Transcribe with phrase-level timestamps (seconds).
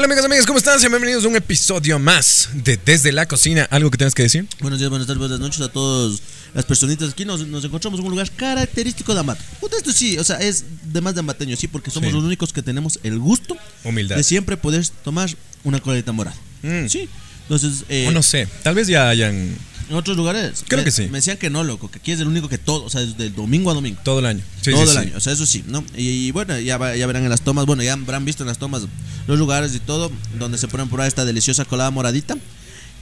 [0.00, 0.80] Hola amigas, amigas, ¿cómo están?
[0.80, 3.68] Sean bienvenidos a un episodio más de Desde la Cocina.
[3.70, 4.46] ¿Algo que tengas que decir?
[4.60, 6.22] Buenos días, buenas tardes, buenas noches a todas
[6.54, 7.10] las personitas.
[7.10, 9.44] Aquí nos, nos encontramos en un lugar característico de Ambato.
[9.76, 12.16] Esto sí, o sea, es de más de ambateño, sí, porque somos Sí.
[12.16, 14.16] los únicos que tenemos el gusto Humildad.
[14.16, 15.28] de siempre poder tomar
[15.64, 16.36] una colita morada.
[16.62, 16.86] Mm.
[16.88, 17.06] Sí.
[17.42, 19.54] Entonces, eh, O no sé, tal vez ya hayan
[19.90, 20.64] en otros lugares.
[20.66, 21.08] Creo me, que sí.
[21.10, 23.18] Me decían que no, loco, que aquí es el único que todo, o sea, es
[23.18, 24.00] del domingo a domingo.
[24.04, 24.40] todo el año.
[24.62, 25.08] Sí, todo sí, el sí.
[25.08, 25.84] año, o sea, eso sí, ¿no?
[25.96, 28.48] Y, y bueno, ya, va- ya verán en las tomas, bueno, ya habrán visto en
[28.48, 28.82] las tomas
[29.26, 32.36] los lugares y todo, donde se ponen a probar esta deliciosa colada moradita.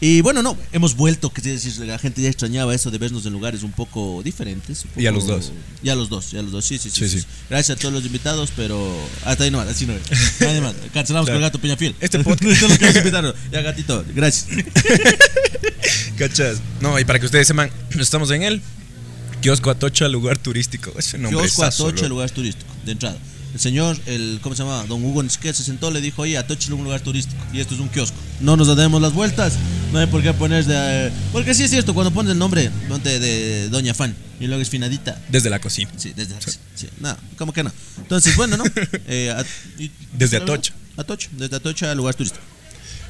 [0.00, 3.32] Y bueno, no, hemos vuelto, que decir, la gente ya extrañaba eso de vernos en
[3.32, 4.84] lugares un poco diferentes.
[4.84, 5.52] un Y a poco- los dos.
[5.82, 7.08] Y a los dos, y a los dos, sí, sí, sí.
[7.08, 7.26] Sí, sí.
[7.50, 10.02] Gracias a todos los invitados, pero hasta ahí nomás, así no es.
[10.40, 10.74] Nadie más.
[10.94, 11.26] Cancelamos Claro.
[11.26, 11.96] con el gato Peñafiel.
[11.98, 13.34] Este podcast- Esto es lo que nos invitaron.
[13.50, 14.46] Ya, gatito, gracias.
[16.16, 16.58] ¿Cachas?
[16.80, 18.62] No, y para que ustedes sepan, estamos en el
[19.40, 20.92] Kiosco Atocha, lugar turístico.
[20.98, 23.18] Ese nombre Kiosco Atocha, lugar turístico, de entrada.
[23.54, 24.84] El señor, el, ¿cómo se llama?
[24.84, 27.60] Don Hugo ni siquiera se sentó, le dijo, oye, Atocha es un lugar turístico y
[27.60, 28.16] esto es un kiosco.
[28.40, 29.54] No nos demos las vueltas,
[29.92, 30.74] no hay por qué poner de...
[31.08, 34.60] eh, porque sí es cierto, cuando pones el nombre, ponte de Doña Fan y luego
[34.62, 35.20] es finadita.
[35.28, 35.90] Desde la cocina.
[35.96, 36.34] Sí, desde
[36.74, 37.72] sí, no, ¿cómo que no?
[37.96, 38.64] Entonces, bueno, ¿no?
[39.08, 39.34] Eh,
[39.78, 40.74] y- Desde Atocha.
[40.96, 42.44] Atocha, desde Atocha, lugar turístico.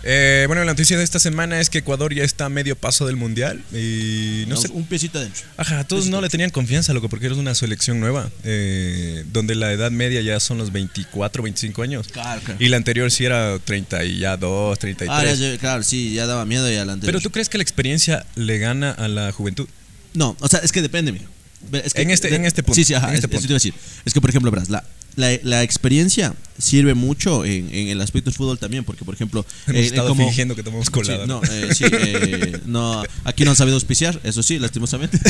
[0.05, 3.07] Eh, bueno, la noticia de esta semana es que Ecuador ya está a medio paso
[3.07, 3.63] del mundial.
[3.73, 4.69] Y no No, sé.
[4.73, 5.43] Un piecito adentro.
[5.57, 8.31] Ajá, a todos no le tenían confianza, loco, porque eres una selección nueva.
[8.45, 12.09] eh, donde la edad media ya son los 24, 25 años.
[12.09, 12.63] Claro, claro.
[12.63, 15.11] Y la anterior sí era 32, 33.
[15.11, 17.07] Ah, ya- ya- claro, sí, ya daba miedo y adelante.
[17.07, 19.69] Pero tú crees que la experiencia le gana a la juventud?
[20.15, 21.27] No, o sea, es que depende, mijo.
[21.71, 23.41] Ve, es que- En este- en este punto, Sí, sí, ajá, en este es- eso
[23.41, 23.47] punto.
[23.49, 23.75] te iba a decir.
[24.05, 24.85] Es que, por ejemplo, verás, la,
[25.19, 29.45] la, la experiencia sirve mucho en, en el aspecto del fútbol también, porque, por ejemplo,
[29.67, 31.27] Hemos eh, estado como- fingiendo que tomamos Sí, colada.
[31.27, 35.19] no, eh, sí, eh, no, aquí no han sabido auspiciar, eso sí, lastimosamente.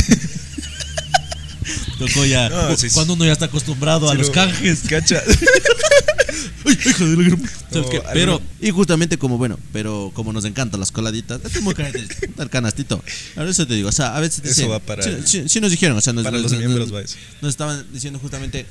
[1.98, 2.48] Tocó ya.
[2.48, 2.94] No, sí, sí.
[2.94, 4.80] cuando uno ya está acostumbrado a los canjes.
[4.88, 5.20] ¿Cacha?
[6.64, 11.40] Ay, hijo de la Pero, y justamente como, bueno, pero como nos encantan las coladitas,
[11.62, 13.02] muy característico, el canastito.
[13.36, 15.42] Ahora eso te digo, o sea, a veces Eso dicen- va para sí, el- sí,
[15.48, 17.16] sí nos dijeron, o sea, nos, Para los miembros, nos- eso.
[17.40, 18.66] nos estaban diciendo justamente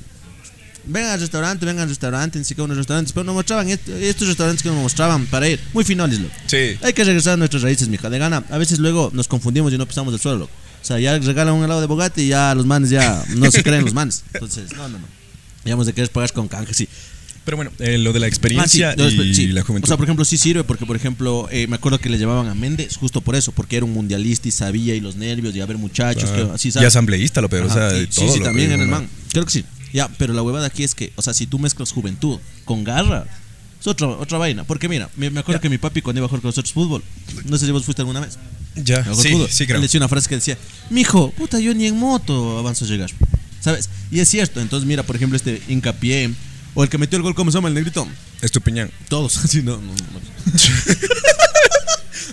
[0.88, 4.28] vengan al restaurante, vengan al restaurante, ni siquiera unos restaurantes, pero nos mostraban est- estos
[4.28, 6.34] restaurantes que nos mostraban para ir, muy finolis, loco.
[6.46, 6.76] Sí.
[6.82, 8.44] Hay que regresar a nuestras raíces, mija, de gana.
[8.50, 10.52] A veces luego nos confundimos y no pisamos el suelo, loco.
[10.82, 13.62] O sea, ya regalan un helado de Bogatti y ya los manes ya no se
[13.62, 14.22] creen los manes.
[14.32, 15.04] Entonces, no, no, no.
[15.64, 16.88] Digamos de querer pagar con canje, sí.
[17.44, 19.46] Pero bueno, eh, lo de la Ah, sí, experiencia y sí.
[19.48, 19.86] la juventud.
[19.86, 22.46] O sea, por ejemplo, sí sirve porque, por ejemplo, eh, me acuerdo que le llevaban
[22.48, 25.60] a Méndez justo por eso, porque era un mundialista y sabía y los nervios y
[25.62, 26.48] a ver muchos Claro.
[26.48, 26.88] que así, y ¿sabes?
[26.88, 27.64] asambleísta, lo peor.
[27.64, 29.08] O Ajá, sea, sí, sí, todo sí, lo también que en el man.
[29.32, 29.64] Creo que sí.
[29.92, 33.26] Ya, pero la huevada aquí es que, o sea, si tú mezclas juventud con garra,
[33.80, 34.64] es otra, otra vaina.
[34.64, 35.62] Porque mira, me, me acuerdo Ya.
[35.62, 37.02] que mi papi cuando iba a jugar con nosotros fútbol,
[37.44, 38.38] no sé si vos fuiste alguna vez.
[38.76, 39.76] Ya, a jugar sí, fútbol, sí, creo.
[39.76, 40.58] Él decía una frase que decía,
[40.90, 43.10] mijo, puta, yo ni en moto avanzo a llegar.
[43.60, 43.88] ¿Sabes?
[44.10, 44.60] Y es cierto.
[44.60, 46.32] Entonces, mira, por ejemplo, este hincapié,
[46.74, 48.06] o el que metió el gol, ¿cómo se llama el negrito?
[48.40, 48.90] Estupiñán.
[49.08, 49.94] Todos, así no, no, no.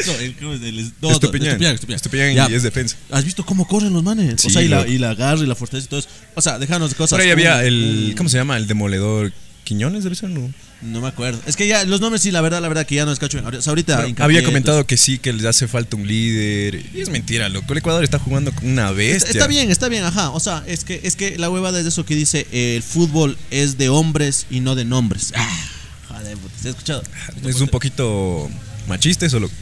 [0.06, 0.62] No, el, ¿cómo es?
[0.62, 1.62] El- no, Estupiñán.
[1.62, 2.52] Estupiñán, Estupiñán.
[2.52, 2.96] Y es defensa.
[3.12, 4.42] ¿Has visto cómo corren los manes?
[4.42, 6.10] Sí, o sea, y la, y la garra y la fortaleza y todo eso.
[6.36, 7.12] O sea, déjanos de cosas.
[7.18, 8.14] Por ahí había el.
[8.18, 8.58] ¿Cómo se llama?
[8.58, 9.32] El demoledor.
[9.64, 10.30] ¿Quiñones debe ser?
[10.30, 10.54] No.
[10.84, 11.40] No me acuerdo.
[11.48, 13.40] Es que ya, los nombres sí, la verdad, la verdad que ya no es cacho.
[13.44, 14.06] O sea, ahorita.
[14.06, 16.86] Pero había comentado que sí, que les hace falta un líder.
[16.94, 17.74] Y es mentira, loco.
[17.74, 19.16] El Ecuador está jugando con una bestia.
[19.18, 20.30] Está, está bien, está bien, ajá.
[20.30, 23.40] O sea, es que, es que la huevada es eso que dice: eh, el fútbol
[23.50, 25.34] es de hombres y no de nombres.
[25.36, 25.66] Ah,
[26.10, 27.04] joder, puta, ¿se ha escuchado?
[27.44, 28.48] Es un poquito
[28.88, 29.54] machista eso, loco.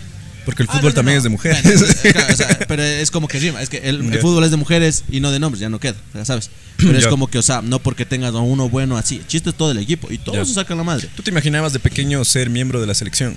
[0.45, 1.17] Porque el Ah, fútbol no, no, también no.
[1.19, 1.63] es de mujeres.
[1.63, 3.61] Bueno, claro, o sea, pero es como que rima.
[3.61, 5.95] Es que el, el fútbol es de mujeres y no de nombres, ya no queda,
[6.13, 6.49] ya sabes.
[6.77, 9.17] Pero es como que, o sea, no porque tengas a uno bueno así.
[9.17, 10.45] El chiste es todo el equipo y todos Ya.
[10.45, 11.07] se sacan la madre.
[11.15, 13.35] ¿Tú te imaginabas de pequeño ser miembro de la selección?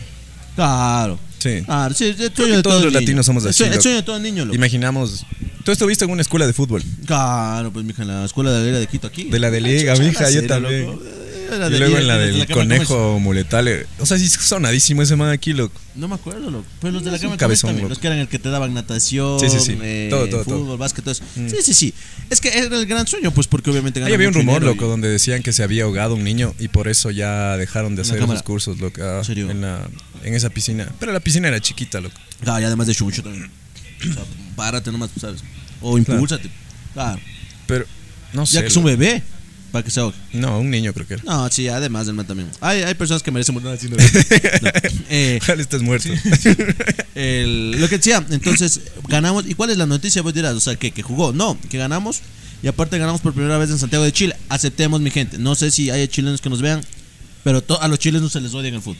[0.54, 1.18] Claro.
[1.38, 1.62] Sí.
[1.64, 3.00] Claro, sí, el sueño de todos todo los niño.
[3.00, 4.56] latinos somos El así, sueño- El sueño de todo niño, loco.
[4.56, 5.26] Imaginamos.
[5.64, 6.82] Tú estuviste en una escuela de fútbol.
[7.04, 9.24] Claro, pues mija, en la escuela de la Liga de Quito aquí.
[9.24, 10.86] De la de Liga, mija, yo también.
[10.86, 11.02] loco.
[11.46, 13.68] Y luego en la del de conejo muletal.
[13.68, 15.78] eh, O sea, sí es sonadísimo ese man aquí, loco.
[15.94, 16.66] No me acuerdo, loco.
[16.80, 17.88] Pero los de la cabezón, también.
[17.88, 19.78] Los que eran el que te daban natación, Sí, sí, sí.
[19.80, 20.78] eh, Todo, todo, fútbol, todo.
[20.78, 21.24] básquet, todo eso.
[21.36, 21.48] Mm.
[21.48, 21.94] Sí, sí, sí.
[22.28, 24.88] Es que era el gran sueño, pues porque obviamente Ahí había un rumor, loco, y-
[24.88, 28.22] donde decían que se había ahogado un niño y por eso ya dejaron de hacer
[28.22, 29.00] esos cursos, loco.
[29.02, 29.50] ah, ¿En serio?
[29.50, 29.88] En, la,
[30.22, 30.90] en esa piscina.
[31.00, 32.14] Pero la piscina era chiquita, loco.
[32.42, 33.50] Claro, y además de chucho también.
[34.00, 34.22] O sea,
[34.56, 35.42] párate nomás, ¿sabes?
[35.80, 36.50] O impúlsate.
[36.92, 37.20] Claro.
[37.66, 37.84] Pero,
[38.32, 38.54] no sé.
[38.56, 39.22] Ya que es un bebé,
[39.72, 40.14] para que se ahogue.
[40.32, 41.22] No, un niño creo que era.
[41.24, 42.48] No, sí, además del man también.
[42.60, 43.88] Hay, hay personas que merecen morir así.
[44.62, 44.70] No.
[45.10, 46.08] Eh, estés muerto.
[47.14, 49.46] el- lo que decía, entonces ganamos.
[49.46, 50.22] ¿Y cuál es la noticia?
[50.22, 51.32] Vos dirás, o sea, que, que jugó.
[51.32, 52.20] No, que ganamos.
[52.62, 54.34] Y aparte ganamos por primera vez en Santiago de Chile.
[54.48, 55.38] Aceptemos, mi gente.
[55.38, 56.80] No sé si hay chilenos que nos vean,
[57.44, 58.96] pero to- a los chilenos se les odia en el fútbol.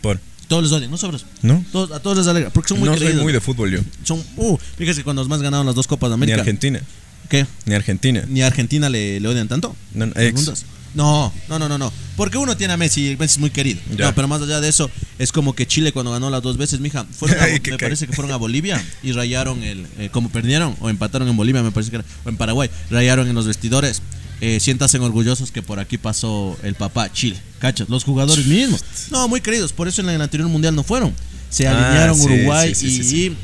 [0.00, 0.20] Por.
[0.48, 1.24] Todos les odian, no sobras.
[1.42, 1.64] ¿No?
[1.72, 3.80] Todos, a todos les alegra, porque son muy no soy muy de fútbol yo.
[4.04, 6.38] Son, uh, fíjate que cuando los más ganaron las dos Copas de Ni América.
[6.40, 6.80] Argentina.
[7.28, 7.46] ¿Qué?
[7.64, 8.24] Ni Argentina.
[8.28, 9.74] Ni a Argentina le, le odian tanto.
[9.94, 10.64] No, no, ¿Me ex.
[10.94, 11.92] No, no, no, no, no.
[12.16, 13.80] Porque uno tiene a Messi y Messi es muy querido.
[13.98, 14.06] Ya.
[14.06, 16.80] No, pero más allá de eso, es como que Chile cuando ganó las dos veces,
[16.80, 19.86] mija, fueron a- Ay, me parece que fueron a Bolivia y rayaron el.
[19.98, 23.28] eh, como perdieron o empataron en Bolivia, me parece que era, o en Paraguay, rayaron
[23.28, 24.00] en los vestidores.
[24.40, 27.38] Eh, siéntanse orgullosos que por aquí pasó el papá Chile.
[27.58, 27.88] ¿Cachas?
[27.88, 28.82] Los jugadores mismos.
[29.10, 29.72] No, muy queridos.
[29.72, 31.14] Por eso en el anterior mundial no fueron.
[31.50, 33.36] Se Ah, alinearon sí, Uruguay sí, sí, y,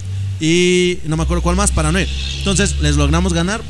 [0.44, 2.08] y no me acuerdo cuál más para no ir.
[2.38, 3.62] Entonces les logramos ganar.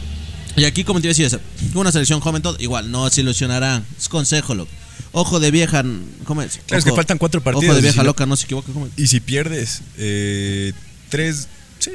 [0.57, 1.41] Y aquí, como te iba a decir,
[1.75, 3.85] una selección joven, todo igual, no se ilusionarán.
[3.99, 4.71] Es consejo, loco.
[5.13, 5.85] Ojo de vieja,
[6.25, 6.59] ¿cómo es?
[6.67, 8.73] Claro, es que faltan cuatro partidos, Ojo de vieja si loca, no se equivoca.
[8.73, 8.93] ¿cómo es?
[8.97, 10.73] Y si pierdes, eh,
[11.11, 11.49] tres.
[11.79, 11.91] Sí.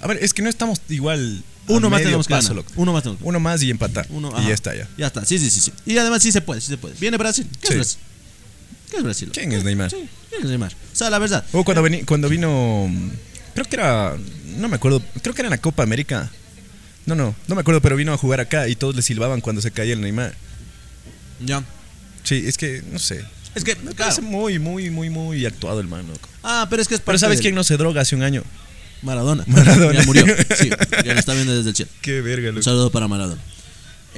[0.00, 1.42] A ver, es que no estamos igual.
[1.68, 2.64] Uno más tenemos que paso, ganar.
[2.64, 2.72] loco.
[2.76, 4.06] Uno más tenemos que Uno más y empatar.
[4.10, 4.88] Uno, y ya está ya.
[4.96, 5.72] Ya está, sí, sí, sí, sí.
[5.86, 6.94] Y además sí se puede, sí se puede.
[7.00, 7.46] Viene Brasil.
[7.60, 7.72] ¿Qué Sí.
[7.74, 7.98] es Brasil?
[8.90, 9.30] ¿Qué es Brasil?
[9.32, 9.90] ¿Quién es Neymar?
[9.90, 9.96] Sí,
[10.30, 10.72] ¿quién es Neymar?
[10.72, 11.44] O sea, la verdad.
[11.52, 12.90] O cuando, veni- cuando vino.
[13.58, 14.16] Creo que era.
[14.56, 15.02] No me acuerdo.
[15.20, 16.30] Creo que era en la Copa América.
[17.06, 17.34] No, no.
[17.48, 19.94] No me acuerdo, pero vino a jugar acá y todos le silbaban cuando se caía
[19.94, 20.34] el Neymar.
[21.44, 21.64] Ya.
[22.22, 23.24] Sí, es que, no sé.
[23.56, 23.96] Es que, Me claro.
[23.96, 26.28] parece muy, muy, muy, muy actuado el man, loco.
[26.44, 28.44] Ah, pero es que es Pero ¿sabes del- quién no se droga hace un año?
[29.02, 29.42] Maradona.
[29.48, 29.98] Maradona.
[30.00, 30.24] Ya murió.
[30.56, 30.70] Sí,
[31.04, 31.90] ya lo está viendo desde el cielo.
[32.00, 32.64] Qué verga, Un loco.
[32.64, 33.40] saludo para Maradona.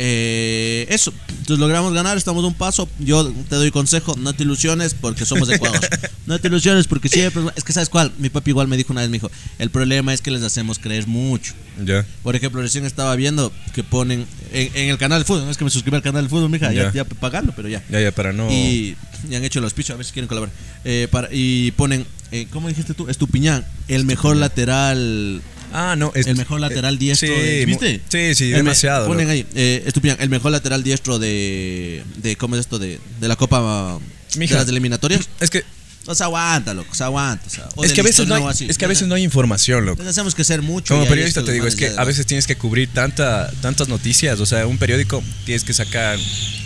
[0.02, 2.88] Eh, eso, entonces logramos ganar, estamos un paso.
[3.00, 5.78] Yo te doy consejo, no te ilusiones porque somos de Ecuador.
[6.26, 7.42] No te ilusiones porque siempre.
[7.56, 8.12] Es que, ¿sabes cuál?
[8.18, 10.78] Mi papi igual me dijo una vez: me dijo, el problema es que les hacemos
[10.78, 11.54] creer mucho.
[11.84, 12.06] Ya.
[12.22, 15.44] Por ejemplo, recién estaba viendo que ponen en, en el canal de fútbol.
[15.46, 16.92] No es que me suscribí al canal de fútbol, mija, ya, Ya.
[16.92, 17.82] ya pagando, pero ya.
[17.90, 18.48] Ya, ya, para no.
[18.48, 18.96] Y,
[19.28, 20.54] y han hecho el auspicio, a ver si quieren colaborar.
[20.84, 23.08] Eh, para, y ponen, eh, ¿cómo dijiste tú?
[23.08, 26.12] Estupiñán, el mejor lateral Ah, no.
[26.14, 27.28] es- el mejor lateral eh, diestro.
[27.28, 28.00] sí, de- ¿Viste?
[28.08, 29.06] Sí, sí, El me- demasiado.
[29.06, 32.36] Ponen ahí, eh, Estupiñán, el mejor lateral diestro de, de.
[32.36, 32.78] ¿Cómo es esto?
[32.78, 33.98] De, de la Copa.
[34.36, 34.54] Mija.
[34.54, 35.28] De las eliminatorias.
[35.40, 35.64] Es que,
[36.06, 37.44] No se aguanta, loco, se aguanta.
[37.46, 38.66] o sea, o es que a veces no hay, o así.
[38.68, 40.02] es que a veces no hay información, loco.
[40.02, 40.94] Les hacemos que ser mucho.
[40.94, 44.40] Como periodista te digo, es que a veces tienes que cubrir tanta, tantas noticias.
[44.40, 46.18] O sea, un periódico tienes que sacar,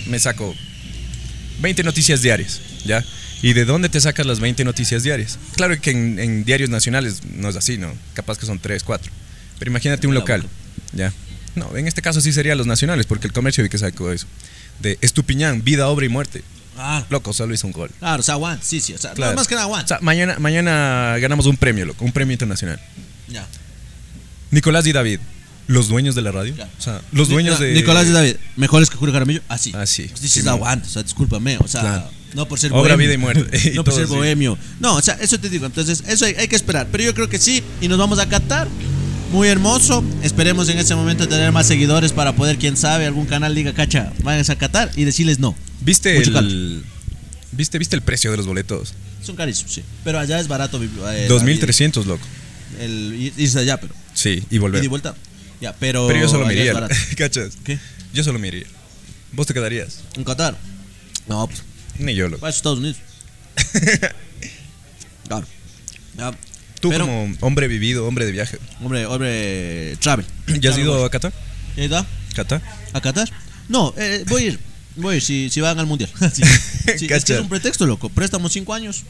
[0.07, 0.55] me saco
[1.61, 3.05] 20 noticias diarias, ¿ya?
[3.45, 5.39] ¿Y de dónde te sacas las 20 noticias diarias?
[5.55, 7.93] Claro que en, en diarios nacionales no es así, ¿no?
[8.15, 9.13] Capaz que son 3, 4.
[9.59, 10.47] Pero imagínate un local.
[10.93, 11.13] ¿ya?
[11.55, 14.27] No, en este caso sí serían los nacionales, porque el comercio vi que sacó eso.
[14.81, 16.43] De Estupiñán, vida, obra y muerte.
[16.79, 17.91] Ah, Loco, solo hizo un gol.
[17.99, 18.95] claro, se aguanta, sí, sí.
[18.95, 19.37] O sea, no, Claro.
[19.37, 19.89] más que nada O aguanta.
[19.89, 22.81] sea, mañana, mañana ganamos un premio, loco, un premio internacional.
[23.29, 23.47] ya.
[24.51, 25.21] Nicolás y David,
[25.67, 26.55] los dueños de la radio.
[26.57, 26.69] Ya.
[26.79, 27.73] O sea, los dueños de.
[27.75, 29.73] Nicolás y David, mejores que Julio Jaramillo, así.
[29.75, 30.05] Ah, sí.
[30.09, 32.11] Sí, sí, Sí, se mo- aguanta, o sea, discúlpame, o sea, Claro.
[32.35, 32.99] no por ser Obra, bohemio.
[32.99, 33.59] vida y muerte.
[33.73, 34.15] Y no por todo ser así.
[34.15, 34.59] bohemio.
[34.81, 36.89] No, o sea, eso te digo, entonces, eso hay, hay que esperar.
[36.93, 38.69] Pero yo creo que sí, y nos vamos a Qatar.
[39.33, 40.05] Muy hermoso.
[40.23, 44.13] Esperemos en ese momento tener más seguidores para poder, quién sabe, algún canal diga, cacha,
[44.23, 45.57] vayan a Qatar y decirles no.
[45.81, 46.85] ¿Viste Mucho el.
[47.51, 48.95] ¿Viste, ¿Viste el precio de los boletos?
[49.23, 49.83] Son carísimos, sí.
[50.05, 50.81] Pero allá es barato.
[50.83, 52.25] eh, 2300, loco.
[52.81, 53.93] El, ir- irse allá, pero.
[54.13, 54.83] Sí, y Y volver.
[54.83, 55.15] de vuelta.
[55.65, 56.07] Ya, pero.
[56.07, 56.75] Pero yo solo me iría.
[57.17, 57.57] ¿Cachas?
[57.65, 57.79] ¿Qué?
[58.13, 58.67] Yo solo me iría.
[59.33, 60.01] ¿Vos te quedarías?
[60.15, 60.59] ¿En Qatar?
[61.27, 61.63] No, pues.
[61.99, 62.41] Ni yo, loco.
[62.43, 62.99] Para Estados Unidos.
[65.27, 65.47] claro.
[66.19, 66.33] Ya,
[66.81, 70.27] Tú, pero- como hombre vivido, hombre de viaje, Hombre, hombre, travel.
[70.61, 71.07] ¿ya has ido watch.
[71.07, 71.33] a Qatar?
[71.79, 72.63] ¿Ya ido ¿Qatar?
[72.93, 73.31] a Qatar?
[73.71, 74.61] No, eh, voy a ir.
[74.97, 76.11] Voy a ir si, si van al mundial.
[76.35, 76.43] Sí.
[76.43, 77.35] Sí, es, que Cacha.
[77.37, 78.11] es un pretexto, loco.
[78.11, 79.05] Préstamos cinco años.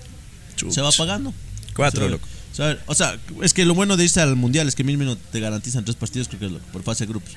[0.71, 1.35] Se va pagando.
[1.75, 2.29] Cuatro, loco.
[2.55, 5.17] O sea, O sea, es que lo bueno de irse al mundial es que mínimo
[5.17, 7.33] te garantizan tres partidos, creo que es loco, por fase de grupos.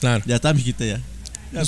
[0.00, 0.24] Claro.
[0.26, 1.00] Ya está, mijita, ya.
[1.52, 1.62] Ya.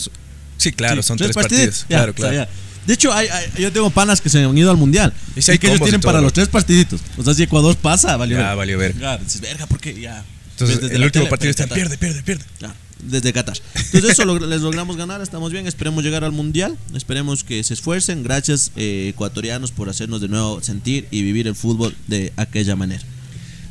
[0.56, 1.84] Sí, claro, Sí, son tres, partidos.
[1.84, 1.86] partidos.
[1.88, 2.50] Ya, claro, o sea, claro.
[2.86, 5.12] De hecho, hay, hay- yo tengo panas que se han ido al mundial.
[5.36, 7.00] Y Y, si hay que ellos y tienen para los tres partiditos.
[7.16, 8.36] O sea, si Ecuador pasa, valió.
[8.36, 8.54] Ya, verga.
[8.56, 8.92] valió ver.
[8.94, 9.98] Claro, dices, verga, ¿por qué?
[10.00, 10.24] Ya.
[10.50, 12.44] Entonces, desde el último tele, partido está pierde, pierde, pierde.
[12.58, 13.56] Claro, desde Qatar.
[13.74, 17.74] Entonces eso log- les logramos ganar, estamos bien, esperemos llegar al mundial, esperemos que se
[17.74, 22.76] esfuercen, gracias eh, ecuatorianos por hacernos de nuevo sentir y vivir el fútbol de aquella
[22.76, 23.02] manera.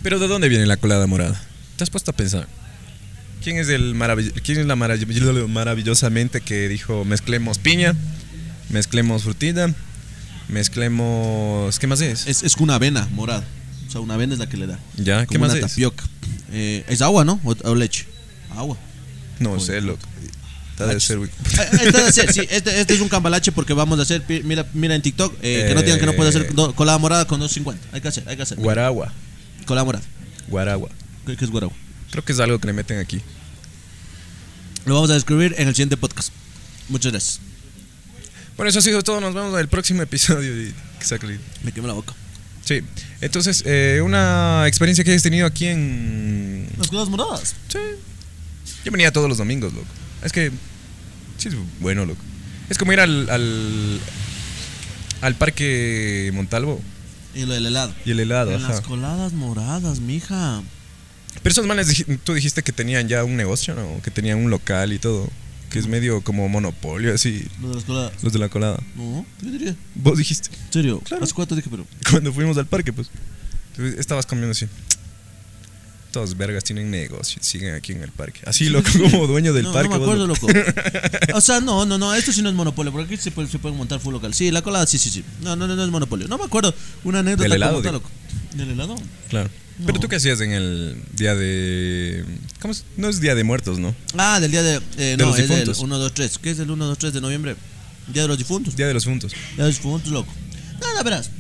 [0.04, 1.42] Pero ¿de dónde viene la colada morada?
[1.78, 2.48] ¿Te has puesto a pensar?
[3.44, 3.96] ¿Quién es el
[4.44, 7.94] quién es la maravill- maravillosamente que dijo mezclemos piña,
[8.70, 9.74] mezclemos frutilla,
[10.50, 12.28] mezclemos ¿qué más es?
[12.28, 13.44] Es, es una avena morada,
[13.88, 14.80] o sea, una avena es la que le da.
[14.98, 15.68] Ya, ¿qué más una es?
[15.68, 16.04] tapioca.
[16.52, 17.40] Eh, es agua, ¿no?
[17.44, 18.06] O, o leche.
[18.56, 18.78] Agua.
[19.44, 20.00] No sé, loco.
[20.72, 21.30] Está de ser, güey.
[21.58, 24.66] Ah, Este, de ser, sí, este, este es un cambalache porque vamos a hacer, mira,
[24.74, 26.50] mira en TikTok, eh, que no digan que no puede hacer Eh.
[26.54, 27.78] do- colada morada con 2.50.
[27.92, 28.58] Hay que hacer, hay que hacer.
[28.58, 29.14] Guaragua,
[29.66, 30.04] Colada morada.
[30.48, 30.90] guaragua.
[31.28, 31.76] ¿Qué, qué es guaragua?
[32.12, 33.22] Creo que es algo que le meten aquí.
[34.86, 36.34] Lo vamos a descubrir en el siguiente podcast.
[36.90, 37.40] Muchas gracias.
[38.58, 39.22] Bueno, eso ha sido todo.
[39.22, 40.56] Nos vemos en el próximo episodio.
[40.56, 40.74] de-.
[41.64, 42.14] Me quemé la boca.
[42.66, 42.82] Sí.
[43.22, 46.68] Entonces, eh, una experiencia que hayas tenido aquí en.
[46.78, 47.56] Las cosas moradas.
[47.70, 47.78] Sí.
[48.86, 49.88] Yo venía todos los domingos, loco.
[50.24, 50.52] Es que.
[51.38, 52.22] Sí, es bueno, loco.
[52.70, 53.30] Es como ir al.
[53.30, 54.00] al,
[55.22, 56.82] al parque Montalvo
[57.36, 57.94] Y lo del helado.
[58.06, 58.82] y el helado, En las ajá.
[58.88, 60.62] coladas moradas, mija.
[61.42, 64.02] Pero esos manes, tú dijiste que tenían ya un negocio, ¿no?
[64.04, 65.30] Que tenían un local y todo.
[65.70, 67.48] que es medio como monopolio, así.
[67.62, 68.12] Lo de las coladas.
[68.24, 68.80] Los de la colada.
[68.96, 69.76] No, ¿qué diría?
[69.96, 71.00] Vos dijiste, ¿En serio?
[71.00, 71.24] Claro.
[71.24, 71.86] ¿Hace cuánto dije, pero?
[72.12, 73.08] cuando fuimos al parque, pues.
[73.76, 74.68] tú estabas comiendo así.
[76.14, 78.40] Todos vergas tienen negocio, siguen aquí en el parque.
[78.46, 79.90] Así, loco, como dueño del no, parque.
[79.90, 80.46] No me acuerdo, loco.
[81.34, 83.58] O sea, no, no, no, esto sí no es monopolio, porque aquí se, puede, se
[83.58, 84.32] pueden montar full local.
[84.32, 85.24] Sí, la colada, sí, sí, sí.
[85.42, 86.28] No, no, no, no es monopolio.
[86.28, 86.72] No me acuerdo
[87.04, 88.04] una anécdota Del helado, como tal, digo.
[88.04, 88.58] loco.
[88.58, 88.96] ¿Del helado?
[89.30, 89.50] Claro.
[89.80, 89.88] No.
[89.88, 92.24] Pero tú qué hacías en el día de.
[92.62, 92.86] ¿Cómo es?
[92.96, 93.96] No es día de muertos, ¿no?
[94.16, 94.76] Ah, del día de.
[94.76, 95.80] Eh, De no, los es del difuntos.
[95.84, 96.38] 1, 2, 3.
[96.38, 97.56] ¿Qué es el 1, 2, 3 de noviembre?
[98.14, 98.76] Día de los difuntos.
[98.76, 99.32] Día de los juntos.
[99.32, 100.32] Día de los difuntos, loco.
[100.80, 101.32] Nada, verás.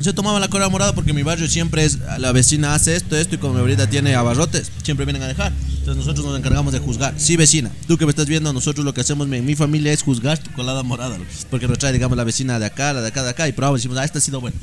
[0.00, 1.98] Se tomaba la cola morada porque mi barrio siempre es.
[2.18, 5.52] La vecina hace esto, esto, y como mi abuelita tiene abarrotes, siempre vienen a dejar.
[5.68, 7.14] Entonces nosotros nos encargamos de juzgar.
[7.18, 10.02] Sí, vecina, tú que me estás viendo, nosotros lo que hacemos en mi familia es
[10.02, 11.18] juzgar tu colada morada.
[11.50, 13.80] Porque nos trae, digamos, la vecina de acá, la de acá, de acá, y probamos
[13.80, 14.56] decimos, ah, esta ha sido buena.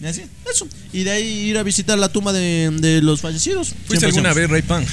[0.00, 0.68] Y así, eso.
[0.92, 3.74] Y de ahí ir a visitar la tumba de, de los fallecidos.
[3.86, 4.48] ¿Fuiste alguna hacemos.
[4.48, 4.84] vez, Ray Pan?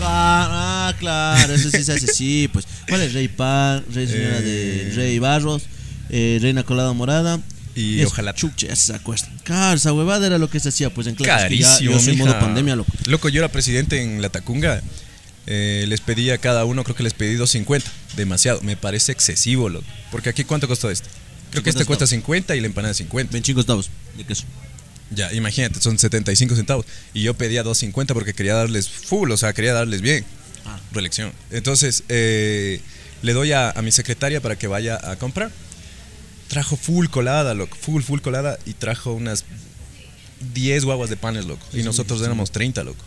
[0.00, 2.66] Ah, ah, claro, eso sí se hace, sí, pues.
[2.88, 4.92] ¿Cuál es Rey Pan, Rey Señora de Eh.
[4.96, 5.62] Rey Barros,
[6.10, 7.38] eh, Reina Colada Morada?
[7.74, 8.34] Y ojalá.
[8.34, 9.36] Chucha, ya se acuestan.
[9.44, 11.48] Claro, esa huevada era lo que se hacía, pues en clases.
[11.48, 12.92] que ya- yo soy modo pandemia, loco.
[13.06, 14.82] Loco, yo era presidente en la Tacunga.
[15.46, 17.82] eh, les pedí a cada uno, creo que les pedí 2.50.
[18.16, 18.60] Demasiado.
[18.62, 19.84] Me parece excesivo, loco.
[20.12, 21.08] Porque aquí, ¿cuánto costó este?
[21.50, 23.32] Creo que 50 este cuesta 50 y la empanada 50.
[23.32, 24.44] 25 centavos de queso.
[25.10, 26.86] Ya, imagínate, son 75 centavos.
[27.12, 30.24] Y yo pedía 2.50 porque quería darles full, o sea, quería darles bien.
[30.64, 30.78] Ah.
[30.92, 31.32] Reelección.
[31.50, 32.80] Entonces, eh,
[33.22, 35.50] le doy a, a mi secretaria para que vaya a comprar.
[36.52, 37.74] Trajo full colada, loco.
[37.80, 38.58] Full, full colada.
[38.66, 39.46] Y trajo unas
[40.52, 41.66] 10 guaguas de panes, loco.
[41.72, 43.02] Y nosotros éramos 30, loco.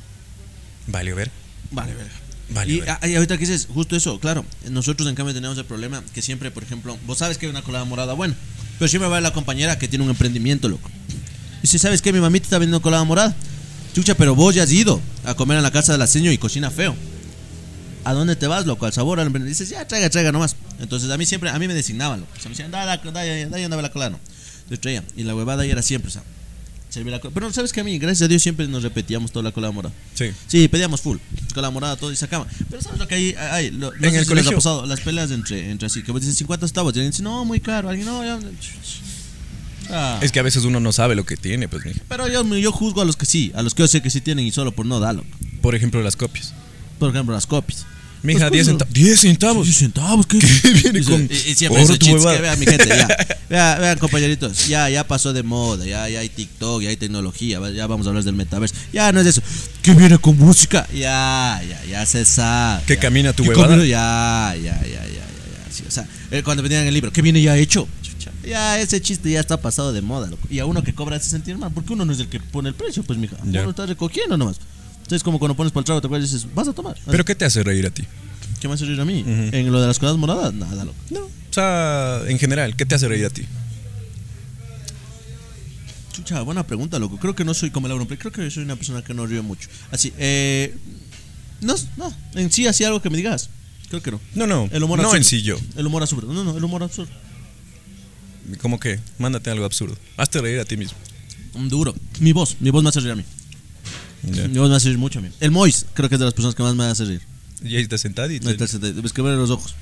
[0.88, 1.30] Vale, ver.
[1.70, 2.12] Vale, verga.
[2.50, 5.66] Vale, y, ah, y ahorita que dices, justo eso, claro, nosotros en cambio tenemos el
[5.66, 8.36] problema que siempre, por ejemplo, vos sabes que hay una colada morada buena,
[8.80, 10.90] pero siempre va la compañera que tiene un emprendimiento, loco.
[11.62, 13.36] Y si sabes que mi mamita está vendiendo colada morada,
[13.94, 16.40] chucha, pero vos ya has ido a comer en la casa de la señora y
[16.40, 16.96] cocina feo.
[18.06, 18.86] ¿A dónde te vas, loco?
[18.86, 19.32] Al sabor, al.
[19.46, 20.56] Dices, ya, traiga, traiga nomás.
[20.80, 22.32] Entonces a mí siempre, a mí me designaban, loco.
[22.34, 24.20] O sea, me decían, da, da, da, da, la colada, no.
[24.64, 25.04] Entonces traía.
[25.18, 26.24] Y la huevada ahí era siempre, o sea,
[26.90, 27.34] servir la colada.
[27.34, 29.94] Pero sabes que a mí, gracias a Dios, siempre nos repetíamos toda la colada morada.
[30.14, 30.32] Sí.
[30.48, 31.18] Sí, pedíamos full,
[31.54, 32.46] con la morada todo y sacaba.
[32.70, 33.36] Pero ¿sabes lo que hay?
[33.38, 34.52] hay lo, no En sé el si les colegio.
[34.52, 37.24] ha pasado, las peleas entre, entre así, que vos dices 50 centavos, y alguien dice,
[37.24, 38.40] no, muy caro, alguien, no, ya.
[39.90, 42.02] Ah, Es que a veces uno no sabe lo que tiene, pues, mija.
[42.08, 44.22] Pero yo, yo juzgo a los que sí, a los que yo sé que sí
[44.22, 45.24] tienen y solo por no darlo.
[45.62, 46.54] Por ejemplo, las copias.
[47.00, 47.86] Por ejemplo, las copias.
[48.26, 48.94] Mija, Pues, 10 pues, centavos.
[48.94, 49.66] 10 centavos.
[49.66, 50.38] 10 centavos, ¿qué?
[50.84, 53.08] viene con y, y siempre que vean, mi gente, ya.
[53.50, 57.60] Vean, vean, compañeritos, ya, ya pasó de moda, ya, ya hay TikTok, ya hay tecnología,
[57.70, 58.74] ya vamos a hablar del metaverso.
[58.92, 59.42] Ya no es eso.
[59.84, 60.88] ¿Qué viene con música?
[60.92, 62.82] Ya, ya, ya se sabe.
[62.88, 63.02] ¿Qué ya.
[63.02, 63.78] camina tu ¿Qué huevada?
[63.78, 65.72] Ya, ya, ya, ya, ya, ya.
[65.72, 66.08] sí, o sea,
[66.44, 67.88] cuando venían el libro, ¿qué viene ya hecho?
[68.44, 70.48] Ya, ese chiste ya está pasado de moda, loco.
[70.50, 72.70] Y a uno que cobra hace sentir mal, porque uno no es el que pone
[72.70, 73.38] el precio, pues, mija.
[73.46, 73.62] Ya.
[73.62, 74.58] Uno está recogiendo nomás.
[75.06, 76.98] Entonces, como cuando pones para el trago, te acuerdas y dices, vas a tomar.
[77.06, 78.04] ¿Pero qué te hace reír a ti?
[78.60, 79.22] ¿Qué me hace reír a mí?
[79.22, 79.56] Ujú.
[79.56, 80.98] En lo de las cosas moradas, nada, loco.
[81.12, 81.20] No.
[81.20, 83.46] O sea, en general, ¿qué te hace reír a ti?
[86.12, 87.18] Chucha, buena pregunta, loco.
[87.18, 89.42] Creo que no soy como el pero creo que soy una persona que no ríe
[89.42, 89.70] mucho.
[89.92, 90.76] Así, eh.
[91.62, 93.52] No, no, en sí, así algo que me digas.
[93.90, 94.20] Creo que no.
[94.34, 94.68] No, no.
[94.72, 95.18] El humor no absurdo.
[95.18, 95.58] en sí yo.
[95.78, 96.34] El humor absurdo.
[96.34, 97.12] No, no, el humor absurdo.
[98.60, 99.00] ¿Cómo que?
[99.20, 99.96] Mándate algo absurdo.
[100.18, 100.98] Hazte reír a ti mismo.
[101.54, 101.94] Un duro.
[102.20, 103.24] Mi voz, mi voz me hace reír a mí.
[104.26, 105.30] Mi voz me hace reír mucho a mí.
[105.40, 107.22] El Mois, creo que es de las personas que más me hace reír.
[107.64, 109.76] Y ahí estás sentado y te- está- está- Es que ver los ojos.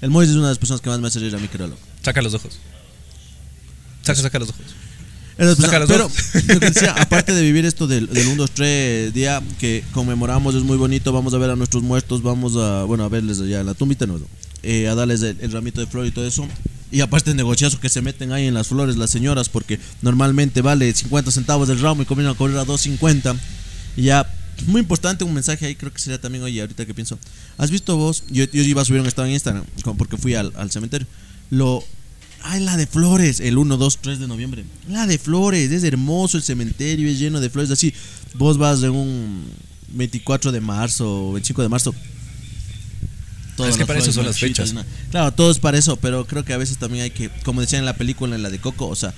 [0.00, 1.66] El Mois es una de las personas que más me hace reír a mí, creo,
[1.68, 1.80] loco.
[2.02, 2.58] saca los ojos.
[4.02, 4.64] Saca, saca los ojos.
[5.56, 6.16] Saca los Pero, ojos.
[6.48, 10.54] lo que decía, aparte de vivir esto del, del 1, 2, 3 día que conmemoramos,
[10.54, 11.12] es muy bonito.
[11.12, 14.06] Vamos a ver a nuestros muertos, vamos a, bueno, a verles allá en la tumbita,
[14.06, 14.20] ¿no?
[14.64, 16.46] Eh, a darles el, el ramito de flor y todo eso.
[16.90, 20.60] Y aparte el negociazo que se meten ahí en las flores las señoras, porque normalmente
[20.62, 23.36] vale 50 centavos el ramo y comienzan a cobrar a 2.50.
[23.98, 24.32] Y ya,
[24.68, 27.18] muy importante un mensaje ahí, creo que sería también, oye, ahorita que pienso,
[27.56, 28.22] ¿has visto vos?
[28.30, 29.64] Yo, yo iba a subir un estado en Instagram,
[29.96, 31.08] porque fui al, al cementerio.
[31.50, 31.84] Lo,
[32.42, 34.64] Ay, la de flores, el 1, 2, 3 de noviembre.
[34.88, 37.72] La de flores, es hermoso el cementerio, es lleno de flores.
[37.72, 37.92] Así,
[38.34, 39.44] vos vas de un
[39.88, 41.92] 24 de marzo, 25 de marzo.
[43.56, 44.72] todas Es que para eso son las fechas.
[45.10, 47.80] Claro, todo es para eso, pero creo que a veces también hay que, como decían
[47.80, 49.12] en la película, en la de Coco, o sea,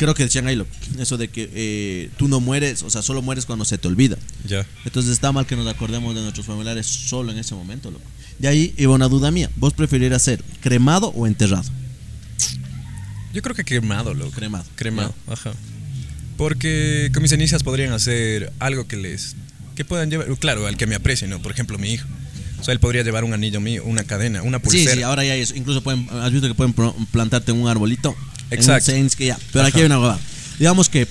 [0.00, 0.66] creo que decían ahí lo,
[0.98, 4.16] eso de que eh, tú no mueres, o sea, solo mueres cuando se te olvida.
[4.46, 4.66] Ya.
[4.86, 8.04] Entonces está mal que nos acordemos de nuestros familiares solo en ese momento, loco.
[8.38, 9.50] De ahí iba una duda mía.
[9.56, 11.68] ¿Vos preferirías ser cremado o enterrado?
[13.34, 14.30] Yo creo que quemado, loco.
[14.32, 14.64] Cremado.
[14.74, 15.52] Cremado, ajá.
[16.38, 19.36] Porque con mis cenizas podrían hacer algo que les.
[19.76, 20.26] que puedan llevar.
[20.38, 21.42] Claro, al que me aprecie, ¿no?
[21.42, 22.08] Por ejemplo, mi hijo.
[22.58, 24.94] O sea, él podría llevar un anillo mío, una cadena, una Sí, pulsera.
[24.96, 25.54] sí, ahora ya hay eso.
[25.54, 26.74] Incluso pueden, has visto que pueden
[27.12, 28.16] plantarte en un arbolito.
[28.50, 28.90] Exacto.
[28.90, 29.38] En Saints que ya.
[29.52, 30.20] Pero aquí hay una huevada.
[30.58, 31.06] Digamos que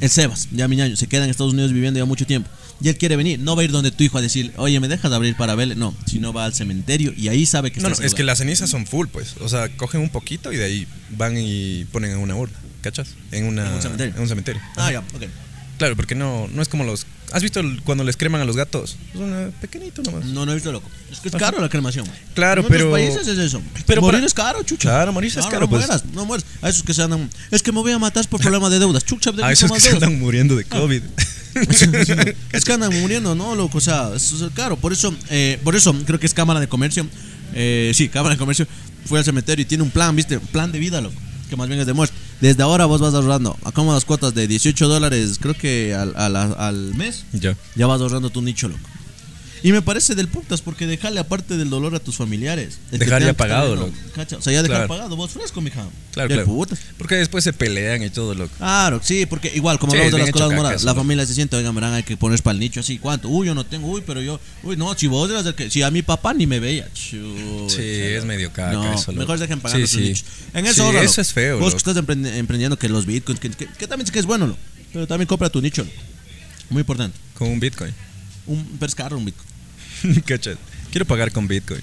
[0.00, 2.48] el Sebas, ya mi ñaño, se queda en Estados Unidos viviendo ya mucho tiempo.
[2.80, 3.40] Y él quiere venir.
[3.40, 5.74] No va a ir donde tu hijo a decir, oye, ¿me dejas abrir para verle?
[5.74, 8.70] No, sino va al cementerio y ahí sabe que No, no, es que las cenizas
[8.70, 9.34] son full, pues.
[9.40, 13.14] O sea, cogen un poquito y de ahí van y ponen en una urna, ¿cachas?
[13.32, 14.14] En, una, En un cementerio.
[14.14, 14.62] En un cementerio.
[14.76, 15.24] Ah, ya, ok.
[15.78, 17.06] Claro, porque no, no es como los...
[17.32, 18.96] ¿Has visto el- cuando les creman a los gatos?
[19.14, 20.24] Es una pequeñito nomás.
[20.26, 20.90] No, no he visto loco.
[21.12, 22.04] Es que es caro la cremación.
[22.34, 23.62] Claro, en otros pero- países es eso.
[23.86, 24.88] pero morir para- es caro, chucha.
[24.88, 25.86] Claro, morir es caro, No, pues.
[25.86, 26.44] mueras, no mueras.
[26.62, 27.30] A esos que se andan.
[27.50, 29.04] Es que me voy a matar por problema de deudas.
[29.04, 31.02] Chucha, de A esos que se andan muriendo de COVID.
[32.52, 33.78] Es que andan muriendo, ¿no, loco?
[33.78, 34.76] O sea, eso es caro.
[34.76, 37.06] Por eso, eh, por eso creo que es Cámara de Comercio.
[37.54, 38.66] Eh, sí, Cámara de Comercio
[39.06, 40.38] fue al cementerio y tiene un plan, ¿viste?
[40.38, 41.16] Plan de vida, loco.
[41.48, 42.14] Que más bien es de muerte.
[42.40, 46.36] Desde ahora vos vas ahorrando a cómodas cuotas de 18 dólares, creo que al, al,
[46.36, 47.24] al mes.
[47.32, 47.56] ya.
[47.74, 48.88] Ya vas ahorrando tu nicho, loco.
[49.62, 52.78] Y me parece del putas, porque dejarle aparte del dolor a tus familiares.
[52.92, 54.38] El que Dejar ya tengan que pagado, estar loco.
[54.38, 54.88] O sea, ya dejar Claro.
[54.88, 55.86] pagado, vos fresco, mija.
[56.12, 56.44] Claro, claro.
[56.46, 56.78] putas.
[56.96, 58.52] Porque después se pelean y todo, loco.
[58.58, 61.00] Claro, sí, porque igual, como Sí, hablamos de las cosas moradas, la loco.
[61.02, 63.28] familia se siente, oigan, verán, hay que poner para el nicho así, ¿cuánto?
[63.28, 65.82] Uy, yo no tengo, uy, pero yo, uy, no, si vos eras el que, si
[65.82, 66.88] a mi papá ni me veía.
[66.92, 69.20] Chucha, Sí, es medio caca no, eso, loco.
[69.20, 70.08] mejor dejen pagando Sí, sus sí.
[70.08, 70.24] nichos.
[70.54, 71.20] En eso, Sí, ahorra, eso loco.
[71.20, 71.82] es feo, Vos loco.
[71.84, 74.46] que estás emprend- emprendiendo que los bitcoins, que, que- que también sé que es bueno,
[74.46, 74.58] loco,
[74.92, 75.94] pero también compra tu nicho, loco.
[76.70, 77.16] Muy importante.
[77.34, 77.94] Con un Bitcoin.
[78.48, 80.22] Un, pero es caro un bitcoin.
[80.90, 81.82] Quiero pagar con Bitcoin.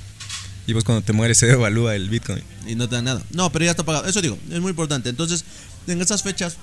[0.67, 2.41] Y vos cuando te mueres se devalúa el Bitcoin.
[2.67, 3.21] y no te dan nada.
[3.31, 4.07] No, pero ya está pagado.
[4.07, 5.09] Eso digo, es muy importante.
[5.09, 5.45] Entonces,
[5.85, 6.57] en esas fechas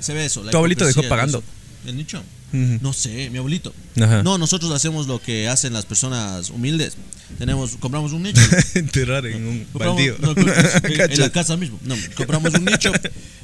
[0.00, 0.42] se ve eso.
[0.42, 1.42] la Tu abuelito dejó pagando.
[1.86, 2.18] ¿El nicho?
[2.52, 2.78] Ujú.
[2.80, 3.72] No sé, mi abuelito.
[4.00, 4.22] Ajá.
[4.24, 6.96] No, nosotros hacemos lo que hacen las personas humildes.
[7.38, 8.40] Tenemos, compramos un nicho.
[8.74, 10.16] Enterrar en un compramos, baldío.
[10.20, 11.78] no, en, en la casa mismo.
[11.84, 12.90] No, compramos un nicho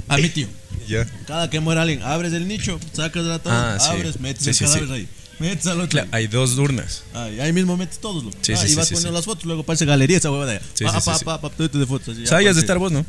[0.09, 0.49] a mi tío.
[0.89, 1.07] Ya.
[1.29, 3.87] Cada que muera alguien, abres el nicho, sacas el ataúd, Ah, sí.
[3.91, 4.93] abres, metes Sí, el sí, cadáver sí.
[4.95, 5.09] ahí.
[5.45, 5.89] Metes al otro.
[5.91, 7.03] Claro, hay dos urnas.
[7.13, 8.37] Ahí, ahí mismo metes todos, loco.
[8.41, 10.61] Sí, ah, sí, y vas sí, poniendo las fotos, luego parece galería esa huevada.
[10.75, 11.25] Sí, pa, sí, pa, sí.
[11.25, 11.39] pa,
[11.79, 12.09] de fotos.
[12.17, 13.05] así, Sabías de aparece- Star Wars, ¿no?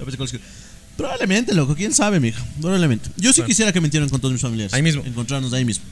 [0.97, 2.43] Probablemente, loco, quién sabe, mija.
[2.61, 3.09] Probablemente.
[3.17, 4.73] Yo sí quisiera que me entierren con todos mis familiares.
[4.73, 5.03] Ahí mismo.
[5.05, 5.83] Encontrarnos ahí mismo.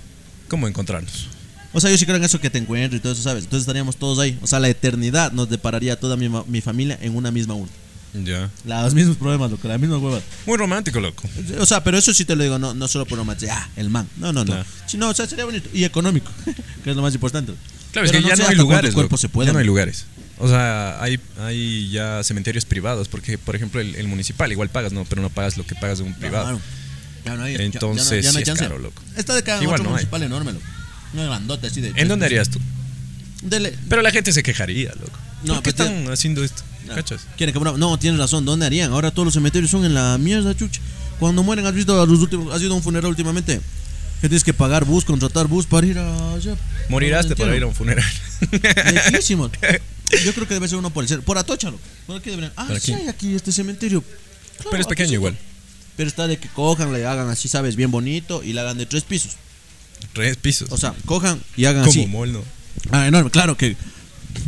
[0.47, 1.27] ¿Cómo encontrarnos?
[1.73, 3.43] O sea, yo sí creo en eso que te encuentro y todo eso, ¿sabes?
[3.45, 4.37] Entonces estaríamos todos ahí.
[4.41, 7.71] O sea, la eternidad nos depararía a toda mi, mi familia en una misma urna.
[8.13, 8.49] Ya.
[8.65, 10.21] Los mismos problemas, loco, las mismas huevas.
[10.45, 11.27] Muy romántico, loco.
[11.59, 13.89] O sea, pero eso sí te lo digo, no, no solo por romance, ah, el
[13.89, 14.07] man.
[14.17, 14.51] No, no, no.
[14.53, 14.65] Claro.
[14.85, 15.69] Sino, o sea, sería bonito.
[15.73, 16.31] Y económico,
[16.83, 17.53] que es lo más importante.
[17.91, 18.93] Claro, es que ya no hay lugares.
[18.95, 19.17] loco.
[19.17, 19.47] se pueden.
[19.49, 20.05] Ya no hay lugares.
[20.39, 24.91] O sea, hay, hay ya cementerios privados, porque, por ejemplo, el, el municipal igual pagas,
[24.91, 26.43] no, pero no pagas lo que pagas de un privado.
[26.45, 26.61] Claro.
[27.25, 28.63] Ya no hay, ya- ya- Entonces, ya no, sí hay es chance.
[28.63, 29.01] caro, loco.
[29.15, 30.01] Está de cada Igual otro no hay.
[30.03, 30.65] municipal enorme, loco.
[31.13, 31.93] Una grandota así de.
[31.95, 32.59] ¿En dónde harías tú?
[33.43, 33.77] Dele.
[33.89, 35.19] Pero la gente se quejaría, loco.
[35.43, 36.63] No, ¿Por qué pero están haciendo esto?
[36.95, 37.27] ¿Cachas?
[37.37, 37.77] Quieren que bravo.
[37.77, 38.45] No, tienes razón.
[38.45, 38.91] ¿Dónde harían?
[38.91, 40.81] Ahora todos los cementerios son en la mierda, chucha.
[41.19, 42.53] Cuando mueren, ¿has visto a los últimos?
[42.53, 43.61] ¿Has ido a un funeral últimamente?
[44.21, 46.55] Que tienes que pagar bus, contratar bus para ir allá.
[46.89, 48.05] Morirás para ir a un funeral.
[48.93, 49.51] Lejísimos.
[50.25, 51.25] Yo creo que debe ser uno por el centro.
[51.25, 51.81] Por Atocha, loco.
[52.07, 52.53] Por aquí deberían.
[52.55, 52.93] Ah, sí aquí.
[52.93, 54.01] hay aquí este cementerio.
[54.01, 55.15] Claro, Pero es pequeño Atocha.
[55.15, 55.37] igual.
[55.97, 57.75] Pero está de que cojan, le hagan así, ¿sabes?
[57.75, 59.33] Bien bonito y le hagan de tres pisos.
[60.13, 60.69] Tres pisos.
[60.71, 62.07] O sea, cojan y hagan como así.
[62.07, 62.43] mall, ¿no?
[62.91, 63.75] Ah, enorme, claro que.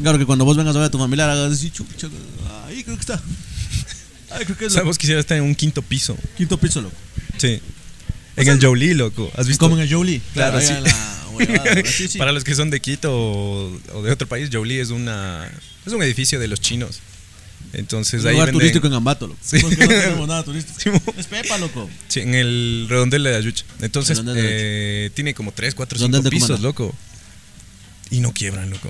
[0.02, 2.08] Claro que cuando vos vengas a ver a tu familiar, hagas así, chucha.
[2.96, 4.36] Ahí creo que está.
[4.36, 6.18] Ahí creo que es sea, el vos quisieras estar en un quinto piso.
[6.38, 6.96] quinto piso, loco.
[7.38, 7.62] Sí.
[8.38, 9.32] En el Jolie, loco.
[9.36, 9.66] ¿Has visto?
[9.66, 10.22] Como en el Jolie.
[10.34, 10.74] Claro, ahí sí.
[10.74, 12.18] la huevada, sí, sí.
[12.18, 15.50] Para los que son de Quito o, o de otro país, Jolie es una
[15.86, 17.00] es un edificio de los chinos.
[17.74, 19.40] Entonces un ahí lugar venden turístico en Ambato, loco.
[19.42, 19.60] Sí.
[19.60, 20.80] Porque no tenemos nada turístico.
[20.80, 21.90] Sí, Es Pepa, loco.
[22.08, 23.66] Sí, en el redondel de Ayucha.
[23.82, 26.94] Entonces eh, tiene como 3, 4, Redondel 5 de pisos, loco.
[28.12, 28.90] Y no quiebran, loco.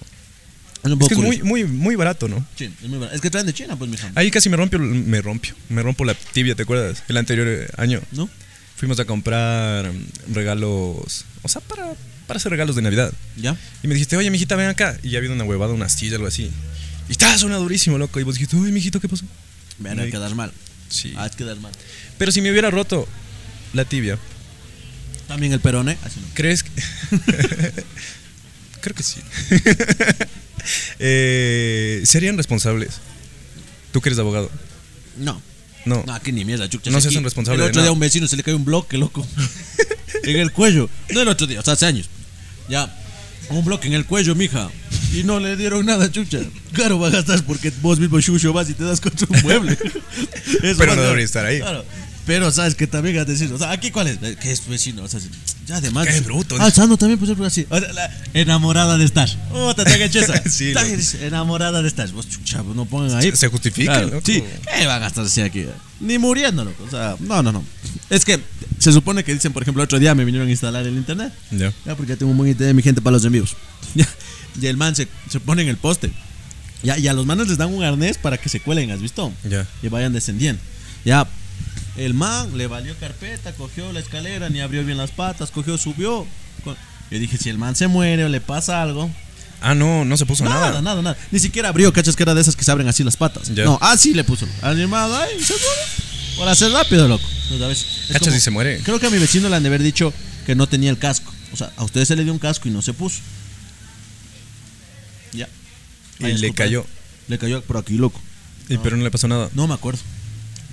[0.85, 2.45] Es un Es poco que es muy, muy, muy barato, ¿no?
[2.55, 3.15] Sí, es muy barato.
[3.15, 4.11] Es que traen de China, pues, mija.
[4.13, 7.03] Ahí casi me rompió, me rompió, me rompo la tibia, ¿te acuerdas?
[7.07, 8.01] El anterior eh, año.
[8.11, 8.29] ¿No?
[8.75, 11.93] Fuimos a comprar mm, regalos, o sea, para,
[12.27, 13.11] para hacer regalos de Navidad.
[13.35, 13.57] ¿Ya?
[13.81, 14.97] Y me dijiste, oye, mijita, ven acá.
[15.01, 16.51] Y ya había una huevada, una silla, algo así.
[17.09, 18.19] Y estaba suena durísimo, loco.
[18.19, 19.25] Y vos dijiste, uy, mijito, ¿qué pasó?
[19.79, 20.51] Vean, hay que quedar mal.
[20.89, 21.13] Sí.
[21.17, 21.71] Hay que quedar mal.
[22.19, 23.07] Pero si me hubiera roto
[23.73, 24.19] la tibia,
[25.27, 25.97] También el perone.
[26.03, 26.27] Así no.
[26.35, 26.69] ¿crees que.?
[28.81, 29.19] Creo que sí.
[30.99, 32.99] eh, ¿Serían responsables?
[33.91, 34.49] ¿Tú que eres abogado?
[35.17, 35.41] No.
[35.85, 36.03] No.
[36.05, 36.89] No, aquí ni mierda, chucha.
[36.89, 37.89] No se hacen responsables El de otro día nada.
[37.89, 39.25] a un vecino se le cayó un bloque, loco.
[40.23, 40.89] en el cuello.
[41.11, 42.09] No el otro día, o sea, hace años.
[42.67, 42.93] Ya.
[43.49, 44.71] Un bloque en el cuello, mija.
[45.13, 46.39] Y no le dieron nada, chucha.
[46.73, 49.77] Claro, va a gastar porque vos mismo chucho vas y te das contra un mueble.
[50.63, 51.59] Eso Pero no debería estar ahí.
[51.59, 51.85] Claro.
[52.25, 55.03] Pero sabes que también has de decir, o sea, aquí cuál es, que es vecino,
[55.03, 55.19] o sea,
[55.65, 56.07] ya además.
[56.07, 56.55] Qué bruto.
[56.59, 57.65] Ah, Sando también pues así.
[58.33, 59.29] Enamorada de estar.
[59.51, 59.83] Oh, te.
[60.49, 60.73] Sí,
[61.21, 62.09] enamorada de estar.
[62.11, 63.31] Vos chucha, pues no pongan ahí.
[63.35, 64.21] Se justifica, Claro, loco.
[64.25, 64.43] Sí,
[64.77, 65.65] ¿qué va a gastarse aquí?
[65.99, 66.83] Ni muriendo, loco.
[66.83, 67.63] O sea, no, no, no.
[68.09, 68.39] Es que
[68.79, 71.33] se supone que dicen, por ejemplo, otro día me vinieron a instalar el internet.
[71.51, 71.73] Ya.
[71.85, 73.55] Ya, porque ya tengo un buen internet de mi gente para los envíos.
[73.95, 74.07] Ya,
[74.61, 76.11] y el man se, se pone en el poste.
[76.83, 79.31] Ya, y a los manos les dan un arnés para que se cuelen, ¿has visto?
[79.49, 79.65] Ya.
[79.81, 80.61] Y vayan descendiendo.
[81.03, 81.27] Ya,
[81.97, 86.25] el man le valió carpeta, cogió la escalera, ni abrió bien las patas, cogió, subió.
[87.11, 89.09] Yo dije, si el man se muere o le pasa algo.
[89.61, 90.81] Ah, no, no se puso Nada, nada.
[90.81, 91.17] nada, nada.
[91.31, 93.53] Ni siquiera abrió, cachas que era de esas que se abren así las patas.
[93.53, 93.63] Ya.
[93.65, 94.47] No, así le puso.
[94.61, 95.81] Animado, ay, se muere.
[96.37, 97.23] Por hacer rápido, loco.
[98.09, 98.79] Cachas como- y se muere.
[98.83, 100.13] Creo que a mi vecino le han de haber dicho
[100.45, 101.31] que no tenía el casco.
[101.53, 103.21] O sea, a ustedes se le dio un casco y no se puso.
[105.31, 105.47] Ya.
[106.19, 106.85] Y le cayó.
[107.27, 108.19] Le cayó por aquí, loco.
[108.69, 109.49] Y pero no le pasó nada.
[109.53, 109.99] No me acuerdo.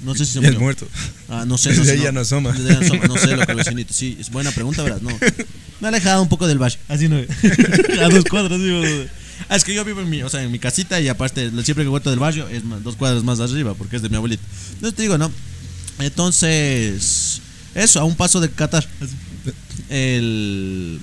[0.02, 0.58] No sé si se murió.
[0.60, 0.86] muerto.
[1.28, 1.70] Ah, no sé.
[1.70, 2.52] Desde no sé, no asoma.
[2.52, 3.92] Desde ahí no asoma, No sé lo que el vecinito.
[3.94, 5.00] Sí, es buena pregunta, ¿verdad?
[5.00, 5.10] No.
[5.80, 6.78] Me ha alejado un poco del valle.
[6.88, 7.16] Así no.
[8.02, 8.80] A dos cuadras, digo.
[9.48, 11.84] Ah, es que yo vivo en mi, o sea, en mi casita y aparte, siempre
[11.84, 14.42] que vuelto del barrio es más- dos cuadras más arriba porque es de mi abuelita.
[14.74, 15.30] Entonces te digo, ¿no?
[15.98, 17.40] Entonces,
[17.74, 18.86] eso, a un paso de Qatar.
[19.88, 21.00] El.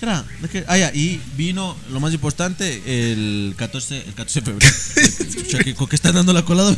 [0.00, 0.24] ¿Qué era?
[0.40, 0.64] ¿De qué?
[0.66, 5.76] Ah, ya, y vino lo más importante el 14, el 14 de febrero.
[5.76, 6.74] Con que están dando la colada.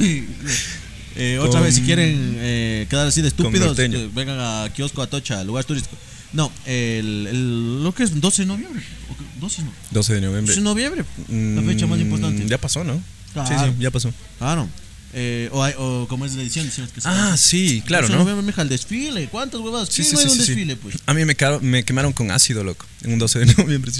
[1.16, 5.42] Eh, otra vez, si quieren eh, quedar así de estúpidos, eh, vengan a Kiosco Atocha,
[5.44, 5.96] lugar turístico.
[6.32, 8.82] No, el, el- lo que es 12 de noviembre.
[9.10, 9.24] ¿O qué?
[9.40, 9.72] 12 no.
[9.92, 10.52] 12 de noviembre.
[10.54, 11.04] 12 de noviembre.
[11.28, 12.44] La fecha más Mm, importante.
[12.46, 13.00] Ya pasó, ¿no?
[13.32, 13.48] Claro.
[13.48, 14.12] Sí, sí, ya pasó.
[14.38, 14.68] Claro.
[15.16, 18.42] Eh, o, hay- o como es la edición, que Ah, sí, claro, 12 de ¿no?
[18.42, 19.28] mija, el desfile.
[19.28, 19.88] ¿Cuántas huevas?
[19.88, 20.96] Sí, ¿Quién sí, no hay sí, un desfile, pues?
[21.06, 23.92] A mí me, me quemaron con ácido, loco, en un 12 de noviembre.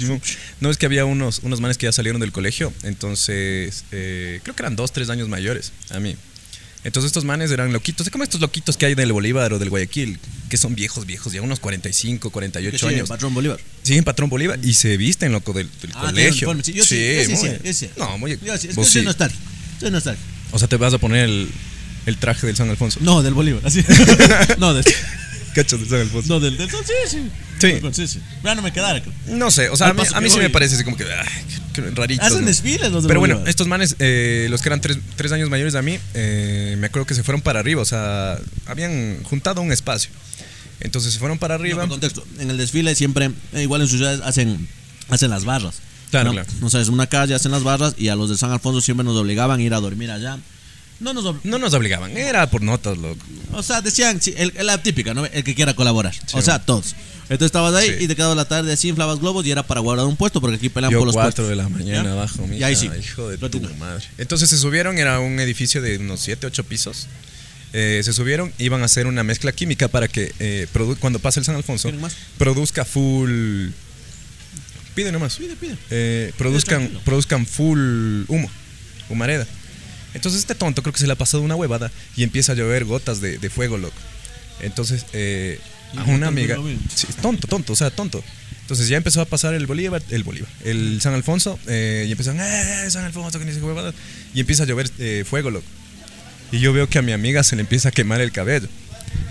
[0.59, 4.55] No es que había unos, unos manes que ya salieron del colegio, entonces eh, creo
[4.57, 6.17] que eran dos, tres años mayores a mí.
[6.85, 9.69] Entonces estos manes eran loquitos, es como estos loquitos que hay del Bolívar o del
[9.69, 10.19] Guayaquil,
[10.49, 13.09] que son viejos, viejos, ya unos 45, Que 48 sigue, años.
[13.09, 13.59] Patrón Bolívar.
[13.83, 16.47] Siguen patrón Bolívar y se visten, loco, del, del Ah, colegio.
[16.49, 17.89] uniforme, sí, yo sí, ese sí, muy- ese.
[17.97, 18.37] No, muy...
[18.41, 19.01] Yo sí, es que soy sí.
[19.01, 19.41] nostálgico.
[19.79, 20.27] Soy nostálgico.
[20.51, 21.49] O sea, te vas a poner el,
[22.05, 22.99] el traje del San Alfonso.
[23.01, 23.83] No, del Bolívar, así.
[24.59, 24.85] no, del,
[25.55, 26.33] Cachos del San Alfonso.
[26.33, 27.29] no, del, del sí, sí.
[27.59, 27.79] Sí.
[27.93, 28.19] sí, sí.
[28.43, 29.01] Ya no me quedara.
[29.27, 30.43] No sé, o sea, a mí, a mí sí voy.
[30.43, 32.25] me parece así como que, ay, raritos.
[32.27, 32.47] Hacen ¿no?
[32.47, 35.73] desfiles los del Pero bueno, estos manes, eh, los que eran tres, tres años mayores
[35.73, 39.71] de mí, eh, me acuerdo que se fueron para arriba, o sea, habían juntado un
[39.71, 40.11] espacio.
[40.81, 41.79] Entonces se fueron para No, arriba.
[41.81, 42.25] por contexto.
[42.39, 44.67] En el desfile siempre, eh, igual en sus ciudades, hacen,
[45.09, 45.75] hacen las barras.
[46.11, 46.33] Claro, ¿no?
[46.33, 46.49] claro.
[46.61, 49.05] O sea, es una calle, hacen las barras y a los de San Alfonso siempre
[49.05, 50.37] nos obligaban a ir a dormir allá.
[50.99, 53.17] No nos ob- No nos obligaban, era por notas, loco.
[53.53, 55.25] O sea, decían, sí, el- la típica, ¿no?
[55.25, 56.13] El que quiera colaborar.
[56.13, 56.95] Sí, o sea, todos.
[57.23, 58.03] Entonces estabas ahí Sí.
[58.05, 60.57] y te quedabas la tarde así, inflabas globos y era para guardar un puesto porque
[60.57, 61.49] aquí pelean Yo por los cuatro puestos.
[61.49, 62.11] de la mañana ¿Ya?
[62.11, 62.87] abajo, Y ahí sí.
[62.99, 64.05] hijo de tu madre.
[64.19, 67.07] Entonces se subieron, era un edificio de unos 7, 8 pisos.
[67.73, 70.67] Eh, se subieron, iban a hacer una mezcla química para que eh,
[70.99, 71.91] cuando pase el San Alfonso
[72.37, 73.69] produzca full.
[74.93, 75.35] Pide nomás.
[75.35, 75.75] Pide, pide.
[75.89, 77.01] Eh, produzcan, tranquilo.
[77.03, 78.49] produzcan full humo,
[79.09, 79.45] humareda.
[80.15, 82.85] Entonces este tonto creo que se le ha pasado una huevada y empieza a llover
[82.85, 83.95] gotas de, de fuego, loco.
[84.61, 85.59] Entonces eh,
[85.95, 86.57] a una amiga...
[86.93, 88.23] Sí, tonto, tonto, o sea, tonto.
[88.61, 92.41] Entonces ya empezó a pasar el Bolívar, el Bolívar, el San Alfonso, eh, y empezaron,
[92.41, 93.93] ¡eh, San Alfonso, que ni se huevadas!
[94.33, 95.67] Y empieza a llover eh, fuego, loco.
[96.51, 98.67] Y yo veo que a mi amiga se le empieza a quemar el cabello.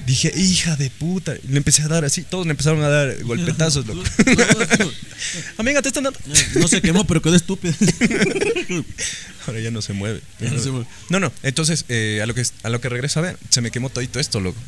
[0.06, 1.34] Dije, hija de puta.
[1.48, 4.02] Le empecé a dar así, todos me empezaron a dar golpetazos, loco.
[5.58, 6.18] amiga, te están dando.
[6.56, 7.74] No se quemó, pero quedó estúpido.
[9.46, 10.20] Ahora ya no se mueve.
[10.40, 10.86] Ya no se mueve.
[11.08, 11.32] No, no.
[11.42, 14.20] Entonces, eh, a, lo que, a lo que regreso a ver, se me quemó todito
[14.20, 14.58] esto, loco.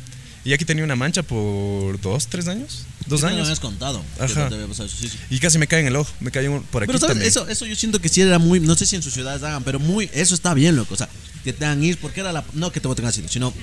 [0.43, 2.85] Y aquí tenía una mancha por dos, tres años.
[3.07, 3.43] Dos Sí, me años.
[3.47, 4.03] habías contado.
[4.19, 4.49] Ajá.
[4.49, 5.17] te pasado sí, sí.
[5.29, 6.11] Y casi me cae en el ojo.
[6.19, 7.13] Me cayó por aquí Pero ¿sabes?
[7.15, 7.27] también.
[7.29, 9.63] Eso, eso yo siento que sí era muy, no sé si en sus ciudades hagan,
[9.63, 10.93] pero muy, eso está bien, loco.
[10.93, 11.09] O sea,
[11.43, 13.53] que te hagan ir, porque era la, no que te voten así, sino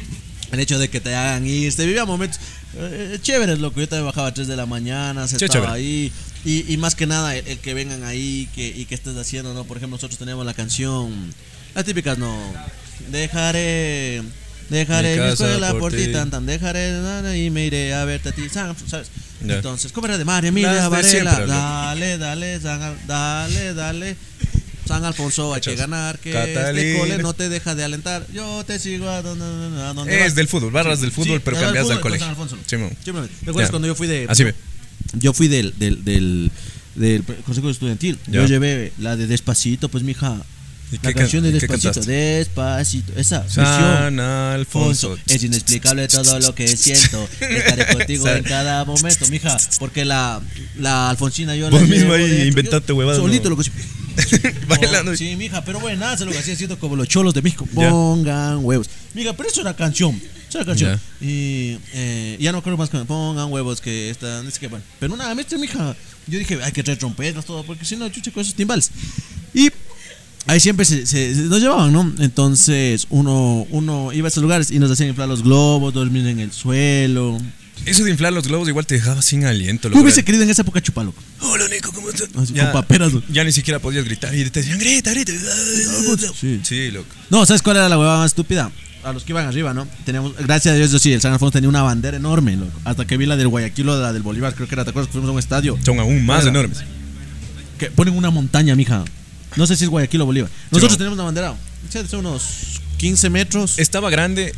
[0.54, 1.70] el hecho de que te hagan ir.
[1.72, 2.40] Se vivía momentos
[2.76, 3.80] eh, chéveres, loco.
[3.80, 5.72] Yo también bajaba a 3 de la mañana, se Sí, estaba chévere.
[5.82, 6.12] ahí.
[6.44, 9.54] Y, y más que nada, el, el que vengan ahí que, y que estés haciendo,
[9.54, 9.64] ¿no?
[9.64, 11.32] Por ejemplo, nosotros tenemos la canción,
[11.74, 12.36] las típicas, ¿no?
[13.10, 14.22] Dejaré.
[14.70, 18.32] Dejaré Mi escuela por por ti, tan tan dejaré y me iré a verte a
[18.32, 18.76] ti, ¿sabes?
[19.42, 21.02] Entonces, ¿cómo era de María de Varela?
[21.02, 21.46] siempre.
[21.46, 24.16] Dale, dale, Al- dale, dale.
[24.87, 25.81] San Alfonso, hay que Cachas.
[25.81, 26.70] ganar, que Catalina.
[26.70, 28.27] este cole no te deja de alentar.
[28.33, 29.44] Yo te sigo a donde,
[29.81, 30.35] a donde Es vas.
[30.35, 32.20] del fútbol, barras del fútbol, pero cambias con colegio.
[32.27, 32.57] San Alfonso.
[32.66, 33.35] Simplemente.
[33.42, 33.70] ¿Recuerdas Ya.
[33.70, 34.27] cuando yo fui de.
[34.29, 34.55] Así ve.
[35.14, 36.51] Yo fui del, del, del,
[36.94, 38.18] del Consejo Estudiantil.
[38.27, 38.40] Ya.
[38.40, 40.37] Yo llevé la de Despacito, pues, mija.
[40.92, 42.01] ¿Y La canción can- de Despacito.
[42.03, 43.12] Despacito.
[43.16, 43.49] Esa.
[43.49, 45.16] San Alfonso.
[45.27, 47.27] Es inexplicable todo lo que siento.
[47.40, 49.57] Estaré contigo en cada momento, mija.
[49.79, 50.40] Porque la,
[50.79, 53.57] la Alfonsina yo Vos la mismo ahí inventaste huevadas, Solito ¿no?
[53.57, 53.70] lo que
[54.68, 55.12] Bailando.
[55.12, 57.42] Oh, sí, mija, pero bueno, nada, se lo que hacía haciendo como los cholos de
[57.42, 57.66] México.
[57.74, 57.90] Ya.
[57.90, 58.88] Pongan huevos.
[59.14, 60.20] Mija, pero eso era canción.
[60.48, 60.92] Eso era canción.
[61.20, 61.27] Ya.
[61.27, 64.46] Y eh, ya no creo más que pongan huevos que están.
[64.46, 64.85] Es que bueno.
[65.00, 65.94] Pero nada, este, mija.
[66.27, 68.90] Yo dije, hay que traer trompetas, todo, porque si no, chuche con esos timbales.
[69.53, 69.68] Y
[70.46, 72.12] ahí siempre se, se- se nos llevaban, ¿no?
[72.18, 76.40] Entonces uno, uno iba a esos lugares y nos hacían inflar los globos, dormir en
[76.40, 77.38] el suelo.
[77.87, 79.88] Eso de inflar los globos igual te dejaba sin aliento.
[79.88, 80.03] ¿Qué loco.
[80.03, 81.14] hubiese querido en esa época chupalo?
[81.40, 82.29] Hola Nico, ¿cómo estás?
[82.37, 83.23] Así, con paperas, ¿no?
[83.29, 85.33] ya ni siquiera podías gritar y te decían grita, grita.
[86.40, 86.61] Sí.
[86.62, 87.09] Sí, loco.
[87.31, 88.70] No, ¿sabes cuál era la huevada más estúpida?
[89.05, 89.87] a los que iban arriba, ¿no?
[90.05, 92.73] Teníamos, gracias a Dios, yo sí, el San Alfonso tenía una bandera enorme, loco.
[92.85, 95.09] Hasta que vi la del Guayaquil o la del Bolívar, creo que era, ¿te acuerdas
[95.09, 95.79] que fuimos a un estadio?
[95.85, 96.79] Son aún más Era- enormes.
[97.79, 99.05] Que ponen una montaña, mija.
[99.57, 100.51] No sé si es Guayaquil o Bolívar.
[100.70, 100.97] Nosotros no.
[100.99, 101.55] tenemos una bandera,
[102.18, 103.79] unos 15 metros.
[103.79, 104.55] Estaba grande,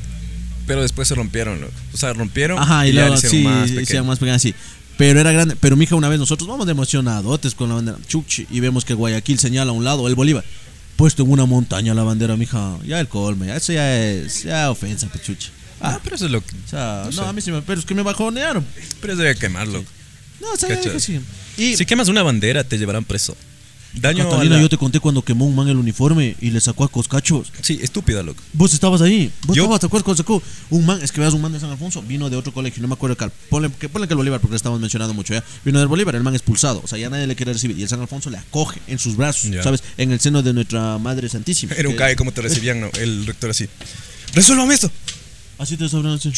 [0.67, 1.73] pero después se rompieron, loco.
[1.93, 4.05] O sea, rompieron Ajá, y, y, ya luego hicieron sí, más pequeño.
[4.05, 4.55] más sí.
[4.97, 5.57] Pero era grande.
[5.61, 8.95] Pero mija, una vez nosotros vamos de emocionadotes con la bandera Chuchi y vemos que
[8.95, 10.45] Guayaquil señala a un lado, el Bolívar.
[10.97, 12.79] Puesto en una montaña la bandera, mija.
[12.87, 15.51] Ya el colme, ya eso ya es ya ofensa, pues chuchi.
[15.81, 16.57] Ah, pero eso es lo que.
[16.57, 17.29] o sea, no, no sé.
[17.29, 17.61] a mí sí me.
[17.61, 18.65] Pero es que me bajonearon.
[19.01, 19.85] Pero eso debe quemarlo.
[20.41, 21.21] No, o sea, que sí.
[21.59, 23.37] Y Si quemas una bandera, te llevarán preso.
[24.01, 26.85] Daño Catalina, la- yo te conté cuando quemó un man el uniforme y le sacó
[26.85, 27.51] a coscachos.
[27.63, 28.43] Sí, estúpida, loco.
[28.53, 29.33] Vos estabas ahí.
[29.47, 31.01] Vos Yo- estabas, ¿te acuerdas cuando sacó un man?
[31.03, 33.17] Es que veas un man de San Alfonso, vino de otro colegio, no me acuerdo
[33.17, 33.33] cuál.
[33.49, 35.43] Ponle que, ponle que el Bolívar, porque le estamos mencionando mucho ya.
[35.65, 36.81] Vino del Bolívar, el man expulsado.
[36.85, 37.79] O sea, ya nadie le quiere recibir.
[37.79, 39.63] Y el San Alfonso le acoge en sus brazos, Ya.
[39.63, 39.83] ¿sabes?
[39.97, 41.75] En el seno de nuestra Madre Santísima.
[41.75, 42.91] Era un cae como te recibían, ¿no?
[43.01, 43.67] El rector así.
[44.35, 44.91] ¡Resuélvame esto!
[45.59, 46.13] Así te sobran.
[46.13, 46.33] ¿En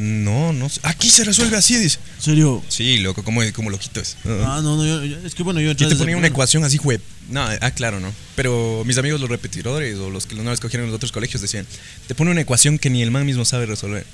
[0.00, 0.68] No, no.
[0.68, 0.80] sé.
[0.84, 1.98] Aquí se resuelve así, dice.
[2.18, 2.62] serio?
[2.68, 4.16] Sí, loco, como, como loquito es.
[4.24, 6.78] Ah, no, no, yo- yo- es que bueno, yo Y te ponía una ecuación así,
[6.78, 7.00] juez.
[7.28, 8.10] No, ah, claro, no.
[8.34, 11.66] Pero mis amigos, los repetidores o los que no escogieron en los otros colegios, decían:
[12.08, 14.06] Te pone una ecuación que ni el man mismo sabe resolver.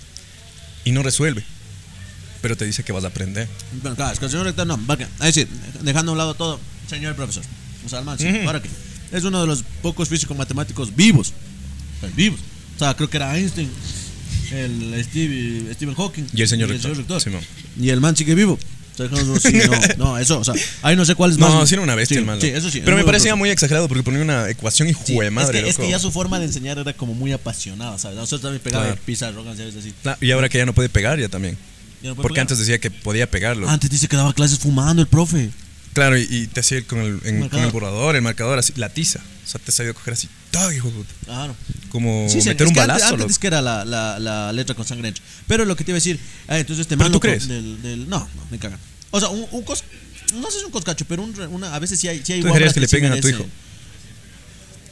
[0.85, 1.44] Y no resuelve.
[2.42, 3.49] Pero te dice que vas a aprender.
[3.83, 4.85] Bueno, claro, es que el señor rector no.
[4.87, 5.46] va que- Ahí sí,
[5.83, 7.42] dejando a un lado todo, señor profesor.
[7.85, 8.27] O sea, el man, sí.
[8.44, 8.68] ¿para qué?
[9.12, 11.33] Es uno de los pocos físicos matemáticos vivos.
[12.03, 12.40] Eh, Vivos.
[12.77, 13.70] O sea, creo que era Einstein,
[14.52, 16.24] el Steve, Stephen Hawking.
[16.35, 16.96] Y el señor rector.
[17.80, 18.59] Y el man sigue vivo.
[18.98, 19.52] No, sí,
[19.98, 21.50] no, no, eso, o sea, ahí no sé cuál es más.
[21.52, 22.40] No, sí era una bestia Sí, el.
[22.40, 22.80] Sí, eso sí.
[22.82, 25.76] Pero me parecía muy exagerado porque ponía una ecuación y jue madre, es, que, es
[25.76, 25.90] que loco.
[25.92, 28.16] ya su forma de enseñar era como muy apasionada, ¿sabes?
[28.16, 29.00] Nosotros también pegaba Claro.
[29.04, 29.76] pizarro, ¿sabes?
[29.76, 29.92] Así.
[30.02, 31.59] Claro, Y ahora que ya no puede pegar, ya también.
[32.02, 32.44] Ya no puede Porque pegar.
[32.44, 33.68] antes decía que podía pegarlo.
[33.68, 35.50] Antes dice que daba clases fumando el profe.
[35.92, 38.88] Claro, y, y te hacía con el, en- con el borrador, el marcador, así, la
[38.88, 39.20] tiza.
[39.44, 40.28] O sea, te sabía coger así.
[40.59, 40.92] ¡Tag, hijo!
[41.25, 41.57] Claro.
[41.88, 43.31] Como Sí, sí, meter un que antes- balazo, Antes, loco.
[43.31, 45.23] es que era la, la, la letra con sangre dentro.
[45.47, 47.49] Pero lo que te iba a decir, ah, entonces este ¿Pero tú crees?
[47.49, 48.79] Del, del- no, no, me cagan.
[49.11, 49.85] O sea, un, un cos,
[50.35, 52.40] no sé si es un coscacho, pero un, una, a veces sí hay, sí hay
[52.42, 53.47] ¿Tú guambras que le peguen a tu hijo?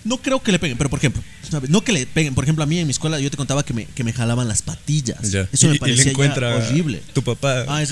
[0.04, 1.70] No creo que le peguen, pero por ejemplo, ¿sabes?
[1.70, 2.34] no que le peguen.
[2.34, 4.46] Por ejemplo, a mí en mi escuela yo te contaba que me, que me jalaban
[4.48, 5.30] las patillas.
[5.30, 5.48] Ya.
[5.50, 7.02] Eso me y parecía le ya encuentra horrible.
[7.14, 7.90] tu papá Ah, les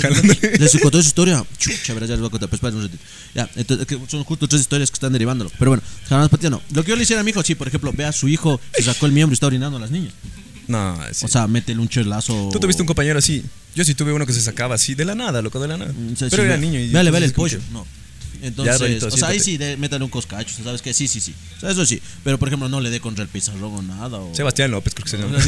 [0.80, 1.44] contó esa historia.
[1.58, 2.48] Chucha, verás, ya les voy a contar.
[2.50, 3.02] Pues espera un ratito.
[3.34, 5.50] Ya, entonces, que son justo tres historias que están derivándolo.
[5.58, 6.62] Pero bueno, jalar las patillas no.
[6.74, 8.60] Lo que yo le hiciera a mi hijo, sí, por ejemplo, ve a su hijo,
[8.74, 10.12] se sacó el miembro y está orinando a las niñas.
[10.68, 11.24] No, sí.
[11.24, 12.50] O sea, métele un cherlazo.
[12.52, 13.42] Tú tuviste un compañero así.
[13.74, 15.92] Yo sí tuve uno que se sacaba así de la nada, loco, de la nada.
[15.92, 16.78] Mm, Pero sí, era niño.
[16.78, 17.58] Y Vale, vale el pollo.
[17.72, 17.86] No.
[18.42, 20.92] Entonces, o sea, ahí sí, de, métale un coscacho, ¿sabes qué?
[20.92, 21.32] Sí, sí, sí.
[21.56, 22.02] O sea, eso sí.
[22.24, 24.18] Pero, por ejemplo, no le dé contra el pizarrón o nada.
[24.18, 25.38] O, Sebastián López, creo que se llama.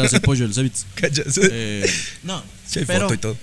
[0.00, 0.48] Das el pollo.
[0.94, 1.38] Cachas.
[1.42, 1.88] Eh,
[2.22, 2.42] no.
[2.66, 3.36] Sí, hay pero, foto y todo.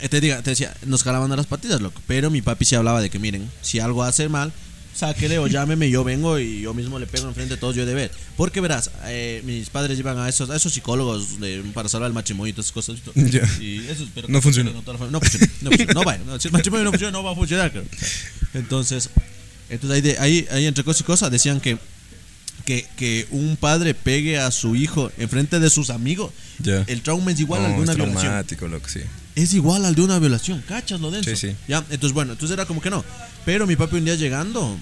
[0.00, 2.00] eh, te, diga, te decía, nos jalaban a las patitas, loco.
[2.06, 4.52] Pero mi papi sí hablaba de que, miren, si algo hace mal,
[4.94, 7.86] sáquele o llámeme, yo vengo y yo mismo le pego enfrente de todos, yo he
[7.86, 8.10] de ver.
[8.36, 12.14] Porque verás, eh, mis padres llevan a esos, a esos psicólogos de- para salvar el
[12.14, 12.96] matrimonio y todas esas cosas.
[13.60, 14.72] Y eso No familia.
[14.72, 16.22] No funciona, no funciona, no vaya.
[16.24, 17.72] no, si el matrimonio no funciona, no va a funcionar.
[18.54, 19.10] Entonces,
[19.68, 21.78] entonces ahí, de- ahí, ahí entre cosas y cosas decían que,
[22.64, 26.32] que, que un padre pegue a su hijo enfrente de sus amigos.
[26.86, 28.32] El trauma es igual al No, de una es violación
[28.70, 29.00] loco, sí.
[29.36, 31.30] Es igual al de una violación, cachas lo denso.
[31.30, 31.56] Sí, sí.
[31.68, 33.04] Ya, entonces bueno, entonces era como que no.
[33.44, 34.76] Pero mi papi un día llegando,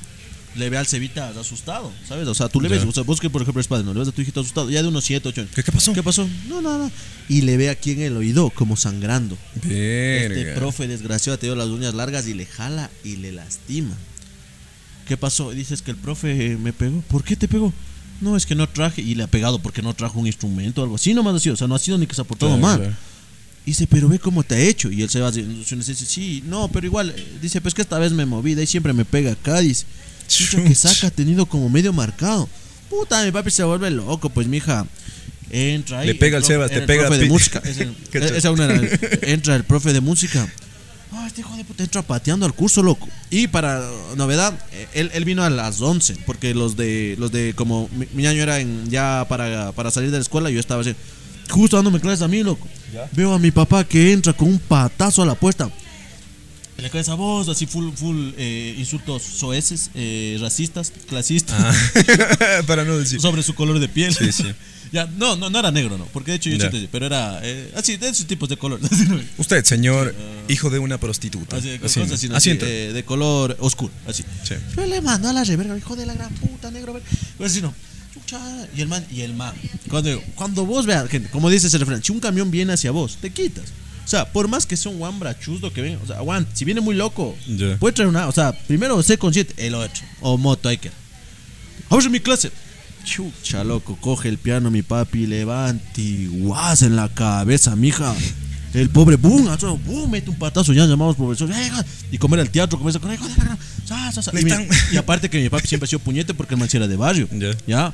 [0.55, 2.29] le ve al Cevita asustado, ¿sabes?
[2.29, 4.01] O sea, tú le ves, o sea, vos que por ejemplo eres padre, no le
[4.01, 5.53] ves a tu hijito asustado, ya de unos 7, 8 años.
[5.55, 5.93] ¿Qué, qué pasó?
[5.95, 6.29] ¿Qué pasó?
[6.49, 6.91] No, no.
[7.29, 9.39] Y le ve aquí en el oído como sangrando.
[9.65, 10.37] Verga.
[10.37, 13.95] Este profe desgraciado te dio las uñas largas y le jala y le lastima.
[15.09, 15.51] ¿Qué pasó?
[15.51, 17.01] Dices que el profe me pegó.
[17.09, 17.73] ¿Por qué te pegó?
[18.21, 19.03] No, es que no traje.
[19.03, 21.13] Y le ha pegado porque no trajo un instrumento o algo así.
[21.13, 21.51] No más así.
[21.51, 22.79] O sea, no ha sido ni que se ha portado Claro, mal.
[22.79, 22.95] claro.
[23.65, 24.91] Dice, pero ve cómo te ha hecho.
[24.91, 27.11] Y él se va dice, sí, no, pero igual.
[27.17, 29.61] eh, Dice, pues que esta vez me moví, de ahí siempre me pega acá.
[29.61, 29.85] Dice,
[30.67, 32.49] que saca, ha tenido como medio marcado.
[32.91, 34.87] Puta, mi papi se vuelve loco, pues mija.
[35.51, 36.09] Entra ahí.
[36.09, 37.63] Le pega al Sebas, te era el pega profe de música.
[38.11, 38.37] Cacha.
[38.37, 40.51] esa una era entra el profe de música.
[41.13, 43.07] Ah, este hijo de puta entra pateando al curso, loco.
[43.31, 47.53] Y para novedad, eh, él, él vino a las 11, porque los de, los de
[47.55, 50.81] como mi, mi año era en, ya para, para salir de la escuela, yo estaba
[50.81, 50.95] así,
[51.51, 52.67] justo dándome clases a mí, loco.
[53.13, 55.71] Veo a mi papá que entra con un patazo a la puerta.
[56.79, 62.63] Le cae esa voz, así full, full eh, insultos soeces, eh, racistas, clasistas, Ah.
[62.67, 63.21] Para no decir.
[63.21, 64.13] sobre su color de piel.
[64.13, 64.45] Sí, sí.
[64.93, 66.71] ya, no, no, no era negro, no, porque de hecho yo Ya.
[66.71, 68.81] sí te- pero era eh, así, de esos tipos de color.
[69.39, 70.13] Usted, señor,
[70.49, 71.57] hijo de una prostituta.
[71.59, 74.25] Así, Así, cosas así, así eh, de color oscuro, así.
[74.43, 74.55] Sí.
[74.77, 76.95] Yo le mando a la reverga, hijo de la gran puta, negro.
[76.95, 77.03] ver-
[77.39, 77.73] Pues así no.
[78.77, 79.53] Y el man, y el man.
[79.91, 83.17] Cuando, cuando vos veas, gente, como dice ese refrán, si un camión viene hacia vos,
[83.21, 83.65] te quitas.
[84.05, 85.01] O sea, por más que sea un
[85.41, 87.37] chusdo que venga, o sea, aguante, si viene muy loco,
[87.79, 90.91] puede traer una, o sea, primero sé consciente, el otro, o moto, hay que.
[91.89, 92.51] Vamos en mi clase.
[93.05, 98.15] Chucha, loco, coge el piano mi papi, levanta y guas en la cabeza, mija.
[98.75, 99.49] El pobre, boom,
[99.85, 103.13] boom, mete un patazo, ya llamamos profesor, "Eh, ja", y comer al teatro, comienza con
[103.13, 104.33] hijo de la gran, sa, sa, sa.
[104.33, 106.61] Le Y, mi- están- y aparte que mi papi siempre ha sido puñete porque el
[106.61, 107.29] man era de barrio.
[107.67, 107.93] Ya.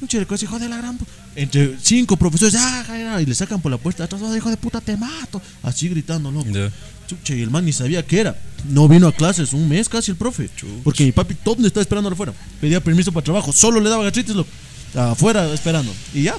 [0.00, 0.98] El coche, hijo de la gran.
[1.34, 4.80] Entre cinco profesores, ah, y le sacan por la puerta atrás, "Oh, hijo de puta,
[4.80, 5.42] te mato.
[5.62, 6.50] Así gritando, loco.
[6.50, 6.70] Ya.
[7.06, 8.38] Chucha, y el man ni sabía qué era.
[8.68, 10.50] No vino a clases un mes casi el profe.
[10.84, 12.32] Porque mi papi todo estaba esperando afuera.
[12.60, 13.52] Pedía permiso para trabajo.
[13.52, 14.50] Solo le daba gastritis, loco.
[14.94, 15.92] Afuera esperando.
[16.14, 16.36] Y ya.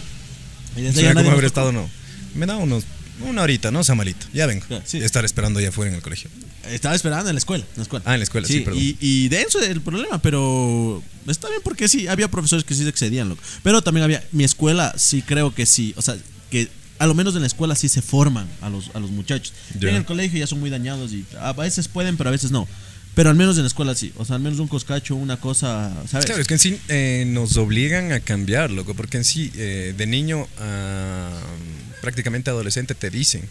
[0.76, 1.90] Y desde ¿Sabes ahí cómo haber estado no?
[2.36, 2.84] Me da unos
[3.22, 3.84] una horita, ¿no?
[3.84, 4.26] Sea malito.
[4.34, 4.66] Ya vengo.
[4.86, 4.98] Sí.
[4.98, 6.30] Estar esperando allá afuera en el colegio.
[6.70, 7.64] Estaba esperando en la escuela.
[7.64, 8.06] En la escuela.
[8.08, 8.82] Ah, en la escuela, sí, perdón.
[8.82, 12.90] Y, y denso el problema, pero está bien porque sí, había profesores que sí se
[12.90, 13.42] excedían, loco.
[13.64, 16.16] Pero también había, mi escuela sí creo que sí, o sea,
[16.50, 19.54] que a lo menos en la escuela sí se forman a los, a los muchachos.
[19.80, 19.90] Ya.
[19.90, 22.68] En el colegio ya son muy dañados y a veces pueden, pero a veces no.
[23.16, 25.92] Pero al menos en la escuela sí, o sea, al menos un coscacho, una cosa,
[26.08, 26.26] ¿sabes?
[26.26, 29.94] Claro, es que en sí eh, nos obligan a cambiar, loco, porque en sí, eh,
[29.98, 31.19] de niño a
[32.02, 33.44] prácticamente adolescente te dicen,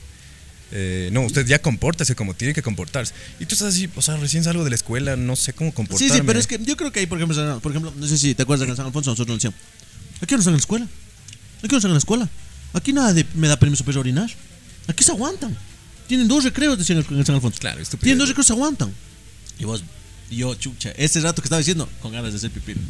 [0.70, 3.14] eh, no, usted ya compórtese como tiene que comportarse.
[3.40, 5.76] Y tú estás así, o sea, recién salgo de la escuela, no sé cómo Sí,
[5.76, 6.14] comportarme.
[6.14, 8.34] sí, pero es que yo creo que ahí, por ejemplo, por ejemplo, no sé si
[8.34, 9.54] te acuerdas que en San Alfonso nosotros nos decían,
[10.20, 10.86] aquí no están en la escuela,
[11.58, 12.28] aquí no están en la escuela,
[12.74, 14.28] aquí nada de me da permiso para orinar,
[14.86, 15.56] aquí se aguantan,
[16.06, 18.04] tienen dos recreos, decían en San Alfonso, Claro, estúpido.
[18.04, 18.92] tienen dos recreos, se aguantan.
[19.58, 19.82] Y vos,
[20.30, 22.74] yo, chucha, ese rato que estaba diciendo, con ganas de hacer pipí.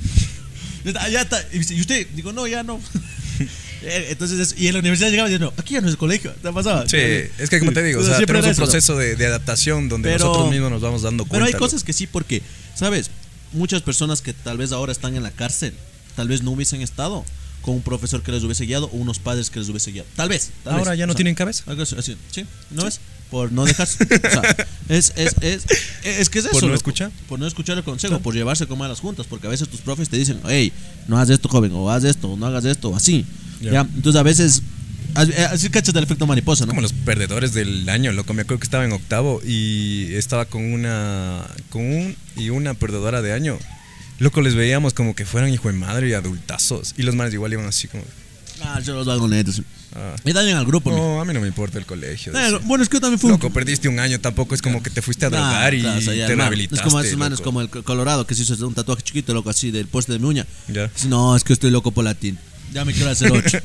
[0.85, 2.07] Ya está, ¿y usted?
[2.15, 2.81] Digo, no, ya no.
[3.83, 6.33] Eh, Entonces, es- y en la universidad llegaba diciendo, aquí ya no es el colegio,
[6.43, 6.89] ¿te ha pasado?
[6.89, 9.89] Sí, es que como te digo, o sea, siempre tenemos un proceso de, de adaptación
[9.89, 11.45] donde Pero- nosotros mismos nos vamos dando cuenta.
[11.47, 12.43] Pero hay cosas que sí, porque,
[12.75, 13.11] ¿sabes?
[13.53, 15.75] Muchas personas que tal vez ahora están en la cárcel,
[16.17, 17.25] tal vez no hubiesen estado
[17.63, 20.09] con un profesor que les hubiese guiado o unos padres que les hubiese guiado.
[20.17, 20.51] Tal vez.
[20.65, 20.99] tal Ahora vez.
[20.99, 21.65] ya no O sea, tienen cabeza.
[21.99, 22.45] así, ¿sí?
[22.71, 23.01] ¿No es?
[23.31, 24.05] Por no dejarse.
[24.05, 24.57] o sea,
[24.89, 25.67] es, es, es,
[26.03, 26.53] es que es eso.
[26.53, 26.77] Por no loco.
[26.77, 27.11] escuchar.
[27.29, 29.81] Por no escuchar el consejo, por llevarse como a las juntas, porque a veces tus
[29.81, 30.73] profes te dicen, hey,
[31.07, 33.27] no hagas esto, joven, o haz esto, o no hagas esto, o así.
[33.61, 33.73] Ya.
[33.73, 33.81] ¿ya?
[33.81, 34.63] Entonces a veces.
[35.15, 36.71] Así así cachas del efecto mariposa, ¿no?
[36.71, 38.35] Como los perdedores del año, loco.
[38.35, 41.47] Me acuerdo que estaba en octavo y estaba con una.
[41.71, 43.59] con un y una perdedora de año.
[44.19, 46.95] Loco, les veíamos como que fueran hijo de madre y adultazos.
[46.97, 48.05] Y los manes igual iban así como.
[48.63, 49.63] Ah, yo los hago netos.
[49.95, 52.33] Ah, Me dañan al grupo, no, a mí no me importa el colegio.
[52.65, 55.03] Bueno, es que yo también fui Loco, perdiste un año, tampoco es como que te
[55.03, 56.77] fuiste a Nah, drogar y claro, o sea, ya, te man, rehabilitaste.
[56.77, 57.45] Es como esos manes loco.
[57.51, 60.27] como el Colorado que se hizo un tatuaje chiquito, loco, así del poste de mi
[60.27, 60.47] uña.
[60.69, 60.91] Ya.
[61.09, 62.39] No, es que estoy loco por latín.
[62.73, 63.59] Ya me quiero hacer ocho.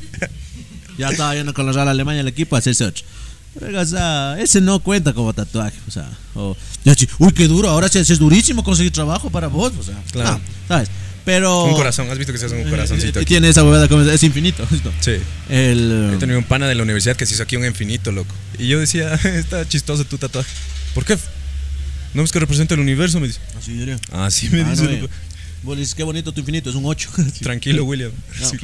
[0.97, 3.03] ya estaba yendo con la Real Alemania el equipo a hacerse ocho.
[3.77, 5.77] O sea, ese no cuenta como tatuaje.
[5.87, 6.55] O sea, o,
[7.19, 7.69] uy, qué duro.
[7.69, 9.73] Ahora sí es durísimo conseguir trabajo para vos.
[9.79, 10.31] O sea, Claro.
[10.39, 10.89] no, ¿sabes?
[11.25, 11.63] Pero.
[11.65, 13.29] Un corazón, ¿has visto que se hace un corazoncito Eh, aquí?
[13.29, 14.67] Tiene esa huevada como es infinito.
[14.83, 14.91] ¿no?
[14.99, 15.13] Sí.
[15.49, 16.11] El.
[16.15, 18.33] He tenido un pana de la universidad que se hizo aquí un infinito, loco.
[18.59, 20.49] Y yo decía, está chistoso tu tatuaje.
[20.93, 21.17] ¿Por qué?
[22.13, 23.39] No es que representa el universo, me dice.
[23.57, 23.97] Así diría.
[24.11, 24.83] Ah, sí, me Ah, dice.
[24.83, 25.09] no, eh.
[25.63, 27.09] Vos dices, qué bonito tu infinito, es un 8.
[27.41, 28.11] Tranquilo, William.
[28.41, 28.57] No, Sí.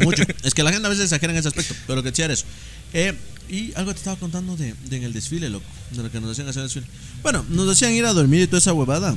[0.00, 0.24] mucho.
[0.42, 2.44] Es que la gente a veces exagera en ese aspecto, pero que decía eso.
[2.92, 3.14] Eh,
[3.48, 5.64] y algo te estaba contando de, de en el desfile, loco.
[5.92, 6.86] De lo que nos hacían hacer el desfile.
[7.22, 9.14] Bueno, nos hacían ir a dormir y toda esa huevada.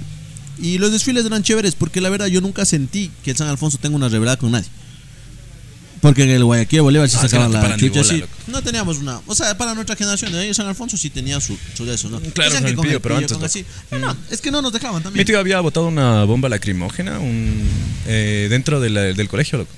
[0.61, 3.77] Y los desfiles eran chéveres porque la verdad yo nunca sentí que el San Alfonso
[3.77, 4.67] tenga una revelada con nadie.
[6.01, 8.23] Porque en el Guayaquil Bolívar sí Ah, es que sacaban no la chucha así.
[8.45, 9.19] No teníamos una.
[9.25, 12.07] O sea, para nuestra generación de ahí, San Alfonso sí tenía su, su de eso,
[12.09, 12.19] ¿no?
[12.19, 13.45] Claro, con el con pillo, pero pillo, antes con no.
[13.47, 13.65] así.
[13.91, 15.25] No, no, es que no nos dejaban Mi también.
[15.25, 17.67] tío había botado una bomba lacrimógena un,
[18.05, 19.71] eh, dentro de la- del colegio, loco.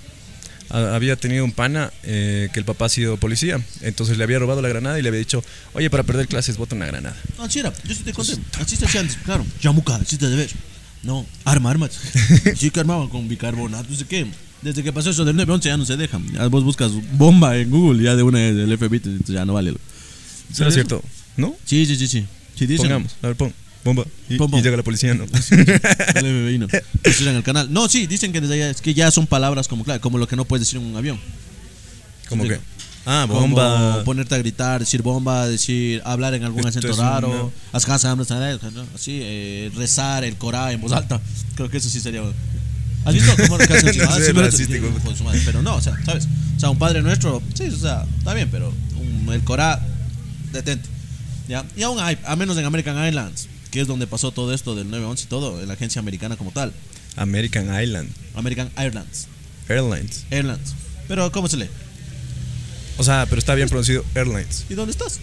[0.70, 4.40] Ha- Había tenido un pana eh, que el papá ha sido policía, entonces le había
[4.40, 7.16] robado la granada y le había dicho, oye, para perder clases, bota una granada.
[7.38, 8.34] No, sí era, yo sí te conté.
[8.60, 9.46] Así se hacía antes, claro.
[9.62, 10.52] Yamuca, así te debes.
[11.04, 11.92] No, arma, armas.
[12.58, 14.28] Sí que armaban con bicarbonato, no sé qué.
[14.62, 16.30] Desde que pasó eso del 911 ya no se dejan.
[16.34, 19.74] Ya vos buscas bomba en Google, ya de una del FBI, ya no vale.
[20.52, 21.02] ¿Será cierto?
[21.38, 21.56] ¿No?
[21.66, 22.26] Sí, sí, sí, sí.
[22.56, 22.88] Sí, dicen.
[22.88, 23.54] Pongamos, a ver, pon,
[23.84, 24.04] bomba.
[24.30, 25.26] Y, y llega la policía, ¿no?
[26.60, 26.68] No.
[27.04, 27.72] Eso en el canal.
[27.72, 30.28] No, sí, dicen que desde allá es que ya son palabras como, claro, como lo
[30.28, 31.20] que no puedes decir en un avión.
[32.28, 32.50] Como Sí.
[32.50, 32.60] que,
[33.06, 34.04] ah, Como bomba.
[34.04, 37.52] ponerte a gritar, decir bomba, decir, hablar en algún acento raro,
[38.94, 41.20] así, eh, rezar el Corán en voz alta.
[41.56, 42.22] Creo que eso sí sería.
[43.06, 43.98] ¿Has visto cómo lo que hacen?
[43.98, 46.28] No Ah, sí, pero- madre, Pero no, o sea, ¿sabes?
[46.58, 49.80] O sea, un padre nuestro, sí, o sea, está bien, pero un- el Corán,
[50.52, 50.88] detente.
[51.48, 51.66] ¿Ya?
[51.76, 54.86] Y aún hay, a menos en American Islands, que es donde pasó todo esto del
[54.90, 56.74] 911 y todo, en la agencia americana como tal.
[57.16, 59.28] American Island American Airlines.
[59.68, 60.26] Airlines.
[60.32, 60.74] Airlines.
[61.08, 61.70] Pero, ¿cómo se lee?
[62.98, 64.66] O sea, pero está bien pronunciado Airlines.
[64.70, 65.20] ¿Y dónde estás?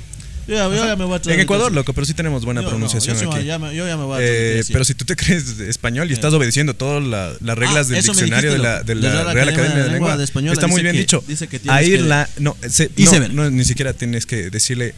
[0.48, 1.40] Yo ya, yo ya me voy a En.
[1.40, 3.44] Ecuador, loco, pero sí tenemos buena Yo no, pronunciación yo, aquí.
[3.44, 6.12] ya me- yo ya me voy a Eh, pero si tú te crees español y
[6.12, 9.48] estás obedeciendo todas la- las reglas Ah, del diccionario de la, de La la Real
[9.48, 11.24] Academia de de Lengua, Española está muy bien que- dicho.
[11.26, 12.90] dice que tienes a ir que- la, no, se-
[13.32, 14.94] no, ni siquiera tienes que decirle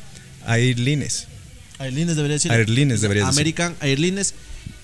[0.47, 1.27] Airlines.
[1.79, 2.51] Airlines debería decir.
[2.53, 3.39] Airlines debería decir.
[3.39, 4.35] American Airlines.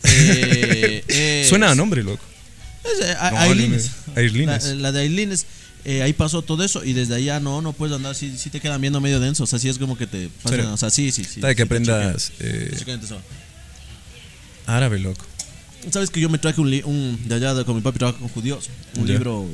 [0.04, 2.22] eh, eh, Suena a nombre, loco.
[2.84, 3.90] Es, eh, a- No, Ailines.
[4.14, 4.64] Ailines.
[4.66, 5.46] La, la de Ailines.
[5.86, 8.80] eh, ahí pasó todo eso y desde allá no, no puedes andar, si, te quedan
[8.80, 10.72] viendo medio denso, o sea, sí es como que te pasan, ¿Serio?
[10.72, 11.40] o sea, sí, sí, sí.
[11.40, 12.70] Sabe que sí aprendas eh,
[14.66, 15.24] árabe, loco.
[15.90, 18.18] Sabes que yo me traje un, li- un de allá, de- con mi papi trabaja
[18.18, 19.46] con judíos, un libro,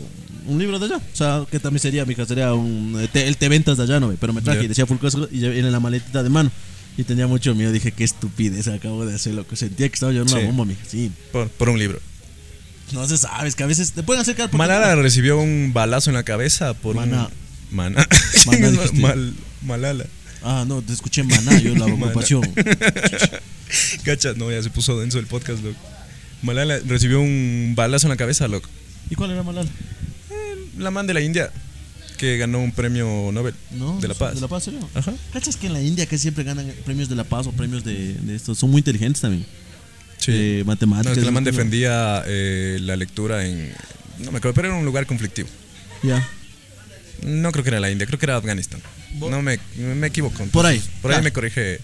[0.46, 3.48] un libro de allá, o sea, que también sería, mi sería un, te- el te
[3.48, 4.14] ventas de allá, ¿no?
[4.20, 4.98] Pero me traje y decía full
[5.32, 6.50] y en la maletita de mano.
[6.96, 9.56] Y tenía mucho miedo, dije, qué estupidez acabo de hacer, loco.
[9.56, 10.38] Sentía que estaba llevando Sí.
[10.40, 10.80] una bomba, mija.
[10.86, 11.10] Sí.
[11.32, 11.98] Por, por un libro.
[12.92, 16.10] No se sabe, es que a veces te pueden acercar por Malala recibió un balazo
[16.10, 17.26] en la cabeza por Maná.
[17.70, 17.76] un.
[17.76, 18.06] Maná.
[18.46, 18.70] Maná.
[18.94, 20.06] Mal, Malala.
[20.42, 22.42] Ah, no, te escuché maná, yo la ocupación.
[24.04, 25.78] Cacha, no, ya se puso denso el podcast, loco.
[26.42, 28.68] Malala recibió un balazo en la cabeza, loco.
[29.10, 29.68] ¿Y cuál era Malala?
[30.78, 31.52] La man de la India
[32.20, 34.34] que ganó un premio Nobel No, de la Paz.
[34.34, 34.86] ¿De la Paz, serio?
[34.94, 35.14] Ajá.
[35.32, 38.12] ¿Cachas que en la India que siempre ganan premios de la Paz o premios de,
[38.12, 38.58] de estos?
[38.58, 39.46] Son muy inteligentes también.
[40.18, 40.32] Sí.
[40.32, 41.16] De No, matemáticas.
[41.16, 41.50] la man ¿no?
[41.50, 43.72] defendía eh, la lectura en.
[44.18, 45.48] No me acuerdo, pero era un lugar conflictivo.
[46.02, 46.28] Ya.
[47.22, 48.82] No creo que era la India, creo que era Afganistán.
[49.18, 50.44] No me, me equivoco.
[50.52, 51.80] Por ahí, Por ahí me corrige.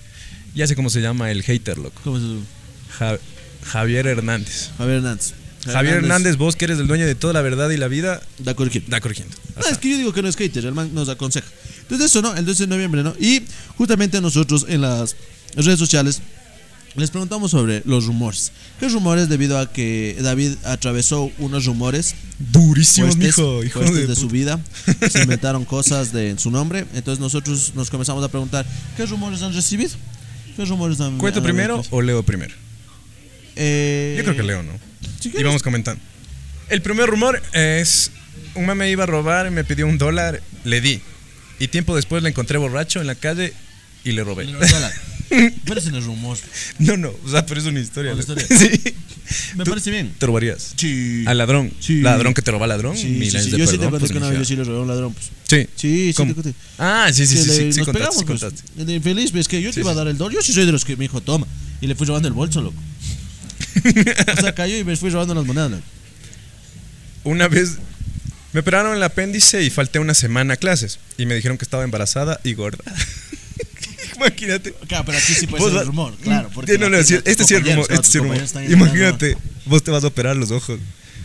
[0.54, 2.00] Ya sé cómo se llama el hater, loco.
[3.64, 4.70] Javier Hernández.
[4.76, 5.32] Javier Hernández.
[5.72, 8.54] Javier Hernández, vos que eres el dueño de toda la verdad y la vida, Da
[8.54, 8.84] corregir.
[8.88, 9.34] da corrigiendo.
[9.56, 11.46] No, es que yo digo que no es hater, el man nos aconseja.
[11.82, 12.34] Entonces eso, ¿no?
[12.36, 13.14] El 12 de noviembre, ¿no?
[13.20, 13.42] Y
[13.76, 15.14] justamente nosotros en las
[15.54, 16.20] redes sociales
[16.96, 18.52] les preguntamos sobre los rumores.
[18.80, 24.00] ¿Qué rumores debido a que David atravesó unos rumores Durísimo, fuertes, mijo, hijo fuertes de,
[24.02, 24.20] de, puta.
[24.20, 24.60] su vida?
[25.10, 26.86] Se inventaron cosas de en su nombre.
[26.94, 28.64] Entonces nosotros nos comenzamos a preguntar,
[28.96, 29.90] ¿qué rumores han recibido?
[30.56, 32.54] ¿Qué rumores han ¿Cuento primero o leo primero?
[33.56, 34.72] Eh, Yo creo que leo, ¿no?
[35.20, 36.02] Si Y vamos comentando.
[36.68, 38.10] El primer rumor es:
[38.54, 41.00] un mame iba a robar, me pidió un dólar, le di.
[41.58, 43.52] Y tiempo después le encontré borracho en la calle
[44.04, 44.46] y le robé.
[45.64, 46.38] Pero es en el rumor.
[46.78, 48.12] No, no, o sea, pero es una historia.
[48.12, 48.46] Una historia.
[48.48, 48.80] Sí.
[49.56, 50.14] Me ¿Tú parece bien.
[50.16, 50.74] ¿Te robarías?
[50.76, 51.24] Sí.
[51.26, 51.72] Al ladrón.
[51.80, 52.00] Sí.
[52.00, 52.96] Ladrón que te roba ladrón.
[52.96, 53.50] Sí, sí, sí.
[53.50, 54.88] de Yo sí te conté pues, que una vez yo sí le robé a un
[54.88, 55.12] ladrón.
[55.14, 55.26] Pues.
[55.48, 55.66] Sí.
[55.74, 56.30] Sí, sí ¿Cómo?
[56.32, 56.54] te conté.
[56.78, 58.40] Ah, sí, sí, sí, le- sí, sí, nos contaste, pegamos, sí pues.
[58.40, 58.84] contaste.
[58.84, 60.34] De infeliz, pues, que yo Sí, te iba a dar el dólar.
[60.36, 61.48] Yo sí soy de los que me dijo, toma.
[61.80, 62.76] Y le fui robando el bolso, loco.
[64.36, 65.82] o sea, cayó y me fui robando las monedas, loco.
[67.24, 67.76] Una vez
[68.52, 70.98] me operaron el apéndice y falté una semana a clases.
[71.18, 72.84] Y me dijeron que estaba embarazada y gorda.
[74.16, 74.72] Imagínate.
[74.88, 76.50] Claro, pero aquí sí puede ser el rumor, claro.
[76.54, 77.86] Porque no, no, sí, este sí es rumor.
[77.90, 78.38] Este sí rumor.
[78.68, 80.78] Imagínate, vos te vas a operar los ojos.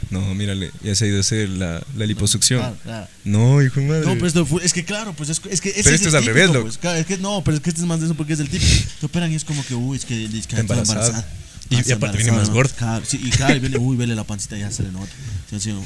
[0.09, 2.59] No, mírale, ya se ha ido a hacer la, la liposucción.
[2.59, 3.07] Claro, claro.
[3.23, 4.05] No, hijo de madre.
[4.05, 6.09] No, pero esto fue- es que claro, pues es, es que ese Pero es esto
[6.09, 6.61] el es al típico, revés, loco.
[6.65, 8.41] pues, claro, es que no, pero es que este es más de eso porque es
[8.41, 8.73] el típico.
[8.99, 11.25] Te operan y es como que, uy, es que, es que Está embarazada.
[11.71, 12.49] Y- y aparte viene más.
[12.77, 15.09] Claro, sí, y claro, y viene, uy, vele la pancita, ya se le nota.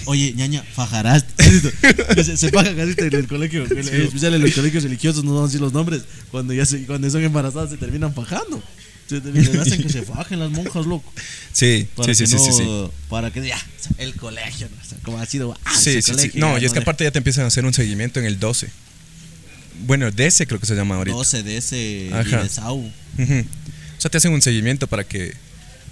[0.06, 1.26] Oye, ñaña, fajarás.
[2.26, 5.46] se, se paga casi en el colegio, en, especial en los colegios religiosos, no vamos
[5.46, 6.02] a decir los nombres.
[6.32, 8.62] Cuando ya se, cuando son embarazadas se terminan fajando.
[9.08, 11.12] Se terminan, hacen que se fajen las monjas, loco.
[11.54, 12.92] Sí, Para sí, sí, que sí, no, sí, sí.
[13.10, 13.58] Para que ya,
[14.00, 14.82] el colegio, ¿no?
[14.82, 15.56] O sea, como ha sido.
[15.64, 18.20] ah, Sí, sí, No, y es que aparte ya te empiezan a hacer un seguimiento
[18.20, 18.68] en el 12.
[19.86, 21.16] Bueno, DS creo que se llama ahorita.
[21.16, 22.40] 12 de ese Ajá.
[22.40, 22.78] y de Sau.
[22.80, 23.46] Ujú.
[23.98, 25.36] O sea, te hacen un seguimiento para que,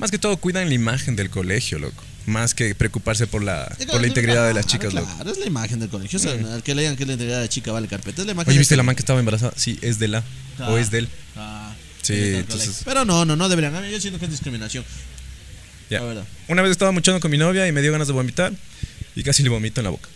[0.04, 2.04] más que todo, cuidan la imagen del colegio, loco.
[2.26, 5.16] Más que preocuparse por la, por la integridad de las chicas, claro, loco.
[5.16, 6.20] Claro, es la imagen del colegio.
[6.20, 8.34] O sea, al que le digan que la integridad de chica vale carpeta, es la
[8.34, 9.54] imagen Oye, del ¿viste la man que estaba embarazada?
[9.56, 10.24] Sí, es de la.
[10.60, 10.70] Ah.
[10.72, 11.10] O es de él.
[11.38, 12.82] Ah, Sí, es del entonces-.
[12.84, 13.82] Pero no, no, no deberían.
[13.89, 14.84] Yo siento que es discriminación.
[15.89, 15.99] Ya.
[16.01, 16.26] La verdad.
[16.49, 18.51] Una vez estaba muchando con mi novia y me dio ganas de vomitar
[19.16, 20.10] y casi le vomito en la boca.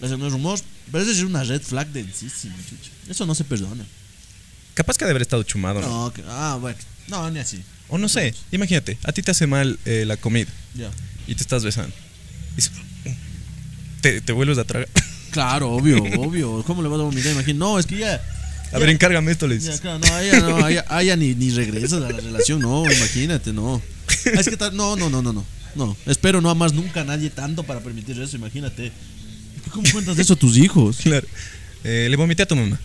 [0.00, 0.58] Ese no es rumor.
[0.90, 2.90] Pero eso es una red flag densísima, chucho.
[3.10, 3.84] Eso no se perdona.
[4.74, 5.88] Capaz que de haber estado chumado, ¿no?
[6.04, 6.78] No, que- ah, bueno.
[7.08, 7.62] No, ni así.
[7.88, 10.90] O no sé, imagínate, a ti te hace mal eh, la comida Ya.
[11.26, 11.94] y te estás besando.
[12.56, 12.70] Y se-
[14.00, 14.88] te, te vuelves a tragar.
[15.32, 16.62] Claro, obvio, obvio.
[16.66, 17.30] ¿Cómo le vas a vomitar?
[17.32, 17.58] Imagino.
[17.72, 18.22] No, es que ya.
[18.72, 19.80] A ver, encárgame esto, le Ya, dices.
[19.82, 23.82] claro, no, allá no, allá, allá ni, ni regresas a la relación, no, imagínate, no.
[24.08, 25.44] Ah, Es que tal- no, no, no, no, no.
[25.74, 28.92] No, espero no amas nunca a nadie tanto para permitir eso, imagínate.
[29.70, 30.96] ¿Cómo cuentas de eso a tus hijos?
[31.02, 31.26] Claro.
[31.84, 32.80] Eh, le vomité a tu mamá.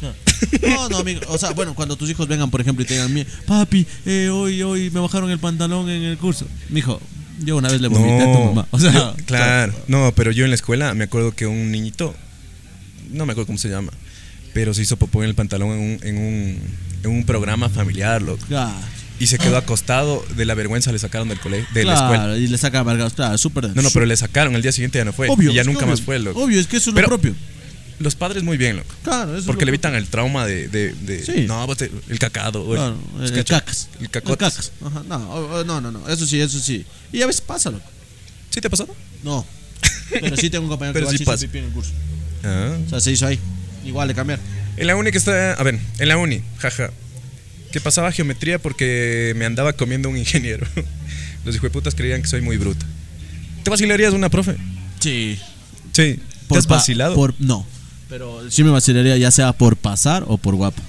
[0.00, 1.20] No, no, amigo.
[1.28, 4.28] O sea, bueno, cuando tus hijos vengan, por ejemplo, y te digan, "Mi- papi, eh,
[4.32, 6.46] hoy, hoy me bajaron el pantalón en el curso.
[6.68, 7.00] Mijo,
[7.44, 8.66] yo una vez le vomité a tu mamá.
[8.70, 9.74] O sea, yo- claro.
[9.88, 12.14] No, pero yo en la escuela me acuerdo que un niñito,
[13.10, 13.92] no me acuerdo cómo se llama,
[14.54, 16.60] pero se hizo popó en el pantalón en un, en un,
[17.04, 18.44] en un programa familiar, loco.
[18.48, 18.74] Ya,
[19.20, 22.38] Y se quedó acostado, de la vergüenza le sacaron del colegio, de la claro, escuela.
[22.38, 23.74] y le saca amargados, claro, súper.
[23.74, 25.28] No, no, pero le sacaron, el día siguiente ya no fue.
[25.28, 26.40] obvio, y ya nunca obvio, más fue, loco.
[26.40, 27.34] Obvio, es que eso es Pero- lo propio.
[27.98, 28.94] Los padres muy bien, loco.
[29.02, 31.46] Claro, eso es Porque lo le evitan el trauma de, de, de- Sí.
[31.48, 32.62] no, te- el cacado.
[32.72, 33.88] el- Claro, el, el cacas.
[33.98, 34.04] El.
[34.04, 34.72] El cacas.
[34.84, 36.84] Ajá, no, no, no, no, eso sí, eso sí.
[37.12, 37.84] Y a veces pasa, loco.
[38.50, 38.94] ¿Sí te ha pasado?
[39.24, 39.44] No.
[40.10, 41.40] Pero sí tengo un compañero Pero que sí pasa.
[41.46, 41.90] pipí en el curso.
[42.44, 42.76] Ah.
[42.86, 43.38] O sea, se hizo ahí.
[43.84, 44.38] Igual de cambiar.
[44.76, 45.54] En la uni que está.
[45.54, 46.90] A ver, en la uni, jaja.
[47.72, 50.66] Que pasaba geometría porque me andaba comiendo un ingeniero.
[51.44, 52.86] Los hijueputas creían que soy muy bruto.
[53.64, 54.56] ¿Te vacilarías una profe?
[55.00, 55.38] Sí.
[55.92, 56.20] Sí.
[56.48, 57.14] ¿Te has vacilado?
[57.14, 57.66] Por, no.
[58.08, 60.82] Pero sí me vacilaría ya sea por pasar o por guapo.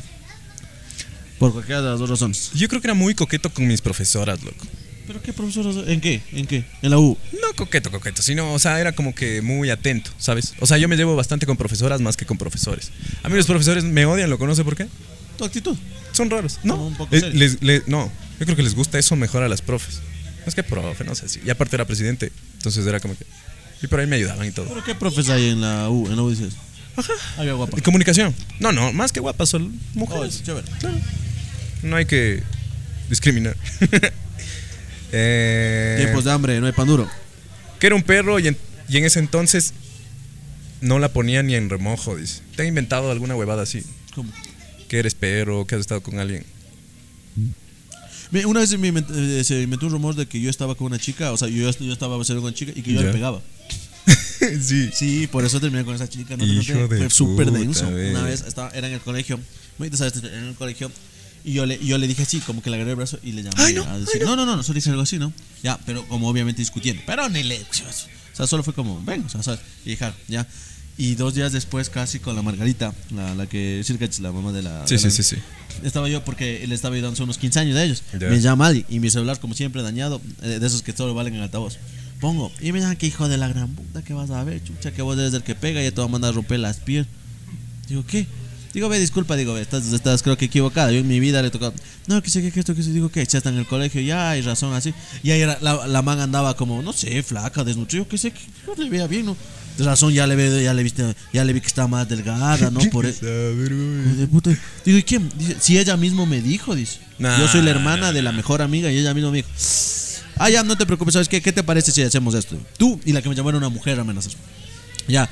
[1.37, 2.51] Por cualquiera de las dos razones.
[2.53, 4.65] Yo creo que era muy coqueto con mis profesoras, loco.
[5.07, 5.75] ¿Pero qué profesoras?
[5.87, 6.21] ¿En qué?
[6.33, 6.65] ¿En qué?
[6.81, 7.17] En la U.
[7.33, 10.53] No coqueto, coqueto, sino, o sea, era como que muy atento, ¿sabes?
[10.59, 12.91] O sea, yo me llevo bastante con profesoras más que con profesores.
[13.23, 14.87] A mí los profesores me odian, ¿lo conoce por qué?
[15.37, 15.77] Tu actitud.
[16.11, 16.75] Son raros, ¿no?
[16.75, 17.39] Un poco Les- serio.
[17.39, 19.95] les- les- no, yo creo que les gusta eso mejor a las profes.
[20.39, 21.39] No es que profe, no sé si.
[21.45, 23.25] Y aparte era presidente, entonces era como que.
[23.81, 24.67] Y por ahí me ayudaban y todo.
[24.67, 26.07] ¿Pero qué profes hay en la U?
[26.07, 26.53] En la U dices.
[26.95, 27.13] Ajá.
[27.37, 27.77] Había guapa.
[27.77, 28.33] Y comunicación.
[28.59, 30.43] No, no, más que guapas, son Oh, mujeres.
[30.43, 30.67] chévere.
[31.83, 32.43] No hay que
[33.09, 33.55] discriminar.
[35.11, 37.09] eh, Tiempos de hambre, no hay pan duro.
[37.79, 38.57] que era un perro y en,
[38.89, 39.73] y en ese entonces
[40.81, 42.41] no la ponía ni en remojo, dice.
[42.55, 43.83] ¿Te han inventado alguna huevada así?
[44.15, 44.31] ¿Cómo?
[44.87, 46.45] Que eres perro, que has estado con alguien.
[48.45, 50.87] Una vez se me invent- eh, se inventó un rumor de que yo estaba con
[50.87, 53.41] una chica, o sea, yo, yo estaba con una chica y que yo le pegaba.
[54.61, 54.89] sí.
[54.93, 56.35] Sí, por eso terminé con esa chica.
[56.37, 57.87] No, Hijo de fue súper denso.
[57.87, 59.39] Una vez estaba, era en el colegio,
[59.77, 60.91] muy sabes, en el colegio,
[61.43, 63.43] y yo le, yo le dije así, como que le agarré el brazo y le
[63.43, 65.31] llamé Ay, no, a decir, no, no, no, no, solo dije algo así, ¿no?
[65.63, 67.59] Ya, pero como obviamente discutiendo, pero ni le.
[67.59, 69.59] O sea, solo fue como, ven, o sea, ¿sabes?
[69.85, 70.47] Y hija, ya.
[70.97, 74.63] Y dos días después, casi con la Margarita, la, la que, es la mamá de
[74.63, 74.85] la.
[74.85, 75.35] Sí, de sí, la- sí, sí.
[75.81, 78.03] estaba yo porque él estaba ayudando hace unos 15 años de ellos.
[78.19, 78.27] Ya.
[78.27, 81.35] Me llama Ali y mi celular, como siempre, dañado, eh, de esos que solo valen
[81.35, 81.77] en altavoz.
[82.19, 84.91] Pongo, y me llaman que hijo de la gran puta que vas a ver, chucha,
[84.91, 86.77] que vos eres el que pega y ya te va a mandar a romper las
[86.77, 87.11] piernas.
[87.87, 88.27] Digo, ¿qué?
[88.73, 90.91] Digo, ve, disculpa, digo, ve, estás, estás creo que equivocada.
[90.91, 91.73] Yo en mi vida le he tocado,
[92.07, 94.31] no, que sé que esto, que se digo, que ya está en el colegio, ya
[94.31, 94.93] hay razón así.
[95.23, 98.41] Y ahí era, la, la man andaba como, no sé, flaca, desnutrida, que sé, que
[98.67, 99.37] no le veía bien, ¿no?
[99.77, 102.69] De razón, ya le, ve, ya le, viste, ya le vi que está más delgada,
[102.69, 102.79] ¿no?
[102.91, 103.13] Por e-
[104.29, 104.51] puta.
[104.85, 105.31] Digo, ¿y quién?
[105.37, 106.99] Dice, si ella mismo me dijo, dice.
[107.17, 109.49] Nah, Yo soy la hermana de la mejor amiga y ella mismo me dijo.
[110.39, 111.41] Ah, ya, no te preocupes, ¿sabes qué?
[111.41, 112.57] ¿Qué te parece si hacemos esto?
[112.77, 114.35] Tú y la que me llamó era una mujer amenazas.
[115.07, 115.29] Ya.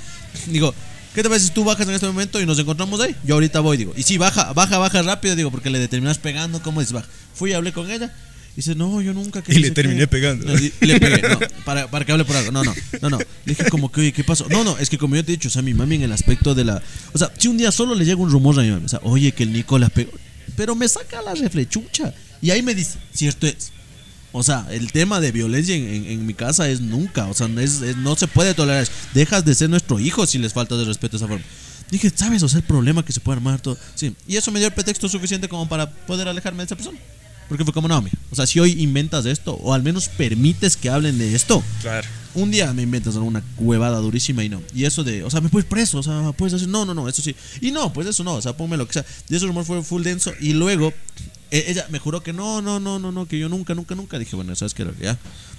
[0.47, 0.73] Digo,
[1.15, 3.15] ¿qué te parece si tú bajas en este momento y nos encontramos ahí?
[3.23, 3.93] Yo ahorita voy, digo.
[3.95, 6.93] Y sí, baja, baja, baja rápido, digo, porque le terminas pegando, ¿cómo dices?
[6.93, 7.07] Baja.
[7.33, 8.13] Fui y hablé con ella.
[8.53, 9.43] Y dice, no, yo nunca.
[9.43, 10.07] que Y le terminé qué".
[10.07, 10.45] pegando.
[10.51, 12.51] No, y- y le pegué, no, para, para que hable por algo.
[12.51, 13.17] No, no, no, no.
[13.19, 14.47] Le dije como que, oye, ¿qué pasó?
[14.49, 16.11] No, no, es que como yo te he dicho, o sea, mi mami en el
[16.11, 16.81] aspecto de la.
[17.13, 18.99] O sea, si un día solo le llega un rumor a mi mami, o sea,
[19.03, 20.11] oye, que el Nico la pegó.
[20.55, 22.13] Pero me saca la reflechucha.
[22.41, 23.71] Y ahí me dice, cierto es.
[24.37, 27.27] O sea, el tema de violencia en, en- en mi casa es nunca.
[27.27, 28.83] O sea, no es- es- no se puede tolerar.
[28.83, 28.91] eso.
[29.13, 31.45] Dejas de ser nuestro hijo si les falta de respeto de esa forma.
[31.91, 32.43] Dije, ¿sabes?
[32.43, 33.77] O sea, el problema que se puede armar todo.
[33.95, 34.13] Sí.
[34.27, 36.97] Y eso me dio el pretexto suficiente como para poder alejarme de esa persona.
[37.47, 38.17] Porque fue como, no, mira.
[38.29, 42.05] O sea, si hoy inventas esto, o al menos permites que hablen de esto, Claro.
[42.35, 44.61] un día me inventas alguna huevada durísima y no.
[44.75, 47.07] Y eso de, o sea, me puedes preso, o sea, puedes decir, no, no, no,
[47.07, 47.33] eso sí.
[47.61, 49.05] Y no, pues eso no, o sea, ponme lo que sea.
[49.29, 50.33] Y ese rumor fue full denso.
[50.41, 50.93] Y luego,
[51.51, 54.19] ella me juró que no, no, no, no, no, que yo nunca, nunca, nunca.
[54.19, 54.85] Dije, bueno, ¿sabes qué?
[55.01, 55.17] Ya.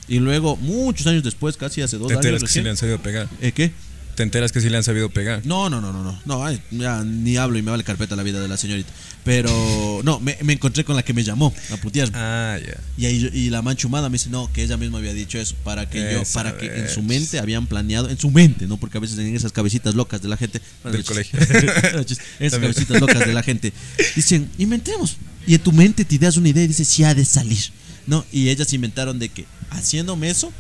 [0.09, 2.43] Y luego, muchos años después, casi hace dos Te años.
[2.43, 3.29] que sí le han sabido pegar.
[3.41, 3.73] ¿Eh, ¿Qué?
[4.19, 5.43] Te enteras que sí le han sabido pegar.
[5.47, 6.21] No, no, no, no, no.
[6.25, 8.91] No, ay, ya ni hablo y me vale carpeta la vida de la señorita.
[9.23, 12.19] Pero, no, me, me encontré con la que me llamó a putearme.
[12.19, 12.81] Ah, ya.
[12.97, 15.55] Y, ahí yo- y la manchumada me dice, no, que ella misma había dicho eso,
[15.63, 18.77] para que yo, para que en su mente habían planeado, en su mente, ¿no?
[18.77, 21.39] Porque a veces en esas cabecitas locas de la gente, Del colegio.
[21.41, 22.51] esas También.
[22.73, 23.73] cabecitas locas de la gente,
[24.17, 25.17] dicen, inventemos.
[25.47, 27.71] Y en tu mente te ideas una idea y dices, sí ha de salir,
[28.09, 28.25] ¿no?
[28.33, 30.53] Y ellas inventaron de que haciéndome eso,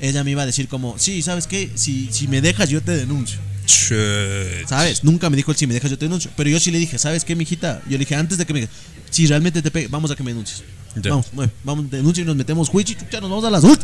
[0.00, 1.70] ella me iba a decir como, sí, ¿sabes qué?
[1.74, 3.38] Si, si me dejas yo te denuncio.
[3.66, 4.68] Chut.
[4.68, 5.04] ¿Sabes?
[5.04, 6.30] Nunca me dijo el si me dejas yo te denuncio.
[6.36, 7.82] Pero yo sí le dije, ¿sabes qué, mijita?
[7.86, 8.74] Yo le dije, antes de que me digas,
[9.10, 10.62] si realmente te pegue, vamos a que me denuncies.
[10.96, 11.10] Ya.
[11.10, 13.80] Vamos, mueve, vamos, denuncia y nos metemos juicio, chucha, nos vamos a las ult.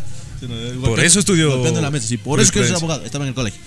[0.83, 2.77] Por eso estudió la mesa, sí, por eso ser jurisprudencia.
[2.77, 3.05] abogado.
[3.05, 3.61] Estaba en el colegio.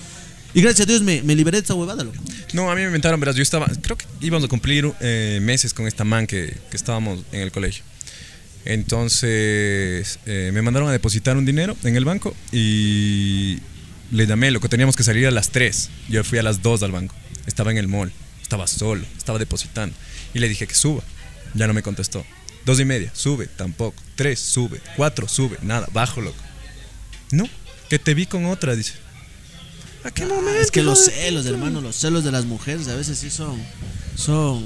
[0.54, 2.18] Y gracias a Dios me, me liberé de esa huevada, loco.
[2.54, 5.74] No, a mí me inventaron, verás, yo estaba, creo que íbamos a cumplir eh, meses
[5.74, 7.84] con esta man que, que estábamos en el colegio.
[8.66, 13.60] Entonces eh, me mandaron a depositar un dinero en el banco y
[14.12, 15.90] le llamé, lo que teníamos que salir a las 3.
[16.10, 17.16] Yo fui a las 2 al banco.
[17.46, 19.96] Estaba en el mall, estaba solo, estaba depositando.
[20.34, 21.04] Y le dije que suba.
[21.54, 22.26] Ya no me contestó.
[22.66, 24.02] Dos y media, sube, tampoco.
[24.16, 24.80] Tres, sube.
[24.96, 25.58] Cuatro, sube.
[25.62, 26.38] Nada, bajo, loco.
[27.32, 27.48] No,
[27.90, 28.94] que te vi con otra, dice.
[30.04, 30.52] ¿A qué momento?
[30.60, 33.60] Ah, Es que los celos, hermano, los celos de las mujeres a veces sí son.
[34.16, 34.64] Son.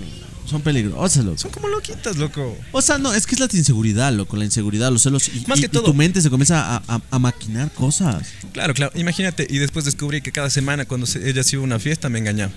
[0.54, 1.38] Son peligrosos, loco.
[1.40, 2.56] Son como loquitas, loco.
[2.72, 5.28] O sea, no, es que es la inseguridad, loco, la inseguridad, los celos.
[5.30, 5.84] Y, Más y- que y todo.
[5.86, 8.28] tu mente se comienza a, a- a maquinar cosas.
[8.52, 8.92] Claro, claro.
[8.96, 12.08] Imagínate, y después descubrí que cada semana cuando se- ella se iba a una fiesta
[12.08, 12.52] me engañaba.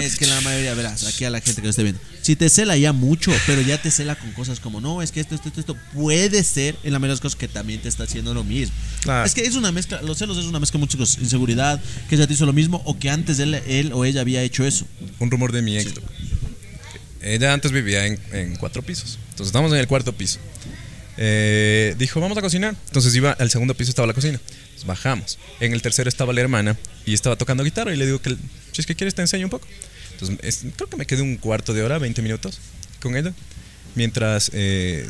[0.00, 2.48] Es que la mayoría, verás, aquí a la gente que lo esté viendo, si te
[2.48, 5.48] cela ya mucho, pero ya te cela con cosas como, no, es que esto, esto,
[5.48, 8.34] esto, esto, puede ser en la mayoría de las cosas que también te está haciendo
[8.34, 8.74] lo mismo.
[9.02, 9.24] Claro.
[9.26, 12.14] Es que es una mezcla, los celos es una mezcla de muchas cosas, inseguridad, que
[12.16, 14.86] ella te hizo lo mismo o que antes él, él o ella había hecho eso.
[15.20, 15.94] Un rumor de mi ex.
[15.94, 16.08] loco.
[17.22, 19.18] Ella antes vivía en, en cuatro pisos.
[19.30, 20.38] Entonces estamos en el cuarto piso.
[21.16, 22.74] eh, dijo, vamos a cocinar.
[22.86, 24.40] Entonces iba, al segundo piso estaba la cocina.
[24.86, 25.38] Bajamos.
[25.60, 28.30] En el tercero estaba la hermana y estaba tocando guitarra y le digo que,
[28.72, 29.66] si es que quieres te enseño un poco.
[30.12, 32.58] Entonces es- creo que me quedé un cuarto de hora, 20 minutos
[33.00, 33.32] con ella,
[33.94, 35.08] mientras eh,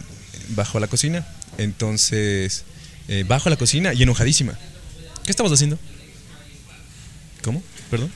[0.51, 1.27] bajo a la cocina.
[1.59, 2.65] Entonces
[3.09, 4.59] eh, bajo a la cocina y enojadísima.
[5.25, 5.79] ¿Qué estabas haciendo?
[7.43, 7.63] ¿Cómo?
[7.91, 8.11] ¿Perdón?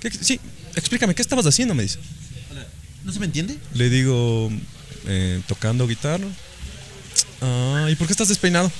[0.00, 0.40] ¿Qué- sí,
[0.74, 1.74] explícame, ¿qué estabas haciendo?
[1.74, 1.98] Me dice.
[3.04, 3.56] ¿No se me entiende?
[3.74, 4.50] Le digo,
[5.06, 6.26] eh, tocando guitarra.
[7.40, 8.70] Ah, ¿y por qué estás despeinado?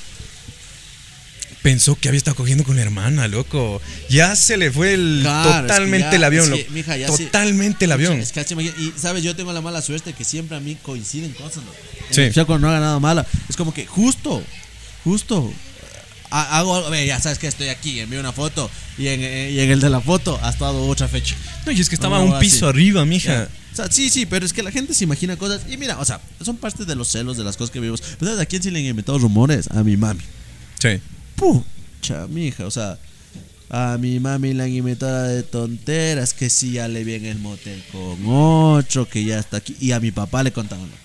[1.63, 3.81] Pensó que había estado cogiendo con la hermana, loco.
[4.09, 6.73] Ya se le fue el Claro, es que totalmente ya- el avión, es que, loco.
[6.73, 8.19] mija, se- totalmente el avión.
[8.21, 8.41] Es que,
[8.79, 11.71] y sabes, yo tengo la mala suerte que siempre a mí coinciden cosas, ¿no?
[12.11, 12.23] Sí.
[12.23, 14.43] O sea, cuando no haga nada mala, es como que justo,
[15.05, 15.53] justo.
[16.41, 19.51] Ha- Hago algo, ve, ya sabes que estoy aquí, envío una foto y en, eh,
[19.53, 21.35] y en el de la foto ha estado otra fecha.
[21.67, 22.45] No, y es que estaba No, un así.
[22.47, 23.49] piso arriba, mija.
[23.73, 25.63] O sea, sí, sí, pero es que la gente se imagina cosas.
[25.71, 28.03] Y mira, o sea, son parte de los celos de las cosas que vivimos.
[28.19, 29.69] Pero ¿sabes a quién se le han inventado rumores?
[29.71, 30.21] A mi mami.
[30.79, 31.01] Sí.
[31.37, 32.99] Pucha, mija, o sea,
[33.71, 37.39] a mi mami la han inventado de tonteras, que sí ya le vi en el
[37.39, 39.75] motel con otro, que ya está aquí.
[39.81, 40.85] Y a mi papá le contaban.
[40.87, 40.99] loco.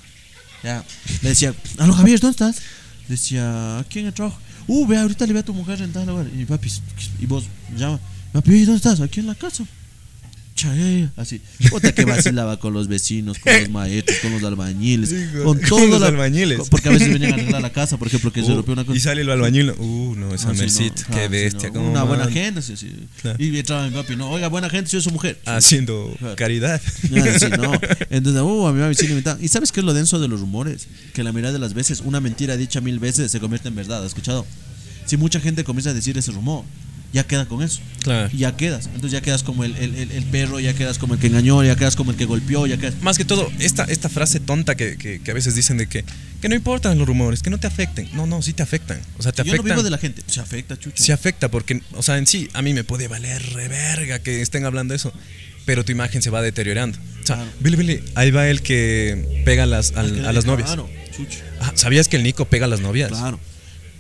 [0.64, 0.84] Ya,
[1.22, 2.62] le decía, aló Javier, ¿dónde estás?
[3.08, 4.38] Decía, aquí en el trabajo.
[4.68, 6.28] Uh, ve, ahorita le ve a tu mujer lugar.
[6.36, 6.70] Y papi,
[7.20, 7.46] y vos,
[7.78, 8.00] llama,
[8.34, 9.00] papi, "Oye, ¿dónde estás?
[9.00, 9.64] Aquí en la casa.
[11.16, 15.44] Así, puta que vacilaba con los vecinos, con los maestros, con los albañiles, Sí, con-
[15.44, 16.70] con con todos los albañiles.
[16.70, 18.86] Porque a veces venían a arreglar la casa, por ejemplo, que se Uh, rompió una
[18.86, 18.98] cosa.
[18.98, 19.72] y sale el albañil.
[19.78, 21.70] Uh, no, esa Ah, sí, no, qué ah, sí, bestia.
[21.74, 21.82] no.
[21.82, 22.40] Una buena manda.
[22.40, 22.92] gente, sí, sí.
[23.22, 23.38] Claro.
[23.44, 25.40] Y entraba mi papi, no, oiga, buena gente, soy su mujer.
[25.46, 26.36] Haciendo Claro.
[26.36, 26.82] caridad.
[27.06, 27.72] Ah, no.
[28.10, 29.24] Entonces, uh, a mi mami sí le.
[29.42, 30.88] ¿Y sabes qué es lo denso de los rumores?
[31.14, 34.00] Que la mayoría de las veces, una mentira dicha mil veces se convierte en verdad,
[34.02, 34.46] ¿has escuchado?
[35.06, 36.64] Si mucha gente comienza a decir ese rumor,
[37.14, 37.80] ya queda con eso.
[38.04, 38.30] Claro.
[38.34, 38.86] Y ya quedas.
[38.88, 41.64] Entonces ya quedas como el, el, el- el perro, ya quedas como el que engañó,
[41.64, 42.96] ya quedas como el que golpeó, ya quedas...
[43.02, 46.06] Más que todo, esta, esta frase tonta que, que, que a veces dicen de que,
[46.42, 48.10] que no importan los rumores, que no te afecten.
[48.14, 49.00] No, no, sí te afectan.
[49.18, 49.66] O sea, te Yo no afectan.
[49.76, 50.22] vivo de la gente.
[50.28, 51.04] Se afecta, chucho.
[51.04, 54.66] Sí afecta porque, o sea, en sí, a mí me puede valer reverga que estén
[54.66, 55.12] hablando eso,
[55.66, 56.98] pero tu imagen se va deteriorando.
[56.98, 57.52] O sea, Claro.
[57.60, 60.68] Billy, Billy, ahí va el que pega las, al- a las novias.
[60.70, 61.40] Claro, chucho.
[61.60, 63.10] Ah, ¿Sabías que el Nico pega a las novias?
[63.10, 63.38] Claro.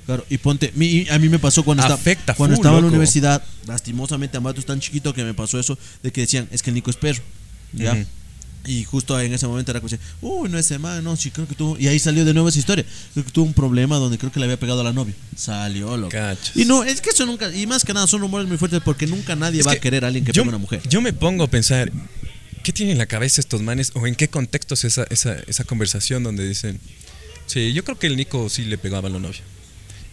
[0.07, 2.81] Claro, y ponte, mi- a mí me pasó cuando, esta- Afecta cuando full, estaba en
[2.83, 2.93] la loco.
[2.95, 6.69] universidad, lastimosamente Ambato es tan chiquito que me pasó eso, de que decían, es que
[6.71, 7.21] el Nico es perro,
[7.73, 7.91] ¿ya?
[7.93, 8.05] Ujú.
[8.65, 11.47] Y justo en ese momento era como, decir, uy, no ese man, no, sí, creo
[11.47, 14.17] que tuvo, y ahí salió de nuevo esa historia, creo que tuvo un problema donde
[14.17, 16.11] creo que le había pegado a la novia, salió, loco.
[16.11, 16.55] Cachas.
[16.55, 19.07] Y no, es que eso nunca, y más que nada son rumores muy fuertes porque
[19.07, 20.81] nunca nadie Es va que a querer a alguien que yo, pegue a una mujer.
[20.89, 21.91] Yo me pongo a pensar,
[22.63, 25.63] ¿qué tienen en la cabeza estos manes o en qué contexto es esa, esa, esa
[25.65, 26.79] conversación donde dicen,
[27.45, 29.41] sí, yo creo que el Nico sí le pegaba a la novia?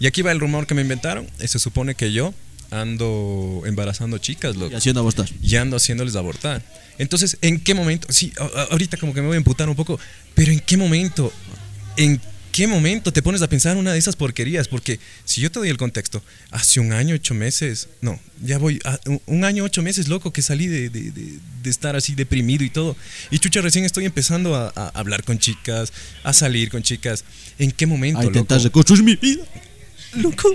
[0.00, 2.34] Y aquí va el rumor que me inventaron, eh, se supone que yo
[2.70, 4.72] ando embarazando chicas, loco.
[4.72, 5.28] Y haciendo apostar.
[5.42, 6.62] y ando haciéndoles abortar.
[6.98, 8.08] Entonces, ¿en qué momento?
[8.10, 8.32] Sí,
[8.70, 9.98] ahorita como que me voy a emputar un poco,
[10.34, 11.32] pero ¿en qué momento?
[11.96, 12.20] ¿En
[12.52, 14.68] qué momento te pones a pensar una de esas porquerías?
[14.68, 18.80] Porque si yo te doy el contexto, hace un año, ocho meses, no, ya voy,
[18.84, 22.62] a- un- año, ocho meses, loco, que salí de, de- de- de estar así deprimido
[22.64, 22.96] y todo.
[23.30, 25.92] Y chucha, recién estoy empezando a, a hablar con chicas,
[26.22, 27.24] a salir con chicas.
[27.58, 28.20] ¿En qué momento?
[28.20, 29.44] A intentar reconstruir mi vida.
[30.16, 30.48] Loco.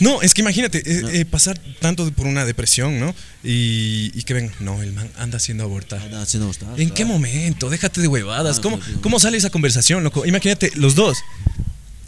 [0.00, 3.14] No, es que imagínate, eh, eh, pasar tanto por una depresión, ¿no?
[3.42, 6.00] Y, y que ven, no, el man anda haciendo abortar.
[6.00, 6.80] Anda haciendo apostar.
[6.80, 7.68] ¿En qué momento?
[7.70, 8.58] Déjate de huevadas.
[8.58, 9.00] Ah, ¿Cómo, claro.
[9.02, 10.24] ¿Cómo sale esa conversación, loco?
[10.26, 11.18] Imagínate, los dos.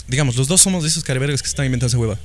[0.06, 2.18] Digamos, los dos somos de esos carevergas que están inventando esa hueva.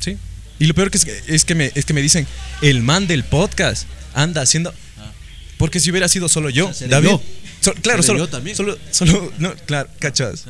[0.00, 0.16] ¿Sí?
[0.58, 2.26] Y lo peor que es, que es que me, es que me dicen,
[2.62, 4.72] el man del podcast anda haciendo...
[5.58, 7.08] Porque si hubiera sido solo yo, O sea, seré David...
[7.08, 7.22] yo.
[7.60, 8.56] so- claro, solo, yo también.
[8.56, 10.44] solo, solo, no, claro, cachas.